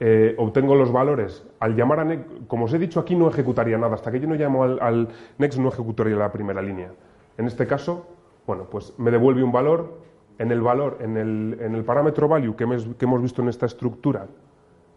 eh, 0.00 0.34
obtengo 0.38 0.74
los 0.76 0.90
valores. 0.90 1.46
Al 1.60 1.76
llamar 1.76 2.00
a 2.00 2.04
next, 2.04 2.26
como 2.46 2.64
os 2.64 2.72
he 2.72 2.78
dicho 2.78 3.00
aquí, 3.00 3.14
no 3.14 3.28
ejecutaría 3.28 3.76
nada. 3.76 3.96
Hasta 3.96 4.10
que 4.10 4.18
yo 4.18 4.26
no 4.26 4.34
llamo 4.34 4.64
al, 4.64 5.08
next, 5.36 5.58
no 5.58 5.68
ejecutaría 5.68 6.16
la 6.16 6.32
primera 6.32 6.62
línea. 6.62 6.90
En 7.38 7.46
este 7.46 7.66
caso, 7.66 8.06
bueno, 8.46 8.64
pues 8.64 8.92
me 8.98 9.10
devuelve 9.10 9.42
un 9.42 9.52
valor. 9.52 10.06
En 10.38 10.52
el 10.52 10.60
valor, 10.60 10.98
en 11.00 11.16
el, 11.16 11.58
en 11.60 11.74
el 11.74 11.84
parámetro 11.84 12.28
value 12.28 12.54
que, 12.54 12.64
que 12.96 13.04
hemos 13.06 13.22
visto 13.22 13.42
en 13.42 13.48
esta 13.48 13.66
estructura, 13.66 14.26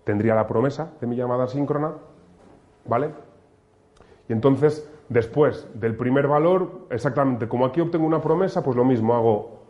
tendría 0.04 0.36
la 0.36 0.46
promesa 0.46 0.92
de 1.02 1.08
mi 1.08 1.16
llamada 1.16 1.48
síncrona, 1.48 1.94
¿vale? 2.86 3.10
Y 4.30 4.34
entonces 4.34 4.88
Después 5.12 5.68
del 5.74 5.98
primer 5.98 6.26
valor, 6.26 6.88
exactamente 6.89 7.50
como 7.50 7.66
aquí 7.66 7.82
obtengo 7.82 8.06
una 8.06 8.22
promesa, 8.22 8.64
pues 8.64 8.78
lo 8.78 8.86
mismo 8.86 9.14
hago 9.14 9.61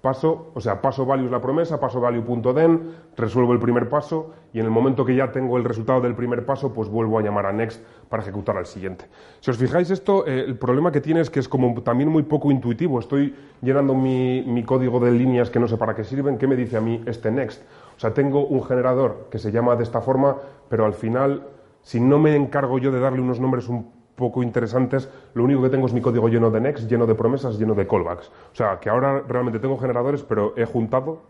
paso, 0.00 0.52
o 0.54 0.60
sea, 0.60 0.80
paso 0.80 1.04
value 1.04 1.26
es 1.26 1.30
la 1.30 1.40
promesa, 1.40 1.80
paso 1.80 2.00
value.den, 2.00 2.94
resuelvo 3.16 3.52
el 3.52 3.58
primer 3.58 3.88
paso 3.88 4.32
y 4.52 4.60
en 4.60 4.64
el 4.64 4.70
momento 4.70 5.04
que 5.04 5.14
ya 5.14 5.32
tengo 5.32 5.56
el 5.56 5.64
resultado 5.64 6.00
del 6.00 6.14
primer 6.14 6.46
paso, 6.46 6.72
pues 6.72 6.88
vuelvo 6.88 7.18
a 7.18 7.22
llamar 7.22 7.46
a 7.46 7.52
next 7.52 7.84
para 8.08 8.22
ejecutar 8.22 8.56
al 8.56 8.66
siguiente. 8.66 9.06
Si 9.40 9.50
os 9.50 9.58
fijáis 9.58 9.90
esto, 9.90 10.26
eh, 10.26 10.44
el 10.46 10.56
problema 10.56 10.92
que 10.92 11.00
tiene 11.00 11.20
es 11.20 11.30
que 11.30 11.40
es 11.40 11.48
como 11.48 11.82
también 11.82 12.08
muy 12.08 12.22
poco 12.22 12.50
intuitivo. 12.50 13.00
Estoy 13.00 13.34
llenando 13.60 13.94
mi, 13.94 14.42
mi 14.42 14.62
código 14.62 15.00
de 15.00 15.10
líneas 15.10 15.50
que 15.50 15.58
no 15.58 15.68
sé 15.68 15.76
para 15.76 15.94
qué 15.94 16.04
sirven. 16.04 16.38
¿Qué 16.38 16.46
me 16.46 16.56
dice 16.56 16.76
a 16.76 16.80
mí 16.80 17.02
este 17.06 17.30
next? 17.30 17.62
O 17.96 18.00
sea, 18.00 18.14
tengo 18.14 18.46
un 18.46 18.62
generador 18.62 19.26
que 19.30 19.38
se 19.38 19.50
llama 19.50 19.76
de 19.76 19.82
esta 19.82 20.00
forma, 20.00 20.36
pero 20.68 20.86
al 20.86 20.94
final, 20.94 21.48
si 21.82 22.00
no 22.00 22.18
me 22.18 22.36
encargo 22.36 22.78
yo 22.78 22.92
de 22.92 23.00
darle 23.00 23.20
unos 23.20 23.40
nombres 23.40 23.68
un 23.68 23.97
poco 24.18 24.42
interesantes, 24.42 25.08
lo 25.32 25.44
único 25.44 25.62
que 25.62 25.70
tengo 25.70 25.86
es 25.86 25.94
mi 25.94 26.02
código 26.02 26.28
lleno 26.28 26.50
de 26.50 26.60
next, 26.60 26.90
lleno 26.90 27.06
de 27.06 27.14
promesas, 27.14 27.58
lleno 27.58 27.74
de 27.74 27.86
callbacks. 27.86 28.28
O 28.52 28.54
sea, 28.54 28.78
que 28.80 28.90
ahora 28.90 29.22
realmente 29.26 29.60
tengo 29.60 29.78
generadores, 29.78 30.22
pero 30.22 30.52
he 30.56 30.66
juntado 30.66 31.22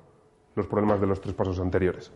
los 0.57 0.67
problemas 0.67 1.01
de 1.01 1.07
los 1.07 1.21
tres 1.21 1.35
pasos 1.35 1.61
anteriores. 1.61 2.11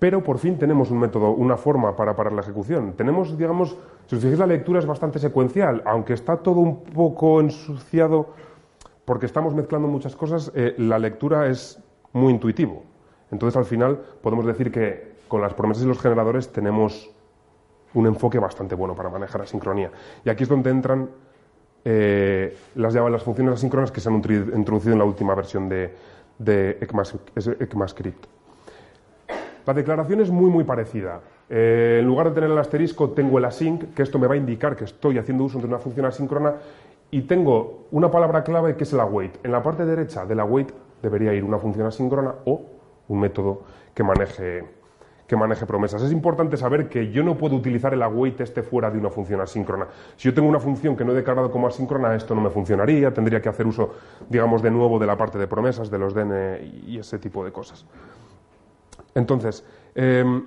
Pero 0.00 0.22
por 0.22 0.38
fin 0.38 0.58
tenemos 0.58 0.90
un 0.90 0.98
método, 0.98 1.30
una 1.30 1.56
forma 1.56 1.94
para 1.94 2.16
parar 2.16 2.32
la 2.32 2.40
ejecución. 2.40 2.94
Tenemos, 2.96 3.38
digamos, 3.38 3.76
si 4.06 4.16
os 4.16 4.22
fijáis, 4.22 4.38
la 4.38 4.46
lectura 4.46 4.80
es 4.80 4.86
bastante 4.86 5.18
secuencial, 5.18 5.82
aunque 5.86 6.14
está 6.14 6.38
todo 6.38 6.60
un 6.60 6.82
poco 6.82 7.40
ensuciado 7.40 8.34
porque 9.04 9.26
estamos 9.26 9.54
mezclando 9.54 9.86
muchas 9.86 10.16
cosas, 10.16 10.50
eh, 10.54 10.74
la 10.78 10.98
lectura 10.98 11.48
es 11.48 11.78
muy 12.12 12.32
intuitivo. 12.32 12.82
Entonces, 13.30 13.56
al 13.56 13.66
final, 13.66 14.00
podemos 14.22 14.46
decir 14.46 14.72
que 14.72 15.14
con 15.28 15.42
las 15.42 15.54
promesas 15.54 15.84
y 15.84 15.86
los 15.86 16.00
generadores 16.00 16.50
tenemos 16.50 17.13
un 17.94 18.06
enfoque 18.06 18.38
bastante 18.38 18.74
bueno 18.74 18.94
para 18.94 19.08
manejar 19.08 19.40
la 19.40 19.46
sincronía. 19.46 19.90
Y 20.24 20.28
aquí 20.28 20.42
es 20.42 20.48
donde 20.48 20.70
entran 20.70 21.08
eh, 21.84 22.56
las, 22.74 22.94
las 22.94 23.22
funciones 23.22 23.54
asíncronas 23.54 23.90
que 23.90 24.00
se 24.00 24.08
han 24.08 24.16
introducido 24.16 24.92
en 24.92 24.98
la 24.98 25.04
última 25.04 25.34
versión 25.34 25.68
de, 25.68 25.94
de 26.38 26.78
ECMAScript. 26.80 28.26
La 29.66 29.72
declaración 29.72 30.20
es 30.20 30.30
muy, 30.30 30.50
muy 30.50 30.64
parecida. 30.64 31.20
Eh, 31.48 31.98
en 32.00 32.06
lugar 32.06 32.28
de 32.28 32.34
tener 32.34 32.50
el 32.50 32.58
asterisco, 32.58 33.10
tengo 33.10 33.38
el 33.38 33.44
async, 33.44 33.94
que 33.94 34.02
esto 34.02 34.18
me 34.18 34.26
va 34.26 34.34
a 34.34 34.36
indicar 34.36 34.76
que 34.76 34.84
estoy 34.84 35.18
haciendo 35.18 35.44
uso 35.44 35.58
de 35.58 35.66
una 35.66 35.78
función 35.78 36.06
asíncrona, 36.06 36.54
y 37.10 37.22
tengo 37.22 37.86
una 37.90 38.10
palabra 38.10 38.42
clave 38.42 38.76
que 38.76 38.84
es 38.84 38.92
el 38.92 39.00
await. 39.00 39.38
En 39.44 39.52
la 39.52 39.62
parte 39.62 39.86
derecha 39.86 40.26
del 40.26 40.40
await 40.40 40.72
debería 41.00 41.32
ir 41.32 41.44
una 41.44 41.58
función 41.58 41.86
asíncrona 41.86 42.34
o 42.44 42.62
un 43.08 43.20
método 43.20 43.62
que 43.94 44.02
maneje 44.02 44.64
que 45.26 45.36
maneje 45.36 45.66
promesas. 45.66 46.02
Es 46.02 46.12
importante 46.12 46.56
saber 46.56 46.88
que 46.88 47.10
yo 47.10 47.22
no 47.22 47.36
puedo 47.36 47.56
utilizar 47.56 47.94
el 47.94 48.02
await 48.02 48.40
este 48.40 48.62
fuera 48.62 48.90
de 48.90 48.98
una 48.98 49.10
función 49.10 49.40
asíncrona. 49.40 49.86
Si 50.16 50.28
yo 50.28 50.34
tengo 50.34 50.48
una 50.48 50.60
función 50.60 50.96
que 50.96 51.04
no 51.04 51.12
he 51.12 51.14
declarado 51.14 51.50
como 51.50 51.66
asíncrona, 51.66 52.14
esto 52.14 52.34
no 52.34 52.40
me 52.40 52.50
funcionaría, 52.50 53.12
tendría 53.12 53.40
que 53.40 53.48
hacer 53.48 53.66
uso, 53.66 53.94
digamos, 54.28 54.62
de 54.62 54.70
nuevo 54.70 54.98
de 54.98 55.06
la 55.06 55.16
parte 55.16 55.38
de 55.38 55.46
promesas, 55.46 55.90
de 55.90 55.98
los 55.98 56.14
DN 56.14 56.60
y 56.86 56.98
ese 56.98 57.18
tipo 57.18 57.44
de 57.44 57.52
cosas. 57.52 57.86
Entonces, 59.14 59.64
em, 59.94 60.44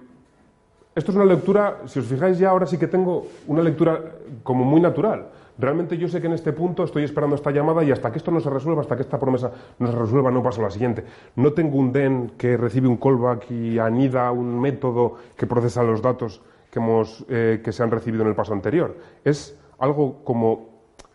esto 0.93 1.11
es 1.11 1.15
una 1.15 1.25
lectura, 1.25 1.81
si 1.85 1.99
os 1.99 2.05
fijáis 2.05 2.37
ya 2.37 2.49
ahora 2.49 2.65
sí 2.65 2.77
que 2.77 2.87
tengo 2.87 3.27
una 3.47 3.61
lectura 3.61 3.99
como 4.43 4.63
muy 4.63 4.81
natural. 4.81 5.27
Realmente 5.59 5.97
yo 5.97 6.07
sé 6.07 6.21
que 6.21 6.27
en 6.27 6.33
este 6.33 6.53
punto 6.53 6.83
estoy 6.83 7.03
esperando 7.03 7.35
esta 7.35 7.51
llamada 7.51 7.83
y 7.83 7.91
hasta 7.91 8.11
que 8.11 8.19
esto 8.19 8.29
no 8.29 8.39
se 8.39 8.49
resuelva, 8.49 8.81
hasta 8.81 8.95
que 8.95 9.01
esta 9.01 9.19
promesa 9.19 9.51
no 9.79 9.87
se 9.87 9.97
resuelva, 9.97 10.29
no 10.29 10.43
paso 10.43 10.61
a 10.61 10.65
la 10.65 10.69
siguiente. 10.69 11.03
No 11.35 11.53
tengo 11.53 11.77
un 11.77 11.91
DEN 11.91 12.33
que 12.37 12.57
recibe 12.57 12.87
un 12.87 12.97
callback 12.97 13.49
y 13.51 13.79
anida 13.79 14.31
un 14.31 14.59
método 14.59 15.15
que 15.35 15.47
procesa 15.47 15.81
los 15.81 16.01
datos 16.01 16.41
que, 16.69 16.79
hemos, 16.79 17.25
eh, 17.29 17.61
que 17.63 17.71
se 17.71 17.81
han 17.81 17.89
recibido 17.89 18.23
en 18.23 18.29
el 18.29 18.35
paso 18.35 18.53
anterior. 18.53 18.95
Es 19.23 19.57
algo 19.79 20.23
como, 20.23 20.69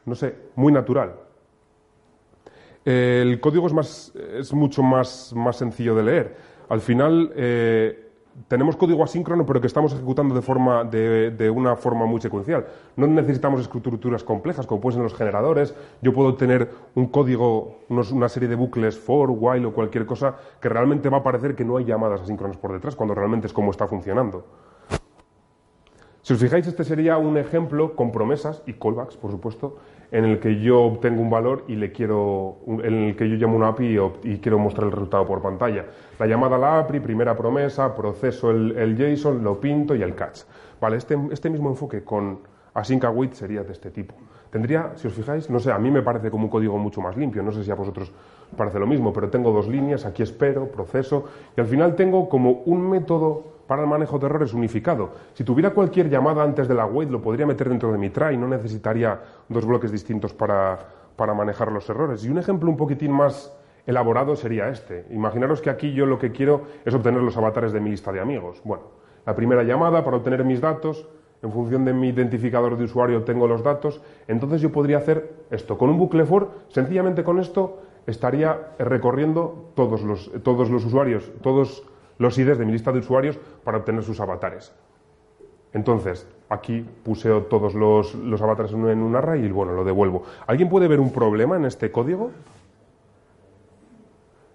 no 0.06 0.14
sé, 0.14 0.34
muy 0.56 0.72
natural. 0.72 1.14
el 2.84 3.40
código 3.40 3.68
es, 3.68 3.72
más, 3.72 4.12
es 4.16 4.52
mucho 4.52 4.82
más, 4.82 5.32
más 5.36 5.56
sencillo 5.56 5.94
de 5.94 6.02
leer. 6.02 6.36
Al 6.68 6.80
final, 6.80 7.32
eh, 7.36 8.11
tenemos 8.48 8.76
código 8.76 9.04
asíncrono, 9.04 9.44
pero 9.46 9.60
que 9.60 9.66
estamos 9.66 9.92
ejecutando 9.92 10.34
de, 10.34 10.42
forma, 10.42 10.84
de, 10.84 11.50
una 11.54 11.76
forma 11.76 12.06
muy 12.06 12.20
secuencial. 12.20 12.66
No 12.96 13.06
necesitamos 13.06 13.60
estructuras 13.60 14.24
complejas, 14.24 14.66
como 14.66 14.80
pueden 14.80 14.98
ser 14.98 15.02
los 15.04 15.14
generadores. 15.14 15.74
Yo 16.00 16.12
puedo 16.12 16.34
tener 16.34 16.70
un 16.94 17.06
código, 17.06 17.80
una 17.88 18.28
serie 18.28 18.48
de 18.48 18.54
bucles 18.54 18.98
for, 18.98 19.30
while 19.30 19.66
o 19.66 19.72
cualquier 19.72 20.06
cosa, 20.06 20.36
que 20.60 20.68
realmente 20.68 21.08
va 21.08 21.18
a 21.18 21.22
parecer 21.22 21.54
que 21.54 21.64
no 21.64 21.76
hay 21.76 21.84
llamadas 21.84 22.22
asíncronas 22.22 22.56
por 22.56 22.72
detrás, 22.72 22.96
cuando 22.96 23.14
realmente 23.14 23.46
es 23.46 23.52
como 23.52 23.70
está 23.70 23.86
funcionando. 23.86 24.44
Si 26.22 26.32
os 26.32 26.38
fijáis, 26.38 26.66
este 26.66 26.84
sería 26.84 27.18
un 27.18 27.36
ejemplo 27.36 27.96
con 27.96 28.12
promesas 28.12 28.62
y 28.66 28.74
callbacks, 28.74 29.16
por 29.16 29.32
supuesto, 29.32 29.78
en 30.12 30.26
el 30.26 30.38
que 30.38 30.60
yo 30.60 30.82
obtengo 30.82 31.22
un 31.22 31.30
valor 31.30 31.64
y 31.68 31.74
le 31.74 31.90
quiero, 31.90 32.58
en 32.66 32.94
el 32.94 33.16
que 33.16 33.28
yo 33.30 33.36
llamo 33.36 33.56
una 33.56 33.68
API 33.68 33.98
y, 34.24 34.38
quiero 34.38 34.58
mostrar 34.58 34.86
el 34.86 34.92
resultado 34.92 35.26
por 35.26 35.40
pantalla. 35.40 35.86
La 36.18 36.26
llamada 36.26 36.56
a 36.56 36.58
la 36.58 36.78
API, 36.80 37.00
primera 37.00 37.34
promesa, 37.34 37.94
proceso 37.96 38.50
el, 38.50 38.94
JSON, 38.94 39.42
lo 39.42 39.58
pinto 39.58 39.96
y 39.96 40.02
el 40.02 40.14
catch. 40.14 40.40
Vale, 40.78 40.98
este, 40.98 41.18
este 41.30 41.48
mismo 41.48 41.70
enfoque 41.70 42.04
con 42.04 42.40
async 42.74 43.04
await 43.04 43.32
sería 43.32 43.64
de 43.64 43.72
este 43.72 43.90
tipo. 43.90 44.14
Tendría, 44.50 44.92
si 44.96 45.08
os 45.08 45.14
fijáis, 45.14 45.48
no 45.48 45.58
sé, 45.58 45.72
a 45.72 45.78
mí 45.78 45.90
me 45.90 46.02
parece 46.02 46.30
como 46.30 46.44
un 46.44 46.50
código 46.50 46.76
mucho 46.76 47.00
más 47.00 47.16
limpio, 47.16 47.42
no 47.42 47.50
sé 47.50 47.64
si 47.64 47.70
a 47.70 47.74
vosotros 47.74 48.12
parece 48.54 48.78
lo 48.78 48.86
mismo, 48.86 49.14
pero 49.14 49.30
tengo 49.30 49.50
dos 49.50 49.66
líneas, 49.66 50.04
aquí 50.04 50.22
espero, 50.22 50.70
proceso, 50.70 51.24
y 51.56 51.60
al 51.62 51.66
final 51.66 51.96
tengo 51.96 52.28
como 52.28 52.62
un 52.66 52.90
método 52.90 53.61
para 53.72 53.84
el 53.84 53.88
manejo 53.88 54.18
de 54.18 54.26
errores 54.26 54.52
unificado. 54.52 55.12
Si 55.32 55.44
tuviera 55.44 55.70
cualquier 55.70 56.10
llamada 56.10 56.42
antes 56.42 56.68
de 56.68 56.74
la 56.74 56.84
wait, 56.84 57.08
lo 57.08 57.22
podría 57.22 57.46
meter 57.46 57.70
dentro 57.70 57.90
de 57.90 57.96
mi 57.96 58.10
try, 58.10 58.36
no 58.36 58.46
necesitaría 58.46 59.18
dos 59.48 59.64
bloques 59.64 59.90
distintos 59.90 60.34
para, 60.34 60.78
para 61.16 61.32
manejar 61.32 61.72
los 61.72 61.88
errores. 61.88 62.22
Y 62.22 62.28
un 62.28 62.36
ejemplo 62.36 62.68
un 62.68 62.76
poquitín 62.76 63.12
más 63.12 63.50
elaborado 63.86 64.36
sería 64.36 64.68
este. 64.68 65.06
Imaginaros 65.08 65.62
que 65.62 65.70
aquí 65.70 65.94
yo 65.94 66.04
lo 66.04 66.18
que 66.18 66.32
quiero 66.32 66.64
es 66.84 66.92
obtener 66.92 67.22
los 67.22 67.34
avatares 67.38 67.72
de 67.72 67.80
mi 67.80 67.88
lista 67.88 68.12
de 68.12 68.20
amigos. 68.20 68.60
Bueno, 68.62 68.82
la 69.24 69.34
primera 69.34 69.62
llamada 69.62 70.04
para 70.04 70.18
obtener 70.18 70.44
mis 70.44 70.60
datos, 70.60 71.08
en 71.40 71.50
función 71.50 71.86
de 71.86 71.94
mi 71.94 72.10
identificador 72.10 72.76
de 72.76 72.84
usuario 72.84 73.24
tengo 73.24 73.48
los 73.48 73.62
datos, 73.62 74.02
entonces 74.28 74.60
yo 74.60 74.70
podría 74.70 74.98
hacer 74.98 75.46
esto. 75.50 75.78
Con 75.78 75.88
un 75.88 75.96
bucle 75.96 76.26
for, 76.26 76.50
sencillamente 76.68 77.24
con 77.24 77.38
esto 77.38 77.78
estaría 78.06 78.74
recorriendo 78.78 79.70
todos 79.74 80.02
los, 80.02 80.30
todos 80.42 80.68
los 80.68 80.84
usuarios, 80.84 81.32
todos 81.40 81.84
los 82.22 82.38
IDs 82.38 82.56
de 82.56 82.64
mi 82.64 82.72
lista 82.72 82.92
de 82.92 83.00
usuarios 83.00 83.38
para 83.64 83.78
obtener 83.78 84.02
sus 84.02 84.20
avatares. 84.20 84.72
Entonces, 85.74 86.26
aquí 86.48 86.86
puse 87.02 87.28
todos 87.42 87.74
los, 87.74 88.14
avatares 88.40 88.72
en 88.72 89.02
un 89.02 89.16
array 89.16 89.44
y 89.44 89.50
bueno, 89.50 89.72
lo 89.72 89.84
devuelvo. 89.84 90.22
¿Alguien 90.46 90.68
puede 90.68 90.86
ver 90.88 91.00
un 91.00 91.12
problema 91.12 91.56
en 91.56 91.64
este 91.64 91.90
código? 91.90 92.30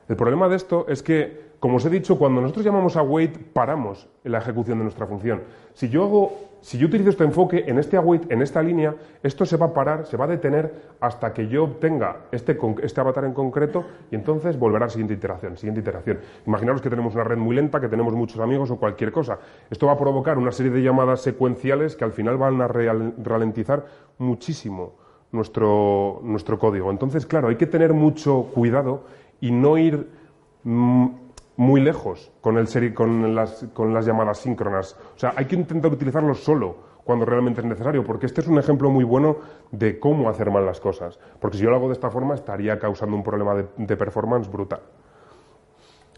El 0.08 0.16
problema 0.16 0.48
de 0.48 0.56
esto 0.56 0.86
es 0.88 1.04
que, 1.04 1.48
como 1.60 1.78
os 1.78 1.86
he 1.86 1.90
dicho, 1.90 2.18
cuando 2.18 2.40
nosotros 2.40 2.66
llamamos 2.66 2.96
a 2.96 3.02
wait, 3.02 3.38
paramos 3.52 4.08
la 4.24 4.38
ejecución 4.38 4.78
de 4.78 4.84
nuestra 4.86 5.06
función. 5.06 5.44
Si 5.74 5.90
yo 5.90 6.04
hago 6.04 6.47
si 6.62 6.78
yo 6.78 6.88
utilizo 6.88 7.10
este 7.10 7.24
enfoque 7.24 7.64
en 7.68 7.80
este 7.80 7.98
await, 7.98 8.32
en 8.32 8.42
esta 8.42 8.62
línea, 8.62 8.96
esto 9.24 9.46
se 9.46 9.58
va 9.58 9.68
a 9.68 9.74
parar, 9.74 10.06
se 10.06 10.18
va 10.18 10.26
a 10.26 10.28
detener 10.28 10.74
hasta 11.00 11.34
que 11.34 11.48
yo 11.48 11.66
obtenga 11.66 12.26
este, 12.32 12.58
este 12.84 13.02
avatar 13.02 13.26
en 13.26 13.34
concreto 13.34 13.86
y 14.12 14.16
entonces 14.16 14.58
volverá 14.58 14.86
a 14.86 14.88
la 14.88 14.92
siguiente 14.92 15.14
iteración, 15.14 15.58
siguiente 15.58 15.82
iteración. 15.82 16.20
Imaginaros 16.46 16.82
que 16.82 16.90
tenemos 16.90 17.14
una 17.16 17.24
red 17.24 17.38
muy 17.38 17.56
lenta, 17.56 17.80
que 17.80 17.88
tenemos 17.88 18.14
muchos 18.14 18.40
amigos 18.40 18.72
o 18.72 18.78
cualquier 18.78 19.12
cosa. 19.12 19.40
Esto 19.70 19.88
va 19.88 19.94
a 19.94 19.98
provocar 19.98 20.38
una 20.38 20.52
serie 20.52 20.72
de 20.72 20.82
llamadas 20.82 21.22
secuenciales 21.22 21.96
que 21.96 22.04
al 22.04 22.12
final 22.12 22.38
van 22.38 22.62
a 22.62 22.68
ralentizar 22.68 23.86
muchísimo 24.18 24.96
nuestro, 25.32 26.20
nuestro 26.24 26.58
código. 26.58 26.92
Entonces, 26.92 27.26
claro, 27.26 27.50
hay 27.50 27.56
que 27.56 27.68
tener 27.68 27.94
mucho 27.94 28.50
cuidado 28.54 29.04
y 29.40 29.52
no 29.52 29.78
ir... 29.78 30.08
Muy 31.58 31.82
lejos 31.82 32.32
con, 32.40 32.58
el 32.58 32.94
con, 32.94 33.36
las, 33.36 33.66
con 33.74 33.94
las 33.94 34.06
llamadas 34.06 34.38
síncronas. 34.38 34.96
O 35.16 35.20
sea, 35.20 35.34
hay 35.36 35.46
que 35.46 35.56
intentar 35.56 35.92
utilizarlo 35.92 36.34
solo 36.34 36.88
cuando 37.08 37.26
realmente 37.26 37.62
es 37.62 37.66
necesario, 37.66 38.04
porque 38.04 38.26
este 38.26 38.42
es 38.42 38.48
un 38.48 38.60
ejemplo 38.60 38.90
muy 38.90 39.06
bueno 39.06 39.38
de 39.72 39.98
cómo 39.98 40.30
hacer 40.30 40.52
mal 40.52 40.66
las 40.66 40.82
cosas. 40.82 41.18
Porque 41.40 41.58
si 41.58 41.64
yo 41.64 41.70
lo 41.70 41.78
hago 41.78 41.88
de 41.88 41.94
esta 41.94 42.10
forma, 42.12 42.36
estaría 42.36 42.78
causando 42.78 43.16
un 43.16 43.24
problema 43.24 43.56
de, 43.56 43.98
performance 43.98 44.52
brutal. 44.52 44.82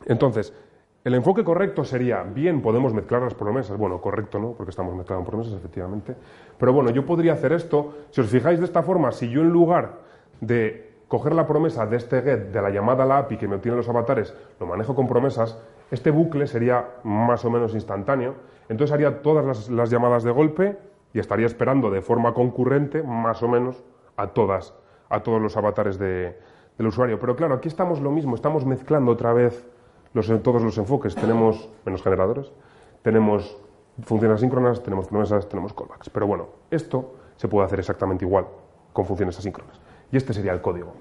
Entonces, 0.06 0.54
El 1.02 1.16
enfoque 1.16 1.46
correcto 1.46 1.86
sería, 1.86 2.24
bien, 2.24 2.62
podemos 2.62 2.94
mezclar 2.94 3.22
las 3.22 3.34
promesas. 3.34 3.78
Bueno, 3.78 4.02
correcto 4.02 4.38
no, 4.38 4.52
porque 4.52 4.72
estamos 4.72 4.94
mezclando 4.96 5.24
promesas, 5.26 5.54
efectivamente. 5.54 6.14
Pero 6.58 6.74
bueno, 6.74 6.90
yo 6.90 7.06
podría 7.06 7.34
hacer 7.34 7.54
esto. 7.54 7.94
Si 8.10 8.20
os 8.20 8.28
fijáis 8.28 8.60
de 8.60 8.66
esta 8.66 8.84
forma, 8.84 9.12
si 9.12 9.30
yo 9.30 9.42
en 9.42 9.50
lugar 9.50 10.00
de 10.42 10.89
coger 11.10 11.34
la 11.34 11.46
promesa 11.46 11.86
de 11.86 11.98
este 11.98 12.22
get, 12.22 12.52
de 12.52 12.62
la 12.62 12.70
llamada 12.70 13.04
a 13.04 13.08
la 13.08 13.18
API 13.18 13.36
que 13.36 13.48
me 13.48 13.56
obtiene 13.56 13.76
los 13.76 13.90
avatares, 13.90 14.34
lo 14.60 14.68
manejo 14.68 14.96
con 14.96 15.08
promesas, 15.08 15.58
este 15.92 16.12
bucle 16.12 16.48
sería 16.48 16.86
más 17.04 17.44
o 17.44 17.50
menos 17.50 17.74
instantáneo. 17.74 18.36
Entonces 18.70 18.94
haría 18.94 19.22
todas 19.22 19.44
las, 19.44 19.70
las 19.70 19.90
llamadas 19.90 20.24
de 20.24 20.32
golpe 20.32 20.78
y 21.12 21.20
estaría 21.20 21.48
esperando 21.48 21.90
de 21.90 22.02
forma 22.02 22.34
concurrente, 22.36 23.02
más 23.02 23.42
o 23.42 23.48
menos, 23.48 23.84
a 24.16 24.28
todas, 24.28 24.76
a 25.10 25.24
todos 25.24 25.42
los 25.42 25.58
avatares 25.58 25.98
de, 25.98 26.38
del 26.78 26.88
usuario. 26.88 27.20
Pero 27.20 27.36
claro, 27.36 27.56
aquí 27.56 27.68
estamos 27.68 28.00
lo 28.00 28.12
mismo, 28.12 28.36
estamos 28.36 28.66
mezclando 28.66 29.12
otra 29.12 29.34
vez 29.34 29.66
los, 30.14 30.28
todos 30.44 30.62
los 30.62 30.78
enfoques. 30.78 31.16
Tenemos 31.16 31.70
menos 31.86 32.04
generadores, 32.04 32.52
tenemos 33.02 33.58
funciones 34.04 34.36
asíncronas, 34.38 34.84
tenemos 34.84 35.08
promesas, 35.08 35.50
tenemos 35.50 35.74
callbacks. 35.74 36.12
Pero 36.12 36.28
bueno, 36.28 36.50
esto 36.70 37.16
se 37.36 37.48
puede 37.48 37.66
hacer 37.66 37.80
exactamente 37.80 38.26
igual 38.26 38.46
con 38.94 39.06
funciones 39.06 39.40
asíncronas. 39.40 39.89
Y 40.12 40.18
este 40.18 40.34
sería 40.34 40.54
el 40.54 40.62
código. 40.62 40.94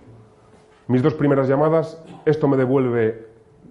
Mis 0.86 1.02
dos 1.02 1.14
primeras 1.14 1.48
llamadas, 1.48 2.02
esto 2.24 2.48
me 2.48 2.56
devuelve, 2.56 3.26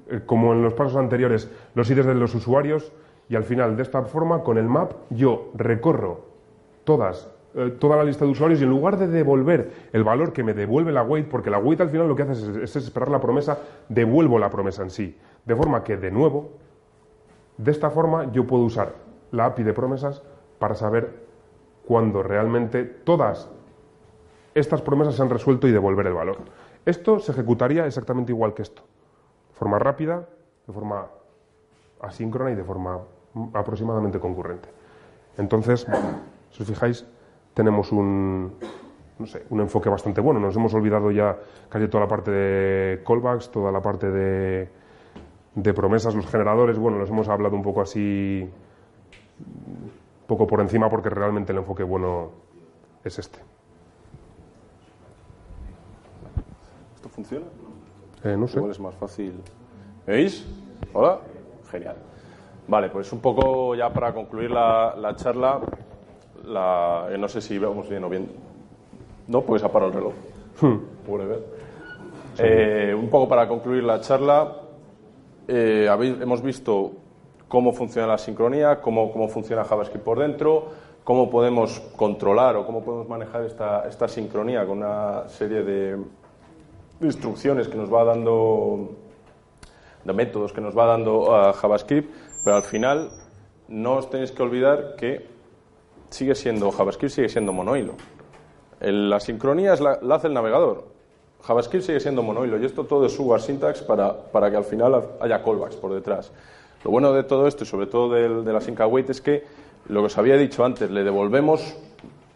eh, 0.10 0.22
como 0.26 0.54
en 0.54 0.62
los 0.62 0.74
pasos 0.74 0.98
anteriores, 0.98 1.50
los 1.74 1.90
IDs 1.90 2.06
de 2.06 2.16
los 2.16 2.36
usuarios 2.36 2.92
y 3.30 3.36
al 3.36 3.44
final, 3.44 3.76
de 3.76 3.84
esta 3.84 4.04
forma, 4.04 4.44
con 4.44 4.58
el 4.58 4.66
map, 4.66 4.94
yo 5.10 5.52
recorro 5.56 6.26
todas 6.84 7.30
eh, 7.58 7.76
toda 7.80 7.98
la 7.98 8.04
lista 8.04 8.24
de 8.24 8.30
usuarios 8.30 8.62
y 8.62 8.66
en 8.66 8.70
lugar 8.70 8.98
de 8.98 9.08
devolver 9.08 9.72
el 9.92 10.04
valor 10.04 10.32
que 10.32 10.44
me 10.44 10.54
devuelve 10.54 10.92
la 10.92 11.02
wait, 11.02 11.28
porque 11.28 11.50
la 11.50 11.58
wait 11.58 11.82
al 11.82 11.90
final 11.90 12.08
lo 12.08 12.16
que 12.16 12.22
hace 12.22 12.64
es, 12.64 12.76
esperar 12.76 13.10
la 13.10 13.20
promesa, 13.20 13.58
devuelvo 13.90 14.38
la 14.38 14.52
promesa 14.52 14.84
en 14.84 14.92
sí. 14.92 15.18
De 15.44 15.56
forma 15.56 15.84
que, 15.84 15.98
de 15.98 16.12
nuevo, 16.12 16.52
de 17.58 17.72
esta 17.72 17.90
forma 17.90 18.32
yo 18.32 18.46
puedo 18.46 18.64
usar 18.64 18.94
la 19.32 19.46
API 19.46 19.64
de 19.64 19.74
promesas 19.74 20.22
para 20.60 20.76
saber 20.76 21.26
cuándo 21.88 22.22
realmente 22.22 22.84
todas 22.84 23.50
estas 24.60 24.82
promesas 24.82 25.16
se 25.16 25.22
han 25.22 25.30
resuelto 25.30 25.68
y 25.68 25.72
devolver 25.72 26.08
el 26.08 26.14
valor. 26.14 26.38
Esto 26.86 27.20
se 27.20 27.32
ejecutaría 27.32 27.86
exactamente 27.86 28.32
igual 28.32 28.54
que 28.54 28.64
esto. 28.64 28.82
De 29.50 29.56
forma 29.56 29.78
rápida, 29.80 30.28
de 30.66 30.74
forma 30.74 31.08
asíncrona 32.02 32.52
y 32.52 32.56
de 32.56 32.64
forma 32.64 33.00
aproximadamente 33.54 34.20
concurrente. 34.20 34.70
Entonces, 35.38 35.86
si 36.52 36.64
os 36.64 36.68
fijáis, 36.68 37.06
tenemos 37.54 37.92
un, 37.92 38.54
no 39.20 39.26
sé, 39.28 39.46
un 39.50 39.60
enfoque 39.62 39.90
bastante 39.90 40.22
bueno. 40.22 40.40
Nos 40.40 40.56
hemos 40.56 40.74
olvidado 40.74 41.12
ya 41.12 41.38
casi 41.70 41.88
toda 41.88 42.06
la 42.06 42.08
parte 42.08 42.32
de 42.32 43.04
callbacks, 43.04 43.52
toda 43.52 43.72
la 43.72 43.82
parte 43.82 44.10
de, 44.10 44.70
de 45.56 45.74
promesas, 45.74 46.16
los 46.16 46.26
generadores. 46.28 46.80
Bueno, 46.80 46.98
los 46.98 47.10
hemos 47.10 47.28
hablado 47.28 47.56
un 47.56 47.64
poco 47.64 47.82
así, 47.82 48.50
un 49.40 49.92
poco 50.28 50.48
por 50.48 50.62
encima, 50.62 50.90
porque 50.90 51.10
realmente 51.10 51.52
el 51.52 51.60
enfoque 51.60 51.84
bueno 51.84 52.32
es 53.04 53.20
este. 53.20 53.47
Funciona? 57.18 57.48
Eh, 58.24 58.38
no 58.38 58.48
sé. 58.48 58.58
Igual 58.58 58.72
es 58.72 58.80
más 58.80 58.94
fácil. 58.94 59.34
¿Veis? 60.06 60.46
Hola. 60.94 61.20
Genial. 61.72 61.96
Vale, 62.68 62.90
pues 62.90 63.12
un 63.12 63.20
poco 63.20 63.74
ya 63.74 63.92
para 63.92 64.14
concluir 64.14 64.52
la, 64.52 64.96
la 64.96 65.16
charla, 65.16 65.60
la, 66.46 67.08
eh, 67.10 67.18
no 67.18 67.28
sé 67.28 67.42
si 67.42 67.58
vamos 67.58 67.90
bien 67.90 68.04
o 68.04 68.10
bien. 68.10 68.30
No, 69.28 69.42
pues 69.42 69.64
ha 69.64 69.72
parado 69.72 69.92
el 69.92 69.98
reloj. 69.98 70.14
Eh, 72.38 72.94
un 72.94 73.10
poco 73.10 73.28
para 73.28 73.48
concluir 73.48 73.84
la 73.84 74.00
charla, 74.00 74.54
eh, 75.48 75.90
hemos 76.22 76.44
visto 76.44 76.92
cómo 77.48 77.74
funciona 77.74 78.08
la 78.08 78.20
sincronía, 78.20 78.80
cómo, 78.80 79.12
cómo 79.12 79.28
funciona 79.28 79.64
JavaScript 79.64 80.06
por 80.06 80.20
dentro, 80.20 80.68
cómo 81.04 81.32
podemos 81.32 81.80
controlar 81.96 82.58
o 82.58 82.66
cómo 82.66 82.84
podemos 82.84 83.10
manejar 83.10 83.44
esta, 83.44 83.88
esta 83.88 84.08
sincronía 84.08 84.68
con 84.68 84.78
una 84.78 85.28
serie 85.30 85.64
de 85.64 85.98
instrucciones 87.02 87.68
que 87.68 87.78
nos 87.78 87.94
va 87.94 88.04
dando, 88.04 88.96
de 90.04 90.14
métodos 90.14 90.54
que 90.54 90.62
nos 90.62 90.78
va 90.78 90.86
dando 90.86 91.36
a 91.36 91.54
JavaScript, 91.54 92.14
pero 92.44 92.56
al 92.56 92.64
final 92.64 93.10
no 93.68 93.96
os 93.96 94.10
tenéis 94.10 94.32
que 94.32 94.44
olvidar 94.44 94.96
que 94.96 95.28
sigue 96.10 96.36
siendo, 96.36 96.72
JavaScript 96.72 97.14
sigue 97.14 97.30
siendo 97.30 97.54
monohilo. 97.54 97.94
la 98.80 99.20
sincronía 99.20 99.74
es 99.74 99.82
la, 99.82 100.00
hace 100.12 100.28
el 100.28 100.34
navegador. 100.34 100.86
JavaScript 101.42 101.86
sigue 101.86 102.00
siendo 102.00 102.24
monohilo 102.24 102.60
y 102.60 102.66
esto 102.66 102.86
todo 102.86 103.06
es 103.06 103.14
sugar 103.14 103.42
syntax 103.42 103.82
para, 103.82 104.16
para, 104.32 104.50
que 104.50 104.58
al 104.58 104.64
final 104.64 105.04
haya 105.20 105.44
callbacks 105.44 105.76
por 105.76 105.94
detrás. 105.94 106.32
Lo 106.84 106.92
bueno 106.92 107.14
de 107.14 107.24
todo 107.24 107.48
esto 107.48 107.64
y 107.64 107.68
sobre 107.68 107.88
todo 107.88 108.10
de, 108.14 108.44
de 108.44 108.54
la 108.54 108.62
sync 108.62 108.80
await 108.82 109.10
es 109.10 109.22
que 109.22 109.44
lo 109.90 110.02
que 110.02 110.08
os 110.08 110.18
había 110.18 110.36
dicho 110.36 110.66
antes, 110.66 110.90
le 110.92 111.04
devolvemos, 111.04 111.76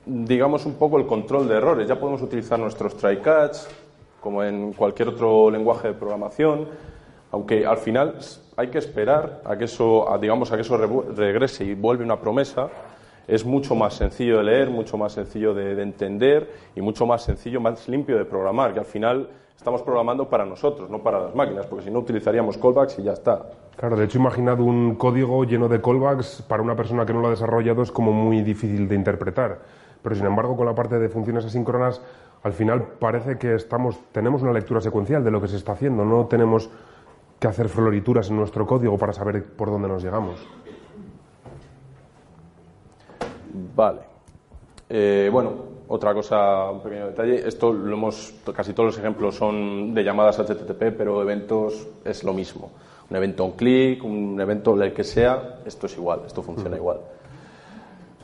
digamos, 0.05 0.66
un 0.66 0.76
poco 0.76 0.97
el 0.97 1.05
control 1.05 1.47
de 1.47 1.55
errores. 1.55 1.88
Ya 1.88 1.99
podemos 1.99 2.22
utilizar 2.22 2.59
nuestros 2.59 2.95
try 2.95 3.18
catch, 3.18 3.57
como 4.22 4.43
en 4.43 4.72
cualquier 4.74 5.09
otro 5.09 5.51
lenguaje 5.51 5.89
de 5.89 5.93
programación, 5.95 6.67
aunque 7.32 7.65
al 7.65 7.78
final 7.78 8.15
hay 8.55 8.67
que 8.67 8.78
esperar 8.78 9.41
a 9.43 9.57
que 9.57 9.65
eso, 9.65 10.07
digamos, 10.22 10.51
a 10.51 10.55
que 10.55 10.61
eso 10.61 10.78
regrese 10.78 11.65
y 11.65 11.74
vuelve 11.74 12.05
una 12.05 12.19
promesa 12.19 12.69
es 13.28 13.45
mucho 13.45 13.76
más 13.76 13.93
sencillo 13.93 14.38
de 14.38 14.43
leer, 14.43 14.69
mucho 14.69 14.97
más 14.97 15.13
sencillo 15.13 15.53
de, 15.53 15.82
entender 15.82 16.51
y 16.76 16.82
mucho 16.82 17.05
más 17.05 17.24
sencillo, 17.24 17.61
más 17.61 17.88
limpio 17.88 18.17
de 18.17 18.26
programar, 18.26 18.74
que 18.74 18.80
al 18.80 18.86
final 18.86 19.30
estamos 19.55 19.82
programando 19.84 20.28
para 20.28 20.45
nosotros, 20.45 20.89
no 20.89 20.99
para 20.99 21.19
las 21.19 21.36
máquinas, 21.36 21.65
porque 21.65 21.86
si 21.86 21.91
no 21.91 21.99
utilizaríamos 21.99 22.57
callbacks 22.57 22.99
y 22.99 23.03
ya 23.03 23.13
está. 23.13 23.41
Claro, 23.78 23.95
de 23.95 24.05
hecho, 24.05 24.17
imaginad 24.17 24.59
un 24.59 24.95
código 24.95 25.43
lleno 25.45 25.67
de 25.69 25.82
callbacks 25.82 26.43
para 26.47 26.61
una 26.61 26.76
persona 26.76 27.05
que 27.05 27.13
no 27.13 27.22
lo 27.22 27.28
ha 27.28 27.32
desarrollado 27.32 27.84
es 27.84 27.91
como 27.91 28.11
muy 28.11 28.41
difícil 28.41 28.88
de 28.88 28.95
interpretar. 28.95 29.59
Pero 30.01 30.15
sin 30.15 30.26
embargo, 30.26 30.57
con 30.57 30.65
la 30.65 30.74
parte 30.74 30.97
de 30.97 31.09
funciones 31.09 31.45
asíncronas, 31.45 32.01
al 32.44 32.54
final 32.54 32.84
parece 33.00 33.38
que 33.38 33.56
estamos, 33.56 34.00
tenemos 34.12 34.42
una 34.42 34.54
lectura 34.54 34.82
secuencial 34.82 35.24
de 35.24 35.32
lo 35.32 35.42
que 35.42 35.48
se 35.48 35.58
está 35.58 35.74
haciendo, 35.74 36.04
no 36.04 36.26
tenemos 36.26 36.70
que 37.39 37.48
hacer 37.48 37.70
florituras 37.70 38.30
en 38.30 38.38
nuestro 38.38 38.66
código 38.66 38.98
para 38.98 39.14
saber 39.14 39.44
por 39.44 39.70
dónde 39.70 39.88
nos 39.88 40.04
llegamos. 40.04 40.39
Vale. 43.76 44.00
Eh, 44.89 45.30
bueno, 45.32 45.52
otra 45.88 46.14
cosa, 46.14 46.70
un 46.70 46.82
pequeño 46.82 47.08
detalle. 47.08 47.48
Esto 47.48 47.74
lo 47.74 47.96
hemos, 47.96 48.34
casi 48.56 48.74
todos 48.74 48.88
los 48.88 48.98
ejemplos 48.98 49.36
son 49.36 49.94
de 49.94 50.04
llamadas 50.04 50.39
HTTP, 50.39 50.96
pero 50.98 51.22
eventos 51.22 51.88
es 52.06 52.24
lo 52.24 52.34
mismo. 52.34 52.72
Un 53.10 53.18
evento 53.18 53.44
on 53.44 53.52
click, 53.52 54.04
un 54.04 54.39
evento 54.39 54.82
el 54.82 54.94
que 54.94 55.04
sea, 55.04 55.60
esto 55.66 55.88
es 55.88 55.98
igual, 55.98 56.22
esto 56.26 56.42
funciona 56.42 56.78
igual. 56.78 57.00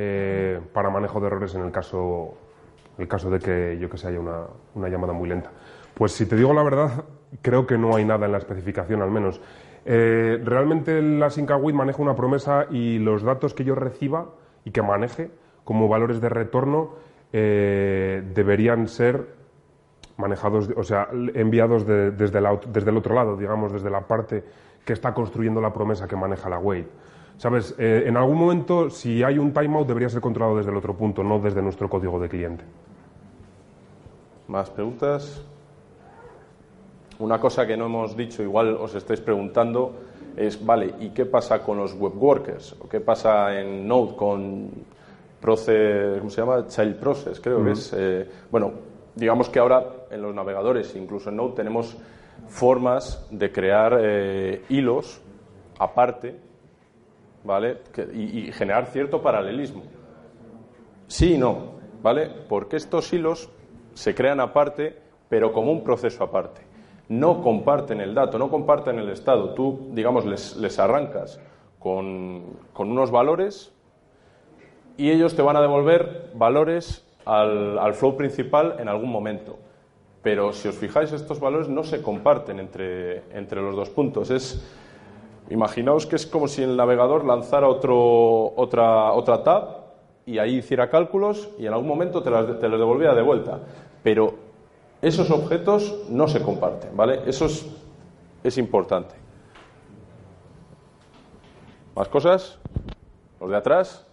eh, 0.00 0.60
para 0.72 0.90
manejo 0.90 1.18
de 1.18 1.26
errores 1.26 1.56
en 1.56 1.62
el 1.62 1.72
caso, 1.72 2.34
el 2.98 3.08
caso 3.08 3.30
de 3.30 3.40
que, 3.40 3.76
yo 3.80 3.90
que 3.90 3.98
sé, 3.98 4.06
haya 4.06 4.20
una, 4.20 4.44
una, 4.76 4.88
llamada 4.88 5.12
muy 5.12 5.28
lenta. 5.28 5.50
Pues 5.92 6.12
si 6.12 6.24
te 6.26 6.36
digo 6.36 6.54
la 6.54 6.62
verdad, 6.62 7.04
creo 7.42 7.66
que 7.66 7.76
no 7.76 7.96
hay 7.96 8.04
nada 8.04 8.26
en 8.26 8.32
la 8.32 8.38
especificación 8.38 9.02
al 9.02 9.10
menos. 9.10 9.40
Eh, 9.84 10.40
realmente 10.44 10.98
el 10.98 11.20
Async 11.20 11.50
Await 11.50 11.74
maneja 11.74 12.00
una 12.00 12.14
promesa 12.14 12.66
y 12.70 13.00
los 13.00 13.24
datos 13.24 13.54
que 13.54 13.64
yo 13.64 13.74
reciba 13.74 14.26
y 14.64 14.70
que 14.70 14.82
maneje 14.82 15.32
como 15.64 15.88
valores 15.88 16.20
de 16.20 16.28
retorno 16.28 16.94
deberían 17.32 18.86
ser 18.88 19.34
manejados, 20.16 20.70
o 20.76 20.82
sea, 20.82 21.08
enviados 21.34 21.86
desde, 21.86 22.12
desde 22.12 22.90
el 22.90 22.96
otro 22.96 23.14
lado, 23.14 23.36
digamos, 23.36 23.72
desde 23.72 23.90
la 23.90 24.00
parte 24.00 24.44
que 24.84 24.92
está 24.94 25.12
construyendo 25.12 25.60
la 25.60 25.72
promesa 25.72 26.06
que 26.08 26.16
maneja 26.16 26.48
la 26.48 26.58
wait. 26.58 26.86
¿Sabes? 27.38 27.74
Eh, 27.78 28.04
en 28.06 28.16
algún 28.16 28.36
momento, 28.36 28.90
si 28.90 29.22
hay 29.22 29.38
un 29.38 29.52
timeout, 29.52 29.86
debería 29.86 30.08
ser 30.08 30.20
controlado 30.20 30.58
desde 30.58 30.70
el 30.72 30.76
otro 30.76 30.94
punto, 30.94 31.22
no 31.22 31.38
desde 31.38 31.62
nuestro 31.62 31.88
código 31.88 32.18
de 32.18 32.28
cliente. 32.28 32.64
¿Más 34.48 34.68
preguntas? 34.70 35.40
Una 37.20 37.40
cosa 37.40 37.64
que 37.64 37.76
no 37.76 37.86
hemos 37.86 38.16
dicho, 38.16 38.42
igual 38.42 38.76
os 38.76 38.94
estáis 38.96 39.20
preguntando, 39.20 39.94
es, 40.36 40.64
vale, 40.64 40.94
¿y 41.00 41.10
qué 41.10 41.26
pasa 41.26 41.62
con 41.62 41.78
los 41.78 41.94
web 41.94 42.12
workers? 42.16 42.74
¿O 42.80 42.88
qué 42.88 43.00
pasa 43.00 43.58
en 43.58 43.86
Node 43.86 44.16
con 44.16 44.70
Process, 45.40 46.18
¿cómo 46.18 46.30
se 46.30 46.40
llama? 46.40 46.66
Child 46.66 46.96
Process, 46.96 47.40
creo 47.40 47.64
que 47.64 47.70
es. 47.70 47.94
Eh, 47.96 48.28
bueno, 48.50 48.72
digamos 49.14 49.48
que 49.48 49.60
ahora 49.60 49.84
en 50.10 50.22
los 50.22 50.34
navegadores, 50.34 50.96
incluso 50.96 51.30
en 51.30 51.36
Node, 51.36 51.54
tenemos 51.54 51.96
formas 52.48 53.26
de 53.30 53.52
crear 53.52 53.96
eh, 54.00 54.64
hilos 54.68 55.20
aparte, 55.78 56.47
¿vale? 57.48 57.78
Y, 58.12 58.40
y 58.40 58.52
generar 58.52 58.86
cierto 58.88 59.22
paralelismo. 59.22 59.82
Sí 61.06 61.34
y 61.34 61.38
no, 61.38 61.78
¿vale? 62.02 62.30
Porque 62.46 62.76
estos 62.76 63.10
hilos 63.10 63.48
se 63.94 64.14
crean 64.14 64.38
aparte, 64.38 64.98
pero 65.30 65.50
como 65.50 65.72
un 65.72 65.82
proceso 65.82 66.22
aparte. 66.22 66.60
No 67.08 67.42
comparten 67.42 68.02
el 68.02 68.14
dato, 68.14 68.38
no 68.38 68.50
comparten 68.50 68.98
el 68.98 69.08
estado. 69.08 69.54
Tú, 69.54 69.88
digamos, 69.92 70.26
les, 70.26 70.58
les 70.58 70.78
arrancas 70.78 71.40
con, 71.78 72.44
con 72.74 72.90
unos 72.90 73.10
valores 73.10 73.72
y 74.98 75.10
ellos 75.10 75.34
te 75.34 75.40
van 75.40 75.56
a 75.56 75.62
devolver 75.62 76.30
valores 76.34 77.08
al, 77.24 77.78
al 77.78 77.94
flow 77.94 78.14
principal 78.14 78.76
en 78.78 78.88
algún 78.88 79.10
momento. 79.10 79.58
Pero 80.22 80.52
si 80.52 80.68
os 80.68 80.76
fijáis, 80.76 81.12
estos 81.12 81.40
valores 81.40 81.68
no 81.68 81.82
se 81.82 82.02
comparten 82.02 82.60
entre, 82.60 83.22
entre 83.32 83.62
los 83.62 83.74
dos 83.74 83.88
puntos. 83.88 84.30
Es, 84.30 84.62
imaginaos 85.50 86.06
que 86.06 86.16
es 86.16 86.26
como 86.26 86.48
si 86.48 86.62
el 86.62 86.76
navegador 86.76 87.24
lanzara 87.24 87.68
otro, 87.68 88.52
otra, 88.56 89.12
otra 89.12 89.42
tab 89.42 89.78
y 90.26 90.38
ahí 90.38 90.56
hiciera 90.58 90.90
cálculos 90.90 91.48
y 91.58 91.66
en 91.66 91.72
algún 91.72 91.88
momento 91.88 92.22
te 92.22 92.30
las, 92.30 92.58
te 92.58 92.68
las 92.68 92.78
devolviera 92.78 93.14
de 93.14 93.22
vuelta. 93.22 93.60
Pero 94.02 94.34
esos 95.00 95.30
objetos 95.30 96.04
no 96.10 96.28
se 96.28 96.42
comparten, 96.42 96.96
¿vale? 96.96 97.22
Eso 97.26 97.46
es, 97.46 97.66
es 98.42 98.58
importante. 98.58 99.14
¿Más 101.94 102.08
cosas? 102.08 102.58
¿Los 103.40 103.50
de 103.50 103.56
atrás? 103.56 104.06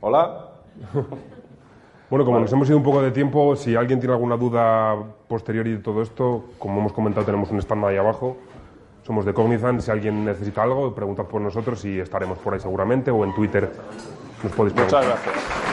¿Hola? 0.00 0.48
Bueno, 2.10 2.24
como 2.24 2.40
nos 2.40 2.50
hemos 2.50 2.66
ido 2.68 2.78
un 2.78 2.82
poco 2.82 3.02
de 3.02 3.10
tiempo, 3.10 3.54
si 3.54 3.76
alguien 3.76 4.00
tiene 4.00 4.14
alguna 4.14 4.38
duda 4.38 4.96
posterior 5.28 5.66
y 5.66 5.72
de 5.72 5.78
todo 5.80 6.00
esto, 6.00 6.44
como 6.58 6.80
hemos 6.80 6.94
comentado, 6.94 7.26
tenemos 7.26 7.50
un 7.50 7.58
stand 7.58 7.84
ahí 7.84 7.98
abajo. 7.98 8.38
Somos 9.08 9.24
de 9.24 9.32
Cognizant. 9.32 9.80
Si 9.80 9.90
alguien 9.90 10.22
necesita 10.22 10.62
algo, 10.62 10.94
preguntad 10.94 11.24
por 11.24 11.40
nosotros 11.40 11.82
y 11.86 11.98
estaremos 11.98 12.36
por 12.40 12.52
ahí 12.52 12.60
seguramente. 12.60 13.10
O 13.10 13.24
en 13.24 13.34
Twitter 13.34 13.72
nos 14.42 14.52
podéis 14.52 14.74
preguntar. 14.74 15.02
Muchas 15.02 15.24
gracias. 15.24 15.68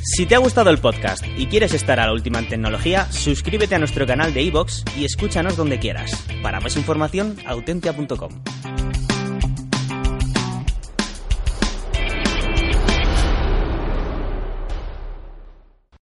Si 0.00 0.26
te 0.26 0.36
ha 0.36 0.38
gustado 0.38 0.70
el 0.70 0.78
podcast 0.78 1.24
y 1.36 1.46
quieres 1.46 1.74
estar 1.74 1.98
a 1.98 2.06
la 2.06 2.12
última 2.12 2.38
en 2.38 2.48
tecnología, 2.48 3.10
suscríbete 3.10 3.74
a 3.74 3.78
nuestro 3.80 4.06
canal 4.06 4.32
de 4.32 4.42
iVoox 4.42 4.84
y 4.96 5.04
escúchanos 5.04 5.56
donde 5.56 5.80
quieras. 5.80 6.24
Para 6.40 6.60
más 6.60 6.76
información, 6.76 7.36
autentia.com. 7.46 8.30